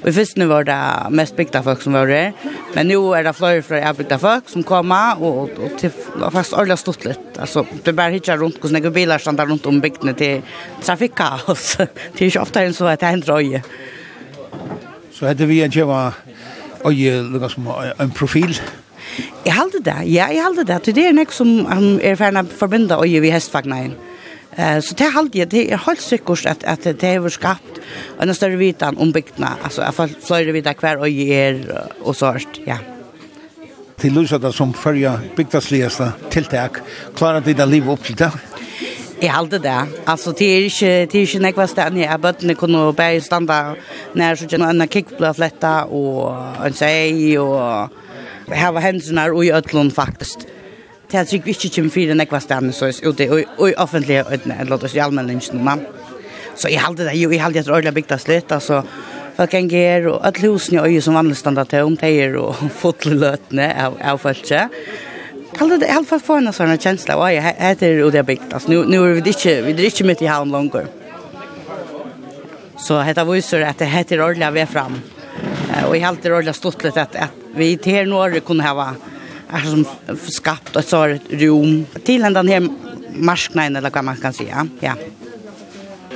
i 0.01 0.13
første 0.17 0.47
var 0.49 0.65
det 0.65 0.79
mest 1.13 1.37
bygda 1.37 1.61
folk 1.61 1.83
som 1.83 1.93
var 1.93 2.09
der, 2.09 2.31
men 2.75 2.89
nu 2.89 3.11
er 3.13 3.27
det 3.27 3.35
flere 3.37 3.61
fra 3.63 3.93
bygda 3.93 4.17
folk 4.17 4.49
som 4.49 4.65
kommer, 4.65 5.21
og, 5.21 5.43
og, 5.43 5.59
og 5.67 5.75
til, 5.81 5.93
faktisk 5.93 6.57
ordentlig 6.57 6.79
stått 6.81 7.05
litt. 7.05 7.27
Altså, 7.37 7.67
det 7.75 7.93
er 7.93 7.99
bare 7.99 8.15
hittar 8.15 8.41
rundt 8.41 8.57
hvordan 8.63 8.87
jeg 8.87 8.95
biler 8.97 9.21
stander 9.21 9.51
rundt 9.51 9.67
om 9.69 9.81
bygdene 9.83 10.15
til 10.17 10.41
trafikkaos. 10.81 11.75
det 11.81 11.89
er 12.21 12.31
ikke 12.31 12.45
ofte 12.47 12.65
enn 12.65 12.77
så 12.77 12.89
at 12.89 13.03
det 13.03 13.11
er 13.11 13.19
en 13.19 13.27
drøye. 13.27 13.63
Så 15.21 15.27
hade 15.27 15.47
vi 15.47 15.63
en 15.63 15.71
tjeva 15.71 16.13
och 16.83 16.93
ju 16.93 17.23
lukka 17.23 17.49
som 17.49 17.69
en 17.99 18.11
profil. 18.11 18.61
Jag 19.45 19.53
hade 19.53 19.79
det. 19.79 20.03
Ja, 20.05 20.33
jag 20.33 20.43
hade 20.43 20.65
det. 20.65 20.93
Det 20.93 21.07
är 21.07 21.13
något 21.13 21.33
som 21.33 21.67
han 21.67 22.01
är 22.01 22.17
färna 22.17 22.45
förbinda 22.45 22.97
och 22.97 23.07
ju 23.07 23.21
vi 23.21 23.31
hästfagnajen. 23.31 23.95
Eh 24.57 24.81
så 24.81 24.95
det 24.95 25.05
har 25.05 25.29
jag 25.33 25.49
det 25.49 25.73
är 25.73 25.77
helt 25.77 26.01
säkert 26.01 26.47
att 26.47 26.65
att 26.65 27.01
det 27.01 27.17
har 27.17 27.29
skapat 27.29 27.81
en 28.19 28.35
större 28.35 28.57
vitan 28.57 28.97
om 28.97 29.13
bygdena. 29.13 29.53
Alltså 29.63 29.81
i 29.81 29.85
alla 29.85 29.93
fall 29.93 30.11
flöjde 30.23 30.53
vi 30.53 30.63
kvar 30.63 30.97
och 30.97 31.09
ger 31.09 31.85
och 32.03 32.17
sårt, 32.17 32.61
ja. 32.67 32.77
Till 33.97 34.15
Lusada 34.15 34.53
som 34.53 34.73
förja 34.73 35.21
bygdasligaste 35.37 36.13
tilltag 36.31 36.71
klarar 37.17 37.41
det 37.41 37.61
att 37.61 37.69
leva 37.69 37.93
upp 37.93 38.05
till 38.05 38.17
det. 38.17 38.33
Jeg 39.21 39.35
halte 39.35 39.59
det. 39.61 39.77
Altså, 40.09 40.33
det 40.33 40.47
er 40.49 40.63
ikke, 40.65 40.93
det 41.13 41.15
er 41.15 41.27
ikke 41.27 41.43
nekva 41.45 41.67
stedet 41.69 42.01
jeg 42.01 42.21
bøttene 42.23 42.55
kunne 42.57 42.87
bare 42.97 43.21
standa 43.21 43.59
nær 44.17 44.39
så 44.41 44.47
kjennom 44.49 44.73
en 44.73 44.89
kikk 44.89 45.13
ble 45.19 45.33
fletta 45.37 45.75
og 45.93 46.65
en 46.65 46.77
seg 46.77 47.19
og 47.43 48.55
hava 48.57 48.81
hendene 48.81 49.27
og 49.29 49.45
i 49.45 49.53
øtlån 49.59 49.93
faktisk. 49.93 50.47
Det 51.11 51.19
er 51.21 51.29
sikkert 51.29 51.53
ikke 51.53 51.75
kjem 51.75 51.91
fire 51.93 52.17
nekva 52.17 52.41
stedet 52.41 52.73
så 52.75 52.89
er 52.89 53.03
ute 53.05 53.29
og 53.35 53.67
i 53.69 53.77
offentlige 53.77 54.25
øtene, 54.25 54.57
eller 54.57 54.73
låt 54.77 54.89
oss 54.89 54.97
i 54.97 55.03
allmennlingen. 55.05 55.69
Så 56.57 56.73
jeg 56.73 56.81
halte 56.81 57.05
det, 57.05 57.19
jo, 57.21 57.31
jeg 57.31 57.43
halte 57.43 57.61
det 57.61 57.73
ordentlig 57.75 57.95
bygda 58.01 58.19
slitt, 58.19 58.53
altså. 58.57 58.83
Folk 59.37 59.55
en 59.55 59.69
ger 59.69 60.09
og 60.11 60.25
alle 60.27 60.49
husene 60.49 60.81
i 60.81 60.95
øye 60.95 61.05
som 61.05 61.17
vanlig 61.17 61.37
standa 61.37 61.65
til 61.69 61.87
om, 61.89 61.97
de 61.97 62.09
er 62.25 62.41
og 62.41 62.57
fotleløtene 62.83 63.69
av, 63.85 64.01
av 64.01 64.21
folket. 64.21 64.81
Kallar 65.59 65.79
det 65.79 65.87
i 65.87 65.91
alla 65.91 66.05
fall 66.05 66.21
få 66.21 66.35
en 66.35 66.53
sån 66.53 66.69
här 66.69 66.77
känsla. 66.77 67.25
Oj, 67.27 67.35
här 67.35 67.55
är 67.59 67.75
det 67.75 68.05
Odia 68.05 68.23
Bikt. 68.23 68.53
Alltså, 68.53 68.71
nu, 68.71 68.85
nu 68.87 68.97
är 68.97 69.15
vi 69.15 69.29
inte, 69.29 69.63
vi 69.63 69.73
är 69.73 69.85
inte 69.85 70.05
mitt 70.05 70.23
i 70.23 70.27
havn 70.27 70.51
långt. 70.51 70.75
Så 72.79 73.01
heter 73.01 73.25
visar 73.25 73.61
att 73.61 73.79
det 73.79 73.85
heter 73.85 74.23
ordentliga 74.23 74.51
vi 74.51 74.61
är 74.61 74.67
fram. 74.67 75.01
Och 75.89 75.97
jag 75.97 76.01
har 76.01 76.09
alltid 76.09 76.33
ordentligt 76.33 76.57
stått 76.57 76.85
lite 76.85 77.03
att, 77.03 77.17
att 77.17 77.31
vi 77.55 77.77
till 77.77 77.93
här 77.93 78.07
några 78.07 78.41
kunde 78.41 78.65
ha 78.65 78.95
är 79.51 79.61
som 79.61 79.85
skapt 80.29 80.77
ett 80.77 80.89
sådant 80.89 81.23
rum. 81.31 81.87
Till 82.05 82.23
den 82.23 82.49
här 82.49 82.69
marsknaden 83.15 83.77
eller 83.77 83.91
vad 83.91 84.05
man 84.05 84.17
kan 84.17 84.33
säga. 84.33 84.69
Ja. 84.81 84.95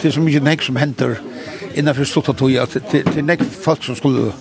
Det 0.02 0.08
är 0.08 0.12
så 0.12 0.20
mycket 0.20 0.42
nek 0.42 0.62
som 0.62 0.76
händer 0.76 1.20
innanför 1.74 2.04
stått 2.04 2.28
att 2.28 2.38
det 2.38 3.18
är 3.18 3.22
nek 3.22 3.40
folk 3.60 3.84
som 3.84 3.96
skulle 3.96 4.32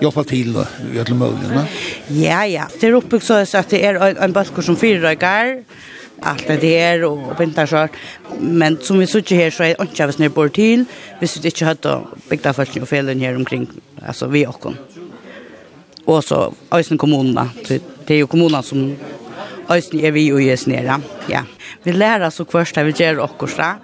hjälpa 0.00 0.24
till 0.24 0.56
i 0.94 1.00
alla 1.00 1.14
möjligheterna. 1.14 1.66
Ja, 2.12 2.42
ja. 2.44 2.66
Det 2.80 2.88
er 2.88 2.96
oppbyggt 2.98 3.26
så 3.26 3.40
at 3.40 3.70
det 3.70 3.80
er 3.84 3.96
en, 3.96 4.18
en 4.20 4.34
bølger 4.34 4.64
som 4.64 4.76
fyrrøyger, 4.76 5.62
alt 6.22 6.48
det 6.48 6.60
der 6.62 7.04
og, 7.04 7.18
och 7.30 7.38
pintar 7.38 7.66
så. 7.66 7.88
Men 8.40 8.78
som 8.80 8.98
vi 8.98 9.06
sitter 9.06 9.36
her, 9.36 9.50
så 9.50 9.64
er 9.64 9.74
det 9.78 10.00
av 10.00 10.08
oss 10.08 10.20
vi 10.20 10.28
bor 10.28 10.48
til, 10.48 10.86
hvis 11.18 11.38
vi 11.42 11.48
ikke 11.50 11.66
hadde 11.66 11.96
bygda 12.30 12.52
først 12.52 12.78
og 12.80 12.88
felen 12.88 13.20
her 13.20 13.36
omkring, 13.36 13.68
altså 14.06 14.26
vi 14.26 14.46
og 14.46 14.66
Och 14.66 14.74
Og 16.06 16.24
så 16.24 16.52
Øysen 16.74 16.98
kommunene. 16.98 17.50
Det 18.08 18.14
er 18.14 18.18
jo 18.18 18.26
kommunene 18.26 18.62
som 18.62 18.96
Øysen 19.70 20.04
er 20.04 20.10
vi 20.10 20.32
og 20.32 20.40
gjøres 20.40 20.66
nere. 20.66 21.00
Ja. 21.28 21.42
Vi 21.84 21.90
lærer 21.92 22.30
så 22.30 22.44
først 22.44 22.78
at 22.78 22.86
vi 22.86 22.92
gjør 22.92 23.22
okkursa. 23.22 23.74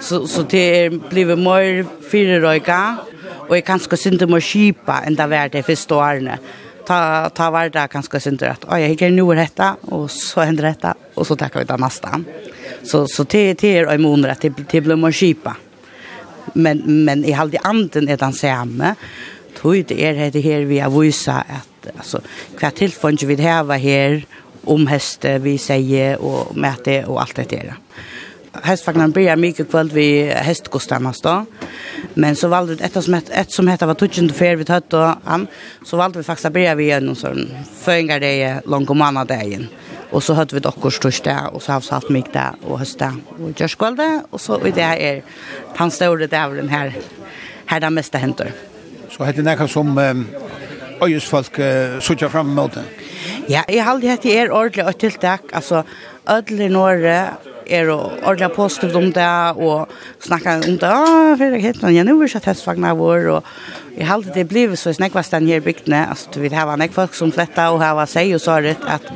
Så, 0.00 0.26
så 0.26 0.42
det 0.42 0.84
er 0.84 0.90
blivet 1.10 1.38
mer 1.38 1.84
fyrrøyger, 2.10 3.06
og 3.48 3.54
jeg 3.54 3.64
kan 3.64 3.80
skal 3.80 3.98
synte 3.98 4.26
mer 4.26 4.40
kjipa 4.40 5.00
enn 5.06 5.16
det 5.16 5.30
var 5.30 5.48
det 5.48 5.64
første 5.64 5.94
årene. 5.94 6.30
Ja 6.30 6.65
ta 6.86 7.30
ta 7.30 7.50
var 7.50 7.68
det 7.68 7.88
kanske 7.88 8.20
synd 8.20 8.42
rätt. 8.42 8.64
Ja, 8.68 8.80
jag 8.80 8.88
gick 8.88 9.00
nu 9.00 9.30
är 9.32 9.36
detta 9.36 9.76
och 9.80 10.10
så 10.10 10.40
händer 10.40 10.64
detta 10.64 10.94
och 11.14 11.26
så 11.26 11.36
tackar 11.36 11.60
vi 11.60 11.66
det 11.66 11.76
nästa. 11.76 12.20
Så 12.82 13.06
så 13.08 13.24
det 13.24 13.54
det 13.54 13.78
är 13.78 13.94
i 13.94 13.98
månader 13.98 14.32
att 14.32 14.40
det 14.70 14.80
blir 14.80 14.96
man 14.96 15.12
skipa. 15.12 15.56
Men 16.52 17.04
men 17.04 17.24
i 17.24 17.32
halde 17.32 17.58
anden 17.58 18.08
är 18.08 18.16
den 18.16 18.32
samma. 18.32 18.94
Tror 19.60 19.84
det 19.88 20.04
är 20.04 20.30
det 20.30 20.40
här 20.40 20.60
vi 20.60 20.78
har 20.78 21.00
visa 21.00 21.32
att 21.32 21.96
alltså 21.96 22.20
kvar 22.58 22.70
tillfång 22.70 23.16
vi 23.22 23.36
det 23.36 23.42
här 23.42 23.62
var 23.62 23.76
här 23.76 24.24
om 24.64 24.86
häste 24.86 25.38
vi 25.38 25.58
säger 25.58 26.18
och 26.18 26.56
mäte 26.56 27.04
och 27.04 27.20
allt 27.20 27.36
det 27.36 27.44
där 27.50 27.74
hästvagnarna 28.62 29.08
började 29.08 29.40
mycket 29.40 29.70
kväll 29.70 29.90
vid 29.90 30.30
hästgostarnas 30.30 31.20
då. 31.20 31.46
Men 32.14 32.36
så 32.36 32.48
valde 32.48 32.74
vi 32.74 32.84
ett 32.84 33.04
som 33.04 33.14
hette, 33.14 33.32
ett 33.32 33.52
som 33.52 33.68
heter 33.68 33.86
var 33.86 33.94
Tutschen 33.94 34.32
Fer 34.32 34.56
vid 34.56 34.70
Hött 34.70 34.92
och 34.92 35.14
han. 35.24 35.46
Så 35.84 35.96
valde 35.96 36.18
vi 36.18 36.22
faktiskt 36.24 36.46
att 36.46 36.52
börja 36.52 36.74
vid 36.74 36.90
en 36.90 37.16
sån 37.16 37.50
föringar 37.80 38.20
det 38.20 38.60
långt 38.66 38.90
om 38.90 39.02
andra 39.02 39.24
dagen. 39.24 39.68
Och 40.10 40.22
så 40.22 40.34
hade 40.34 40.54
vi 40.54 40.60
dock 40.60 40.92
största 40.92 41.48
och 41.48 41.62
så 41.62 41.72
har 41.72 41.80
vi 41.80 41.86
haft 41.90 42.08
mycket 42.08 42.32
där 42.32 42.52
och 42.62 42.78
hösta 42.78 43.16
och 43.38 43.60
görskvälde. 43.60 44.22
Och 44.30 44.40
så 44.40 44.66
i 44.66 44.70
det 44.70 44.82
här 44.82 44.96
är 44.96 45.22
han 45.76 45.90
stora 45.90 46.26
den 46.26 46.68
här. 46.68 46.94
Här 47.66 47.80
där 47.80 47.90
mesta 47.90 48.18
händer. 48.18 48.52
Så 49.10 49.24
heter 49.24 49.42
det 49.42 49.50
näka 49.50 49.68
som 49.68 49.98
um, 49.98 50.26
öjesfolk 51.00 51.58
uh, 51.58 52.00
suttar 52.00 52.28
fram 52.28 52.50
emot 52.50 52.72
det? 52.74 52.84
Ja, 53.46 53.64
jag 53.68 53.84
har 53.84 53.92
alltid 53.92 54.10
hette 54.10 54.28
er 54.28 54.50
ordentligt 54.50 54.86
ett 54.86 54.98
tilltak. 54.98 55.40
Alltså, 55.52 55.84
ödlig 56.26 56.70
norr 56.70 57.30
er 57.66 57.90
og 57.90 58.18
ordentlig 58.22 58.52
positivt 58.56 58.96
om 58.98 59.08
det, 59.12 59.32
og 59.56 59.88
snakker 60.22 60.62
om 60.68 60.78
det, 60.78 60.92
ja, 60.92 61.34
for 61.34 61.44
jeg 61.44 61.52
heter 61.52 61.66
hittar 61.66 61.88
en 61.90 61.96
gjennomvurs 61.98 62.36
av 62.38 62.46
testfagene 62.46 62.94
vår, 62.98 63.28
og 63.34 63.50
jeg 63.96 64.06
har 64.06 64.14
alltid 64.18 64.38
det 64.38 64.48
blivet 64.50 64.78
så 64.78 64.92
snakvast 64.94 65.34
den 65.34 65.48
her 65.50 65.60
bygdene, 65.64 66.06
altså 66.10 66.30
du 66.34 66.40
vil 66.44 66.56
hava 66.56 66.76
nek 66.76 66.94
folk 66.94 67.14
som 67.16 67.32
fletta 67.34 67.70
og 67.74 67.82
hava 67.82 68.06
seg 68.10 68.34
og 68.36 68.42
svaret, 68.44 68.82
at 68.86 69.10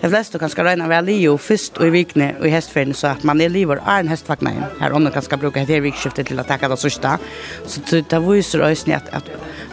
de 0.00 0.08
fleste 0.08 0.38
kan 0.40 0.48
skal 0.48 0.64
røyne 0.64 0.86
vel 0.88 1.10
i 1.12 1.18
jo 1.26 1.34
først 1.36 1.76
og 1.76 1.90
i 1.90 1.94
vikene 1.98 2.30
og 2.38 2.46
i 2.48 2.52
hestferien, 2.54 2.94
så 2.96 3.12
at 3.12 3.24
man 3.28 3.40
er 3.40 3.52
livet 3.52 3.82
er 3.84 4.00
en 4.00 4.08
hestfagene 4.08 4.70
her 4.80 4.96
ånden 4.96 5.12
kan 5.12 5.26
skal 5.26 5.42
bruke 5.42 5.60
et 5.60 5.68
her 5.68 5.84
vikskiftet 5.84 6.30
til 6.30 6.40
å 6.40 6.46
takke 6.48 6.70
det 6.72 6.80
sørste, 6.80 7.18
så 7.68 7.84
det 8.00 8.22
viser 8.24 8.64
også 8.64 8.96
at, 8.96 9.12
at 9.12 9.28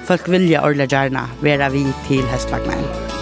folk 0.08 0.28
vilja 0.32 0.66
ordentlig 0.68 0.92
gjerne 0.92 1.30
være 1.42 1.72
vi 1.78 1.86
til 2.10 2.28
hestfagene 2.34 2.82
inn. 2.82 3.17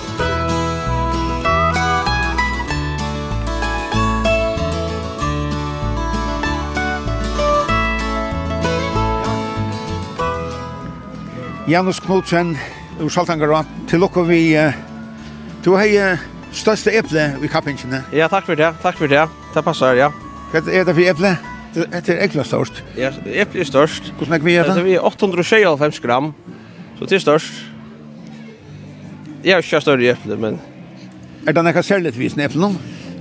Janus 11.67 11.99
Knudsen 11.99 12.57
ur 13.01 13.09
Saltangara 13.09 13.63
til 13.89 14.03
lukka 14.03 14.21
vi 14.27 14.53
uh, 14.53 14.75
du 15.65 15.71
hei 15.73 15.97
største 16.53 16.93
eple 16.93 17.23
i 17.41 17.49
kappingen 17.49 17.95
Ja, 18.13 18.27
takk 18.29 18.45
for 18.45 18.59
det, 18.59 18.69
takk 18.83 18.99
for 18.99 19.09
det 19.09 19.23
det 19.55 19.63
passar, 19.65 19.97
ja 19.97 20.11
Hva 20.51 20.61
er 20.61 20.85
det 20.85 20.93
for 20.93 21.01
eple? 21.09 21.31
Det 21.73 22.13
er 22.13 22.21
ekla 22.27 22.45
størst 22.45 22.83
Ja, 22.99 23.09
eple 23.25 23.63
er 23.63 23.69
størst 23.71 24.11
Hvordan 24.19 24.37
er 24.37 24.45
vi 24.45 24.55
er 24.59 24.69
det? 24.69 24.75
Det 24.77 24.93
er 24.93 25.07
825 25.09 26.01
gram. 26.03 26.33
Så 26.99 27.09
det 27.09 27.17
er 27.17 27.25
størst 27.25 27.63
Jeg 29.43 29.55
har 29.55 29.65
ikke 29.65 29.81
større 29.81 30.11
eple, 30.13 30.37
men 30.37 30.61
Er 31.47 31.53
det 31.53 31.65
nekka 31.65 31.81
særlig 31.81 32.13
vis 32.17 32.37
eple 32.37 32.61
nå? 32.61 32.75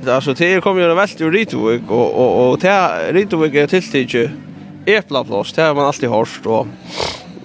Altså, 0.04 0.34
det 0.34 0.62
kommer 0.62 0.82
ju 0.82 0.90
en 0.90 0.96
väldigt 0.96 1.20
ur 1.20 1.32
Ritovik 1.32 1.82
og, 1.88 2.18
og, 2.18 2.50
og, 2.50 2.60
det 2.60 2.70
Ritovik 3.14 3.54
er 3.54 3.66
tilltidigt 3.66 4.30
äplaplats. 4.86 5.52
Det 5.52 5.64
har 5.64 5.74
man 5.74 5.86
alltid 5.86 6.08
hørst 6.08 6.46
og 6.46 6.68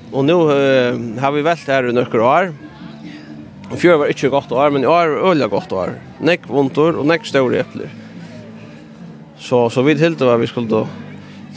Og 0.09 0.25
nå 0.25 0.35
uh, 0.49 0.97
har 1.21 1.33
vi 1.35 1.45
velt 1.45 1.69
her 1.69 1.89
i 1.89 1.93
nøkker 1.93 2.23
år. 2.25 2.51
Fjør 3.77 4.01
var 4.01 4.11
ikke 4.11 4.31
godt 4.33 4.51
år, 4.51 4.71
men 4.73 4.85
i 4.85 4.89
år 4.89 5.11
var 5.13 5.29
øyelig 5.29 5.49
godt 5.51 5.73
år. 5.77 5.91
Nekk 6.25 6.47
vondtor 6.49 6.97
og 6.97 7.05
nekk 7.09 7.27
større 7.29 7.61
epler. 7.61 7.91
Så, 9.39 9.67
så 9.69 9.83
vi 9.85 9.95
tilte 9.95 10.25
var 10.25 10.41
vi 10.41 10.49
skulle 10.49 10.85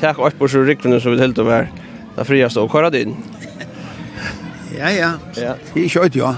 ta 0.01 0.13
opp 0.13 0.37
på 0.39 0.49
sju 0.51 0.61
rikvene 0.67 1.01
så 1.01 1.15
vi 1.15 1.21
tilte 1.23 1.47
var 1.47 1.71
det 2.13 2.27
frieste 2.29 2.61
og 2.61 2.71
kåret 2.71 2.99
inn. 3.01 3.17
Ja, 4.77 4.91
ja. 4.93 5.13
ja. 5.37 5.57
Det 5.73 5.87
er 5.87 5.95
kjøyt, 5.97 6.19
ja. 6.21 6.35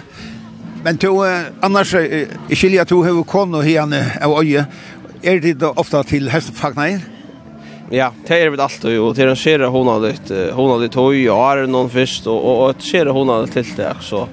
Men 0.85 1.01
to, 1.01 1.17
uh, 1.25 1.51
annars, 1.65 1.97
i 1.99 2.55
skilja 2.55 2.87
to 2.87 3.01
vi 3.03 3.27
kon 3.27 3.59
og 3.59 3.67
hene 3.67 4.05
av 4.23 4.37
øye, 4.39 4.67
er 5.25 5.43
det 5.43 5.57
ofta 5.65 6.05
til 6.07 6.31
hestefagneir? 6.31 7.03
ja, 7.91 8.11
det 8.29 8.37
er 8.43 8.51
väl 8.51 8.61
allt 8.61 8.85
och 8.85 9.15
det 9.15 9.23
är 9.23 9.27
en 9.27 9.37
skärra 9.37 9.69
hon 9.69 9.87
har 9.87 10.01
lite 10.01 10.53
hon 10.55 10.71
har 10.71 10.79
lite 10.79 11.01
höj 11.01 11.31
och 11.31 11.53
är 11.53 11.67
någon 11.67 11.91
först 11.91 12.27
och 12.27 12.65
och 12.65 12.71
ett 12.71 12.83
skärra 12.83 13.11
hon 13.11 13.29
har 13.29 13.47
till 13.47 13.75
där 13.77 13.97
så 14.01 14.29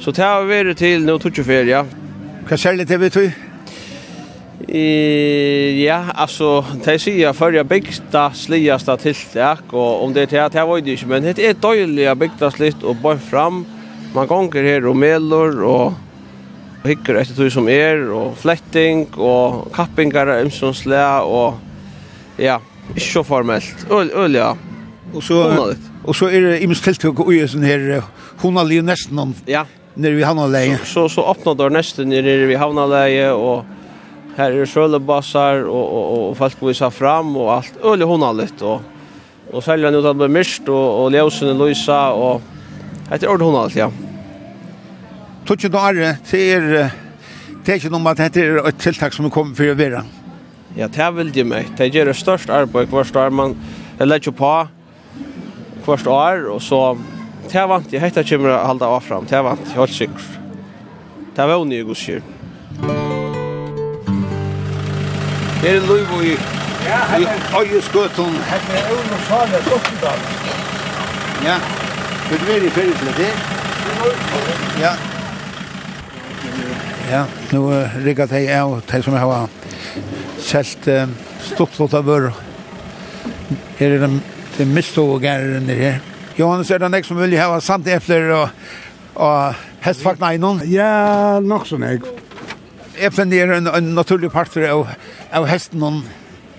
så 0.00 0.10
det 0.10 0.22
har 0.22 0.44
vi 0.44 0.74
till 0.74 1.04
nu 1.04 1.18
tog 1.18 1.38
ju 1.38 1.44
fel 1.44 1.68
ja. 1.68 1.84
Vad 2.50 2.60
skall 2.60 2.76
det 2.76 2.96
vi 2.96 3.10
tog? 3.10 3.30
Eh 4.68 5.84
ja, 5.84 6.04
alltså 6.14 6.64
det 6.84 6.98
för 6.98 7.10
jag 7.10 7.36
förra 7.36 7.64
bästa 7.64 8.32
sligaste 8.32 8.96
tilltäck 8.96 9.72
och 9.72 10.04
om 10.04 10.12
det 10.12 10.32
är 10.32 10.48
det 10.48 10.64
var 10.64 10.80
det 10.80 10.90
inte 10.90 11.06
men 11.06 11.22
det 11.22 11.38
är 11.38 11.54
dåliga 11.54 12.14
bästa 12.14 12.50
slitt 12.50 12.82
och 12.82 12.96
bara 12.96 13.18
fram 13.18 13.66
man 14.14 14.26
gånger 14.26 14.62
här 14.62 14.86
och 14.86 14.96
mellor 14.96 15.62
och 15.62 15.92
hikker 16.88 17.18
etter 17.20 17.36
tog 17.36 17.50
som 17.52 17.68
er, 17.68 18.06
og 18.14 18.36
fletting, 18.38 19.06
og 19.18 19.68
kappingar 19.74 20.30
av 20.30 20.44
ymsonsle, 20.44 21.00
og 21.26 21.58
ja, 22.40 22.58
Ikke 22.94 23.06
så 23.06 23.22
formelt. 23.26 23.86
Øl, 23.92 24.10
øl, 24.14 24.34
ja. 24.38 24.52
Og 25.14 25.22
så, 25.24 25.40
og 26.04 26.16
så 26.16 26.28
er 26.28 26.44
det 26.44 26.54
imens 26.64 26.82
tiltak 26.84 27.20
og 27.20 27.32
gjør 27.32 27.48
sånn 27.48 27.64
her, 27.64 27.84
hun 28.42 28.58
har 28.60 28.66
livet 28.68 28.88
nesten 28.90 29.16
noen. 29.16 29.34
ja. 29.48 29.64
nere 29.96 30.14
vi 30.14 30.22
havnaleie. 30.22 30.76
Så, 30.84 31.08
så, 31.08 31.08
så 31.16 31.24
åpnet 31.32 31.58
det 31.58 31.68
nesten 31.74 32.12
nere 32.12 32.46
vi 32.46 32.58
havnaleie, 32.60 33.32
og 33.32 33.64
her 34.36 34.54
er 34.54 34.68
sølebassar, 34.70 35.64
og, 35.64 35.80
og, 35.80 36.04
og, 36.04 36.20
og 36.28 36.36
folk 36.38 36.60
viser 36.68 36.92
fram, 36.94 37.32
og 37.36 37.56
alt. 37.56 37.80
Øl, 37.82 38.04
hun 38.06 38.22
har 38.22 38.36
litt, 38.38 38.62
og, 38.62 38.84
og 39.50 39.64
selger 39.64 39.88
han 39.88 39.98
ut 39.98 40.04
at 40.04 40.12
det 40.12 40.20
blir 40.20 40.36
mist, 40.36 40.68
og, 40.68 40.86
og 41.00 41.16
ljøsene 41.16 41.56
løsa, 41.58 41.98
og 42.14 43.10
etter 43.10 43.32
ordet 43.32 43.48
hun 43.48 43.58
har 43.58 43.72
litt, 43.72 43.80
ja. 43.80 43.90
Tutsi 45.48 45.72
da 45.72 45.88
er 45.88 45.96
det, 45.96 46.14
det 46.30 46.44
er, 46.52 46.70
det 47.64 47.72
er 47.72 47.80
ikke 47.80 47.90
noe 47.90 48.04
med 48.04 48.18
at 48.18 48.28
dette 48.28 48.44
er 48.44 48.60
et 48.68 48.80
tiltak 48.84 49.16
som 49.16 49.26
er 49.26 49.32
kommet 49.32 49.56
for 49.56 49.72
å 49.72 49.76
være. 49.78 50.04
Ja. 50.04 50.17
Ja, 50.76 50.86
det 50.88 51.16
vil 51.16 51.30
de 51.34 51.44
meg. 51.44 51.70
Det 51.78 51.88
gjør 51.94 52.10
det 52.12 52.16
største 52.18 52.52
arbeid 52.52 52.90
hvert 52.92 53.16
år. 53.16 53.30
Man 53.30 53.56
legger 54.00 54.34
på 54.36 54.52
hvert 55.86 56.06
år, 56.06 56.44
og 56.52 56.60
så 56.62 56.96
det 57.48 57.56
er 57.56 57.68
vant 57.70 57.92
jeg. 57.92 58.02
Hette 58.02 58.24
kommer 58.28 58.52
å 58.52 58.66
holde 58.68 58.84
av 58.84 59.00
frem. 59.06 59.24
Det 59.26 59.38
er 59.38 59.46
vant 59.46 59.64
jeg, 59.64 59.76
helt 59.78 59.94
sikkert. 59.96 60.34
Det 61.36 61.46
var 61.48 61.62
unnig 61.62 61.84
god 61.86 61.98
skjør. 61.98 62.22
Det 65.58 65.70
er 65.72 65.86
lov 65.88 66.22
i 66.22 66.36
Øyeskøtten. 67.58 68.36
Hette 68.48 68.78
er 68.78 68.92
unnig 68.94 69.20
salen, 69.28 69.64
Sottendal. 69.66 70.20
Ja, 71.44 71.56
vil 72.30 72.40
du 72.40 72.46
være 72.52 72.66
i 72.66 72.74
ferie 72.76 72.94
til 73.00 73.14
det? 73.18 73.32
Ja. 74.80 74.92
Ja, 77.08 77.24
nu 77.52 77.70
riggar 78.04 78.28
jeg 78.36 78.52
av, 78.52 78.82
det 78.90 79.04
som 79.04 79.16
jeg 79.16 79.22
har 79.24 79.48
selt 80.42 80.88
eh, 80.90 81.08
stortflott 81.50 81.96
av 81.98 82.06
vører. 82.08 82.44
Her 83.78 83.96
er 83.96 84.04
de, 84.04 84.20
de 84.58 84.66
mistog 84.68 85.16
og 85.16 85.26
gærer 85.26 85.58
under 85.60 85.78
her. 85.78 85.98
Johannes, 86.38 86.70
er 86.70 86.82
det 86.82 86.90
nek 86.92 87.06
som 87.06 87.18
vil 87.18 87.34
ha 87.40 87.58
samt 87.64 87.88
epler 87.90 88.30
og, 88.36 88.48
og 89.18 89.64
hestfakna 89.82 90.34
innom? 90.36 90.62
Ja, 90.70 91.38
nok 91.42 91.66
sånn 91.66 91.86
jeg. 91.86 92.04
Eplen 92.98 93.32
er 93.34 93.56
en, 93.56 93.70
en 93.70 93.90
naturlig 93.94 94.30
parter 94.34 94.68
av, 94.70 94.86
av 95.34 95.48
hesten 95.50 95.82
noen. 95.82 96.04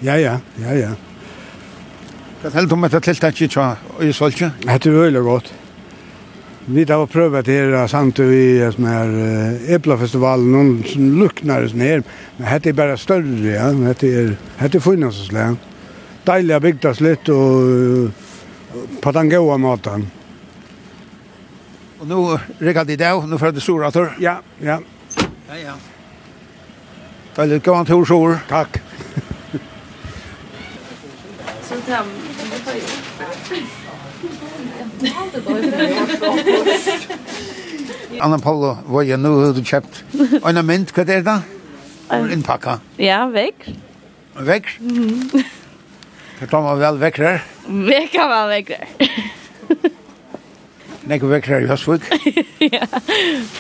Ja, 0.04 0.16
ja, 0.20 0.38
ja, 0.60 0.76
ja. 0.76 0.92
Hva 2.40 2.54
heldt 2.56 2.72
om 2.72 2.86
etter 2.88 3.04
tiltakket 3.04 3.58
i 4.00 4.14
Solkje? 4.16 4.54
Det 4.64 4.78
er 4.88 4.96
veldig 4.96 5.24
godt. 5.26 5.52
Vi 6.72 6.84
har 6.84 7.06
prövat 7.06 7.46
det 7.46 7.52
här 7.52 7.88
vi 7.88 8.24
vid 8.26 8.74
sån 8.74 8.86
här 8.86 9.10
Eplafestivalen, 9.68 10.52
noen 10.52 10.84
som 10.86 11.20
lucknar 11.20 11.68
sånn 11.68 11.82
her, 11.82 12.04
Men 12.38 12.54
dette 12.54 12.70
er 12.70 12.74
bare 12.74 12.98
større, 12.98 13.54
Ja. 13.54 13.72
dette 13.72 14.08
er, 14.08 14.36
dette 14.60 14.78
er 14.78 14.82
funnet 14.82 15.14
så 15.14 15.26
funnits 15.26 15.30
Deilig 15.30 15.42
å 15.42 15.58
Dejliga 16.26 16.60
byggdas 16.60 17.02
lite 17.02 17.32
och 17.32 18.12
på 19.02 19.12
den 19.12 19.30
gode 19.30 19.58
maten. 19.58 20.12
Og 22.00 22.08
nå 22.08 22.40
rikker 22.60 22.86
de 22.86 22.96
deg, 22.96 23.26
nå 23.28 23.38
får 23.38 23.52
du 23.52 23.60
stora 23.60 23.92
tur. 23.92 24.14
Ja, 24.20 24.38
ja. 24.62 24.80
Ja, 25.50 25.56
ja. 25.56 25.74
Deilig, 27.36 27.64
gå 27.64 27.74
an 27.74 27.86
til 27.86 28.06
Sjor. 28.06 28.38
Tack. 28.48 28.82
Så 31.64 31.82
tämmer. 31.86 32.19
Anna 38.22 38.40
Paula, 38.40 38.78
vad 38.86 39.06
jag 39.06 39.20
nu 39.20 39.30
har 39.30 39.54
du 39.54 39.66
köpt? 39.66 40.04
En 40.46 40.66
mint, 40.66 40.98
vad 40.98 41.10
är 41.10 41.22
det? 41.22 41.42
En 42.10 42.44
pakka. 42.44 42.80
Ja, 42.98 43.26
väck. 43.28 43.76
Väck? 44.34 44.66
Mm. 44.80 45.30
Det 46.40 46.48
tar 46.48 46.62
man 46.62 46.80
väl 46.80 46.98
väck 46.98 47.18
där? 47.18 47.44
Väck 47.68 48.12
kan 48.12 48.30
man 48.30 48.48
väck 48.48 48.68
där. 48.68 48.88
Nek 51.02 51.24
väck 51.24 51.48
där 51.48 51.62
i 51.62 51.68
Hösvik? 51.68 52.02
Ja. 52.60 52.88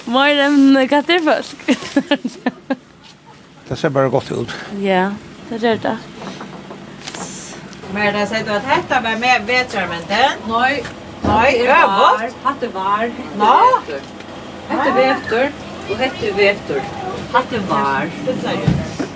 Mer 0.05 0.37
än 0.37 0.87
katterfölk. 0.89 1.79
Det 3.67 3.75
ser 3.75 3.89
bara 3.89 4.09
gott 4.09 4.31
ut. 4.31 4.49
Ja, 4.81 5.11
det 5.49 5.57
gör 5.57 5.75
det. 5.81 5.97
Men 7.93 8.13
det 8.13 8.27
säger 8.27 8.45
du 8.45 8.51
att 8.51 8.63
detta 8.63 9.01
var 9.01 9.15
mer 9.19 9.39
bättre 9.47 9.87
men 9.89 10.01
det? 10.07 10.29
Nej, 10.47 10.83
Nei, 11.29 11.67
var. 11.67 12.23
Hatt 12.43 12.63
var. 12.73 13.11
Nå? 13.37 13.55
Hette 14.69 14.93
vetur. 14.95 15.51
Og 15.89 16.01
hette 16.01 16.31
vetur. 16.37 16.81
Hatt 17.33 17.53
var. 17.69 18.09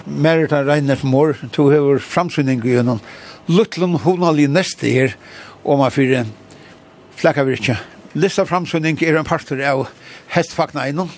Merita 0.05 0.61
Reiner 0.67 1.01
mor, 1.03 1.33
to 1.55 1.67
hever 1.73 1.97
framsynning 1.97 2.61
gjennom 2.61 3.01
Lutlund 3.49 4.03
Honali 4.05 4.45
neste 4.47 4.91
her, 4.93 5.17
og 5.65 5.81
man 5.81 5.93
fyrir 5.95 6.29
flakkavirkja. 7.17 7.79
Lista 8.13 8.45
framsynning 8.45 9.01
er 9.01 9.17
en 9.17 9.25
parter 9.25 9.63
av 9.65 9.87
hestfakna 10.35 10.85
innom. 10.91 11.09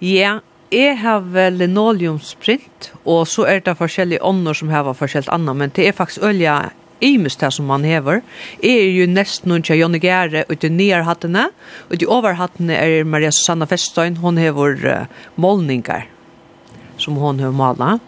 Ja, 0.00 0.38
Jeg 0.70 0.98
har 1.00 1.50
linoleumsprint, 1.50 2.90
og 3.08 3.22
så 3.28 3.46
er 3.48 3.62
det 3.64 3.72
forskjellige 3.78 4.20
ånder 4.20 4.52
som 4.52 4.68
har 4.68 4.84
forskjellige 4.92 5.32
annet, 5.32 5.56
men 5.56 5.70
det 5.72 5.86
er 5.88 5.96
faktisk 5.96 6.26
ølja 6.28 6.58
imist 7.04 7.40
det 7.40 7.50
som 7.54 7.68
man 7.70 7.86
hever, 7.86 8.22
er 8.62 8.84
jo 8.94 9.06
nesten 9.10 9.52
noen 9.52 9.64
til 9.66 9.80
Jonny 9.80 10.00
Gjære 10.02 10.46
ut 10.50 10.64
i 10.64 10.70
nærhattene, 10.72 11.48
ut 11.90 12.02
i 12.02 12.08
overhattene 12.08 12.76
er 12.76 13.08
Maria 13.08 13.32
Susanna 13.34 13.68
Festøyn, 13.68 14.18
hon 14.22 14.40
hever 14.40 14.78
uh, 14.84 15.26
målningar, 15.36 16.08
som 16.98 17.18
hon 17.20 17.42
hever 17.42 17.56
malet. 17.56 18.04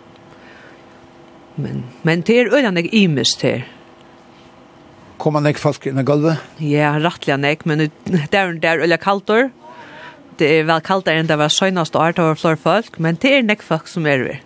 Men, 1.60 1.84
men 2.06 2.24
det 2.26 2.38
er 2.40 2.54
øyne 2.54 2.80
jeg 2.80 2.92
imist 2.94 3.42
her. 3.44 3.66
Kom 5.20 5.36
han 5.36 5.48
ikke 5.50 5.60
folk 5.60 5.86
inn 5.86 6.00
i 6.00 6.06
gulvet? 6.06 6.40
Ja, 6.64 6.94
rettelig 6.96 7.36
han 7.36 7.44
ikke, 7.44 7.68
men 7.68 7.90
det 8.08 8.36
er 8.36 8.54
der 8.56 8.84
øyne 8.86 9.00
kaltor. 9.00 9.50
Det 10.40 10.48
er 10.48 10.64
vel 10.64 10.80
kaltor 10.80 11.12
enn 11.12 11.28
det 11.28 11.36
var 11.36 11.52
søgnast 11.52 11.96
år, 11.98 12.14
det 12.16 12.24
var 12.24 12.38
flere 12.40 12.60
folk, 12.60 12.96
men 12.98 13.18
det 13.20 13.34
er 13.36 13.44
nek 13.44 13.64
folk 13.64 13.90
som 13.92 14.08
er 14.08 14.24
vi 14.24 14.38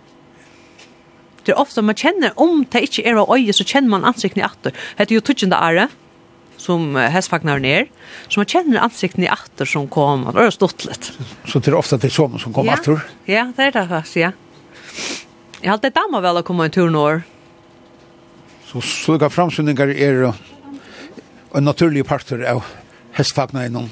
det 1.45 1.53
er 1.53 1.61
ofta 1.61 1.83
man 1.85 1.97
kjenner, 1.97 2.33
om 2.41 2.63
det 2.73 2.87
ikke 2.87 3.05
er 3.05 3.19
av 3.21 3.29
øye, 3.29 3.53
så 3.53 3.65
kjenner 3.67 3.93
man 3.93 4.07
ansikten 4.09 4.41
i 4.41 4.45
atter. 4.47 4.73
Det 4.97 5.07
er 5.09 5.19
jo 5.19 5.23
tutschende 5.25 5.59
are 5.61 5.89
som 6.57 6.95
hestfagnar 6.95 7.59
ner 7.61 7.85
så 8.27 8.39
man 8.39 8.49
kjenner 8.49 8.81
ansikten 8.85 9.25
i 9.25 9.29
atter 9.29 9.65
som 9.69 9.87
kom 9.87 10.25
och 10.27 10.33
det 10.33 10.51
stått 10.51 10.85
litt. 10.85 11.11
Så 11.45 11.59
det 11.59 11.71
er 11.71 11.77
ofta 11.77 11.97
det 11.97 12.09
som 12.09 12.39
som 12.39 12.53
kommer 12.53 12.71
ja. 12.71 12.79
atter? 12.79 13.05
ja, 13.25 13.45
det 13.55 13.67
er 13.69 13.71
det 13.71 13.87
faktisk, 13.89 14.17
ja. 14.17 14.31
Jeg 15.61 15.69
har 15.69 15.77
alltid 15.77 15.95
damer 15.95 16.21
vel 16.21 16.41
å 16.41 16.45
komme 16.45 16.67
en 16.67 16.73
tur 16.73 16.89
nå. 16.93 17.05
Så 18.65 18.81
såga 18.81 19.29
framsynningar 19.29 19.93
er 19.93 20.33
en 21.55 21.65
naturlig 21.65 22.05
parter 22.05 22.43
av 22.49 22.65
hästfagnar 23.15 23.69
innom? 23.69 23.89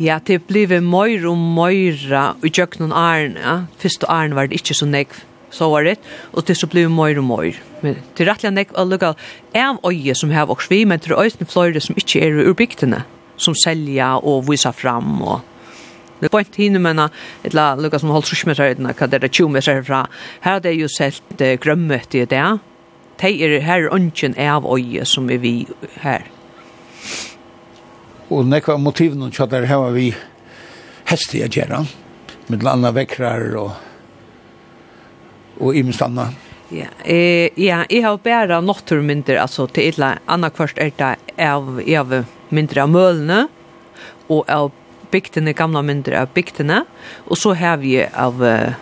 Ja, 0.00 0.18
det 0.24 0.46
blir 0.48 0.80
mer 0.80 1.26
og 1.28 1.36
mer 1.38 2.38
i 2.42 2.50
jøkken 2.50 2.90
og 2.90 3.36
ja. 3.36 3.56
Først 3.78 4.04
og 4.06 4.10
Arne 4.12 4.34
var 4.38 4.48
det 4.48 4.60
ikke 4.60 4.74
så 4.74 4.88
nekv 4.88 5.20
så 5.52 5.68
var 5.70 5.84
det 5.86 5.98
og 6.32 6.46
det 6.48 6.56
så 6.58 6.66
blir 6.66 6.88
mer 6.88 7.18
og 7.20 7.28
mer. 7.28 7.60
Men 7.82 8.00
til 8.16 8.28
rettelig 8.28 8.54
nek 8.56 8.74
var 8.74 8.88
lukka 8.88 9.14
av 9.58 9.80
øye 9.86 10.14
som 10.16 10.32
har 10.32 10.48
vokst 10.50 10.70
vi, 10.72 10.84
men 10.84 11.00
til 11.00 11.16
øyne 11.18 11.48
fløyre 11.48 11.80
som 11.80 11.98
ikke 11.98 12.24
er 12.24 12.42
ur 12.42 12.56
bygdene, 12.56 13.04
som 13.36 13.54
selja 13.54 14.16
og 14.18 14.48
visa 14.50 14.72
fram 14.72 15.22
og 15.22 15.40
Det 16.22 16.28
var 16.30 16.44
ikke 16.44 16.62
hinne, 16.62 16.78
men 16.78 17.00
et 17.42 17.54
la 17.54 17.74
lukka 17.74 17.98
som 17.98 18.12
holdt 18.14 18.28
sushmeter 18.30 18.68
i 18.70 18.74
denne, 18.78 18.92
hva 18.94 19.08
det 19.10 19.18
er 19.24 19.26
20 19.26 19.48
meter 19.50 19.74
herfra. 19.74 20.04
Her 20.44 20.52
hadde 20.52 20.70
jeg 20.70 20.78
jo 20.78 20.88
selt 20.88 21.42
grømmet 21.58 22.14
i 22.14 22.22
det. 22.22 22.44
Det 23.18 23.32
er 23.42 23.58
her 23.66 23.88
ønsken 23.90 24.38
av 24.38 24.62
øye 24.62 25.02
som 25.04 25.26
er 25.30 25.42
vi 25.42 25.66
her. 26.04 26.22
Og 28.30 28.46
nekva 28.46 28.78
motivene 28.78 29.32
kjadder 29.34 29.66
her 29.66 29.82
var 29.82 29.96
vi 29.98 30.12
hestige 31.10 31.50
gjerra, 31.50 31.82
med 32.46 32.62
landa 32.62 32.92
vekrar 32.94 33.50
og 33.58 33.91
og 35.60 35.76
i. 35.76 36.28
Ja, 36.72 36.88
eh, 37.04 37.50
ja, 37.60 37.82
jeg 37.90 38.02
har 38.04 38.16
bare 38.24 38.62
naturmynder, 38.64 39.36
altså 39.42 39.66
til 39.68 39.90
et 39.90 39.98
eller 39.98 40.22
annet 40.26 40.54
kvart 40.56 40.78
er 40.80 40.92
det 40.96 41.16
av, 41.36 41.66
av 41.78 42.14
mynder 42.48 42.78
av 42.84 42.88
mølene, 42.88 43.40
og 44.32 44.48
av 44.48 44.70
bygtene, 45.12 45.52
gamla 45.52 45.82
mynder 45.84 46.16
av 46.22 46.32
bygtene, 46.32 46.84
og 47.28 47.36
så 47.36 47.52
har 47.60 47.76
vi 47.82 47.98
av 48.00 48.40
uh, 48.40 48.72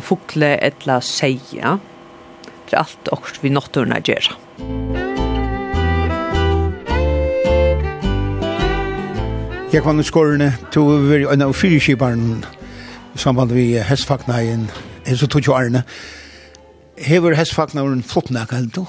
fukle 0.00 0.54
eller 0.56 1.04
seia. 1.04 1.76
Det 2.68 2.78
er 2.78 2.80
alt 2.80 3.12
også 3.12 3.42
vi 3.42 3.52
naturene 3.52 4.00
gjør. 4.00 4.32
Jeg 9.72 9.84
I 9.84 10.04
skårene 10.04 10.50
til 10.72 10.84
å 10.84 10.96
være 11.08 11.28
en 11.32 11.44
av 11.44 11.52
fyrkjibaren, 11.56 12.42
samband 13.16 13.52
vi 13.56 13.74
hestfaknaien, 13.80 14.66
er 15.06 15.16
så 15.18 15.26
tog 15.26 15.46
jo 15.46 15.54
Arne. 15.56 15.84
Hever 16.98 17.34
hestfagnaren 17.34 18.02
flott 18.06 18.30
nekka 18.30 18.60
helt 18.60 18.76
du? 18.76 18.84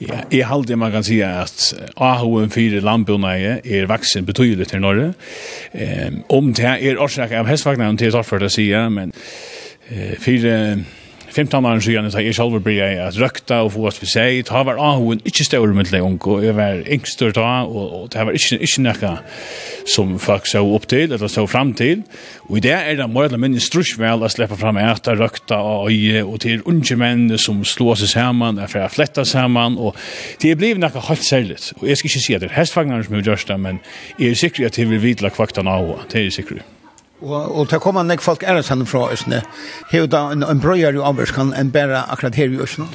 Ja, 0.00 0.22
jeg 0.32 0.46
halde 0.48 0.76
man 0.80 0.92
kan 0.94 1.04
si 1.04 1.18
at 1.20 1.74
AHUN 2.00 2.50
4 2.50 2.80
landbjørnæg 2.80 3.60
er 3.64 3.86
vaksen 3.86 4.26
betydelig 4.26 4.68
til 4.68 4.80
Norge. 4.80 5.12
Um, 5.74 6.22
om 6.28 6.54
det 6.54 6.64
er 6.64 7.00
årsak 7.00 7.32
av 7.36 7.48
hestfagnaren 7.50 7.98
til 8.00 8.12
Torford 8.12 8.46
å 8.48 8.48
si, 8.48 8.70
men 8.72 9.12
uh, 9.92 10.14
fire 10.18 10.54
15 11.30 11.66
år 11.66 11.80
siden 11.84 12.10
så 12.10 12.22
jeg 12.24 12.34
selv 12.34 12.58
ble 12.64 12.74
jeg 12.74 12.98
at 12.98 13.18
røkta 13.20 13.60
og 13.64 13.72
få 13.74 13.86
oss 13.90 14.00
vi 14.02 14.08
seg. 14.10 14.40
Det 14.48 14.62
var 14.66 14.80
ahoen 14.82 15.20
ikke 15.26 15.46
større 15.46 15.74
med 15.74 15.90
det 15.92 16.02
unge, 16.02 16.26
og 16.26 16.44
jeg 16.44 16.56
var 16.56 16.82
yngster 16.90 17.34
da, 17.36 17.62
og 17.64 18.08
det 18.12 18.26
var 18.26 18.36
ikke, 18.36 18.58
ikke 18.58 18.84
noe 18.86 19.12
som 19.90 20.16
folk 20.22 20.48
så 20.50 20.62
opp 20.64 20.88
til, 20.90 21.12
eller 21.12 21.30
så 21.30 21.46
fram 21.50 21.72
til. 21.78 22.02
Og 22.48 22.58
i 22.58 22.64
det 22.64 22.74
er 22.74 22.98
det 22.98 23.08
mer 23.10 23.28
eller 23.28 23.42
mindre 23.42 23.62
strusvel 23.62 24.26
å 24.26 24.32
slippe 24.32 24.58
fram 24.58 24.80
etter 24.82 25.18
røkta 25.20 25.60
og 25.62 25.92
øye, 25.92 26.24
og 26.24 26.40
til 26.44 26.64
unge 26.68 26.98
menn 26.98 27.28
som 27.38 27.62
slår 27.66 28.02
seg 28.02 28.14
sammen, 28.16 28.58
er 28.58 28.70
for 28.70 28.84
å 28.84 28.90
flette 28.92 29.24
sammen, 29.28 29.78
og 29.78 29.96
det 30.42 30.52
er 30.52 30.60
blivet 30.60 30.82
noe 30.82 31.06
helt 31.10 31.26
særlig. 31.26 31.60
Og 31.78 31.86
jeg 31.88 32.00
skal 32.00 32.12
ikke 32.12 32.26
si 32.26 32.36
at 32.36 32.44
det 32.44 32.50
er 32.50 32.58
hestfagneren 32.58 33.06
som 33.06 33.16
er 33.16 33.24
gjørst 33.30 33.54
det, 33.54 33.60
men 33.62 33.80
jeg 34.18 34.34
er 34.34 34.44
sikker 34.44 34.68
at 34.70 34.78
jeg 34.80 34.90
vil 34.90 35.02
vidla 35.02 35.32
kvakta 35.34 35.62
av, 35.62 35.96
det 36.10 36.24
er 36.24 36.30
jeg 36.30 36.40
sikkert. 36.40 36.79
Og, 37.20 37.58
og 37.58 37.68
til 37.68 37.80
kommer 37.84 38.06
nek 38.06 38.22
folk 38.24 38.44
er 38.48 38.62
sann 38.64 38.86
fra 38.88 39.10
Østene. 39.12 39.42
Hever 39.90 40.08
da 40.08 40.26
en, 40.32 40.44
en 40.46 40.60
brøyer 40.60 40.96
i 40.96 41.02
avvarskan 41.04 41.52
enn 41.56 41.72
bare 41.74 42.06
akkurat 42.08 42.38
her 42.40 42.52
i 42.54 42.60
Østene? 42.64 42.88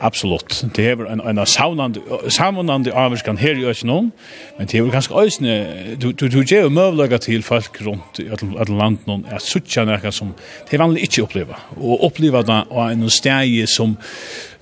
Absolutt. 0.00 0.64
Det 0.76 0.84
er 0.86 1.00
en, 1.10 1.20
en 1.20 1.40
samvunande 1.46 2.92
avvarskan 2.94 3.38
her 3.38 3.58
i 3.58 3.66
Østene, 3.70 4.10
men 4.58 4.70
det 4.70 4.78
er 4.78 4.90
ganske 4.90 5.14
Østene, 5.22 5.56
du, 6.00 6.10
du, 6.12 6.26
du 6.28 6.42
gjør 6.42 6.68
jo 6.68 6.74
møvlaga 6.74 7.18
til 7.22 7.42
folk 7.42 7.80
rundt 7.86 8.18
i 8.22 8.28
alle 8.30 8.78
landen, 8.78 9.26
at 9.30 9.42
suttja 9.42 9.86
nekka 9.88 10.12
som 10.14 10.34
det 10.68 10.78
er 10.78 10.84
vanlig 10.84 11.08
ikke 11.08 11.26
oppleva. 11.26 11.58
Og 11.78 12.06
oppleva 12.10 12.42
det 12.46 12.60
av 12.70 12.84
en 12.92 13.10
steg 13.10 13.60
som 13.70 13.96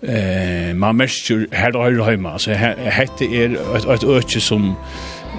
eh, 0.03 0.73
man 0.77 0.97
merker 0.97 1.47
her 1.53 1.77
og 1.77 1.89
her 1.89 2.17
hjemme. 2.17 2.33
Altså, 2.37 2.57
hette 2.57 3.29
er 3.29 3.57
et, 3.77 3.89
et 3.97 4.09
øke 4.17 4.41
som, 4.41 4.75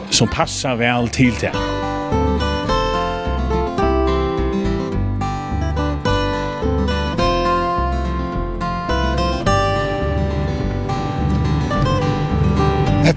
som 0.10 0.34
passar 0.34 0.78
vel 0.82 1.10
til 1.14 1.34
det. 1.42 1.54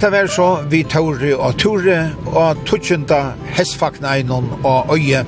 Hetta 0.01 0.11
var 0.11 0.27
så 0.33 0.45
vi 0.73 0.79
Tore 0.89 1.35
og 1.37 1.59
Tore 1.61 1.97
og 2.25 2.61
tøkjenta 2.65 3.35
hestfakna 3.53 4.15
einon 4.17 4.47
og 4.65 4.95
Øye 4.95 5.19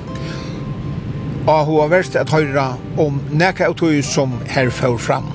og 1.45 1.59
hun 1.67 1.77
har 1.83 1.91
vært 1.91 2.15
at 2.17 2.33
høyre 2.33 2.63
om 2.97 3.19
nækka 3.29 3.67
av 3.69 3.75
tog 3.77 3.99
som 4.01 4.33
her 4.49 4.71
får 4.73 4.95
fram. 4.97 5.27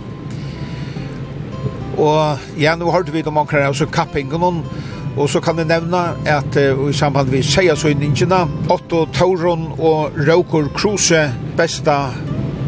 Og 2.03 2.59
ja, 2.59 2.73
nå 2.75 2.91
hørte 2.91 3.15
vi 3.15 3.23
om 3.31 3.39
akkurat 3.39 3.71
også 3.71 3.87
kappingen 3.87 4.43
og 4.43 5.31
så 5.31 5.39
kan 5.39 5.63
jeg 5.63 5.71
nevne 5.71 6.03
at 6.27 6.59
uh, 6.59 6.89
i 6.91 6.93
samband 6.93 7.31
med 7.31 7.47
Seiersøyningene, 7.47 8.41
Otto 8.75 9.05
Tauron 9.15 9.69
og 9.79 10.19
Raukur 10.19 10.67
Kruse, 10.75 11.29
besta 11.57 12.09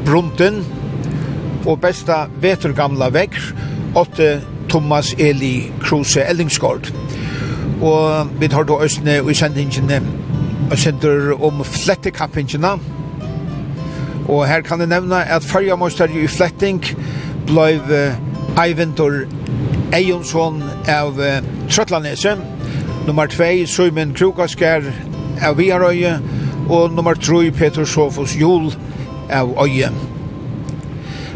brunten 0.07 0.63
og 1.67 1.83
besta 1.83 2.29
vetergamla 2.39 3.11
vekk, 3.11 3.43
Otto 3.99 4.31
Thomas 4.71 5.15
Eli 5.19 5.73
Kruse 5.83 6.23
Ellingsgård. 6.23 6.93
Og 7.83 8.27
vi 8.41 8.49
tar 8.49 8.63
då 8.63 8.83
østene 8.85 9.21
og 9.23 9.31
i 9.31 9.35
sendingene 9.35 10.03
og 10.71 10.79
sender 10.79 11.45
om 11.45 11.65
flettekappingene. 11.65 12.79
Og 14.29 14.47
her 14.47 14.61
kan 14.61 14.81
jeg 14.81 14.89
nevne 14.89 15.25
at 15.25 15.45
fargermøster 15.45 16.13
i 16.15 16.27
fletting 16.27 16.85
blei 17.47 17.81
Eiventor 18.65 19.25
Eionsson 19.93 20.63
av 20.89 21.19
Trøtlanese, 21.71 22.37
nummer 23.07 23.27
2 23.27 23.67
Søymen 23.67 24.15
Krokaskær 24.15 24.87
av 25.43 25.59
Viarøye, 25.59 26.19
og 26.69 26.95
nummer 26.95 27.15
3 27.15 27.51
Peter 27.51 27.85
Sofos 27.85 28.37
Jol 28.39 28.71
av 29.31 29.51
Øye. 29.59 30.10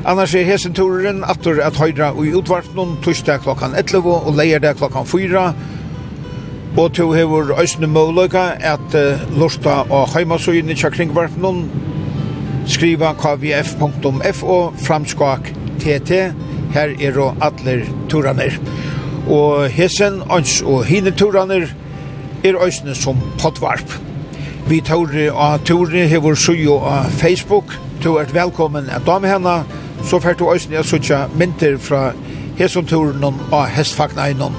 Annars 0.04 0.34
er 0.36 0.44
hesenturen 0.44 1.22
atur 1.24 1.62
at 1.64 1.78
høyra 1.80 2.10
og 2.12 2.26
i 2.28 2.34
utvartnum 2.36 2.98
torsdag 3.04 3.40
klokkan 3.46 3.72
11 3.78 4.10
og 4.28 4.34
leierdag 4.36 4.76
klokkan 4.76 5.06
4. 5.08 5.44
Og 6.76 6.92
to 6.92 7.06
hevur 7.16 7.54
øysne 7.60 7.88
møløyka 7.88 8.44
at 8.60 8.96
uh, 8.98 9.22
lorta 9.38 9.80
og 9.88 10.12
heimasøyen 10.12 10.70
i 10.70 10.76
kringvartnum 10.76 11.64
skriva 12.66 13.14
kvf.fo 13.14 14.58
framskak 14.84 15.52
tt 15.80 16.10
her 16.74 16.96
er 17.00 17.20
og 17.20 17.36
atler 17.40 17.84
turaner 18.08 18.56
og 19.28 19.68
hesen 19.72 20.20
ans 20.28 20.60
og 20.62 20.84
hine 20.84 21.10
turaner 21.10 21.70
er 22.44 22.64
øysne 22.64 22.94
som 22.94 23.20
potvarp 23.40 24.00
vi 24.68 24.80
tåre 24.80 25.28
og 25.32 25.64
tåre 25.68 26.06
hevur 26.08 26.36
sujo 26.40 26.78
av 26.88 27.10
Facebook. 27.20 27.74
To 28.00 28.16
er 28.16 28.30
velkommen 28.32 28.88
at 28.88 29.04
dame 29.04 29.28
henne 29.28 29.58
så 30.04 30.20
fært 30.20 30.38
du 30.38 30.48
òsne 30.52 30.76
jeg 30.76 30.84
sutja 30.88 31.24
mynter 31.38 31.78
fra 31.80 32.12
hesonturen 32.58 33.24
og 33.24 33.66
hestfagneinen. 33.74 34.56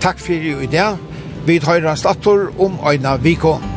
Takk 0.00 0.20
fyrir 0.20 0.62
i 0.64 0.70
dag. 0.70 0.98
Vi 1.46 1.58
tar 1.58 1.84
en 1.84 1.96
stator 1.96 2.50
om 2.58 2.78
Øyna 2.86 3.16
vikån. 3.16 3.69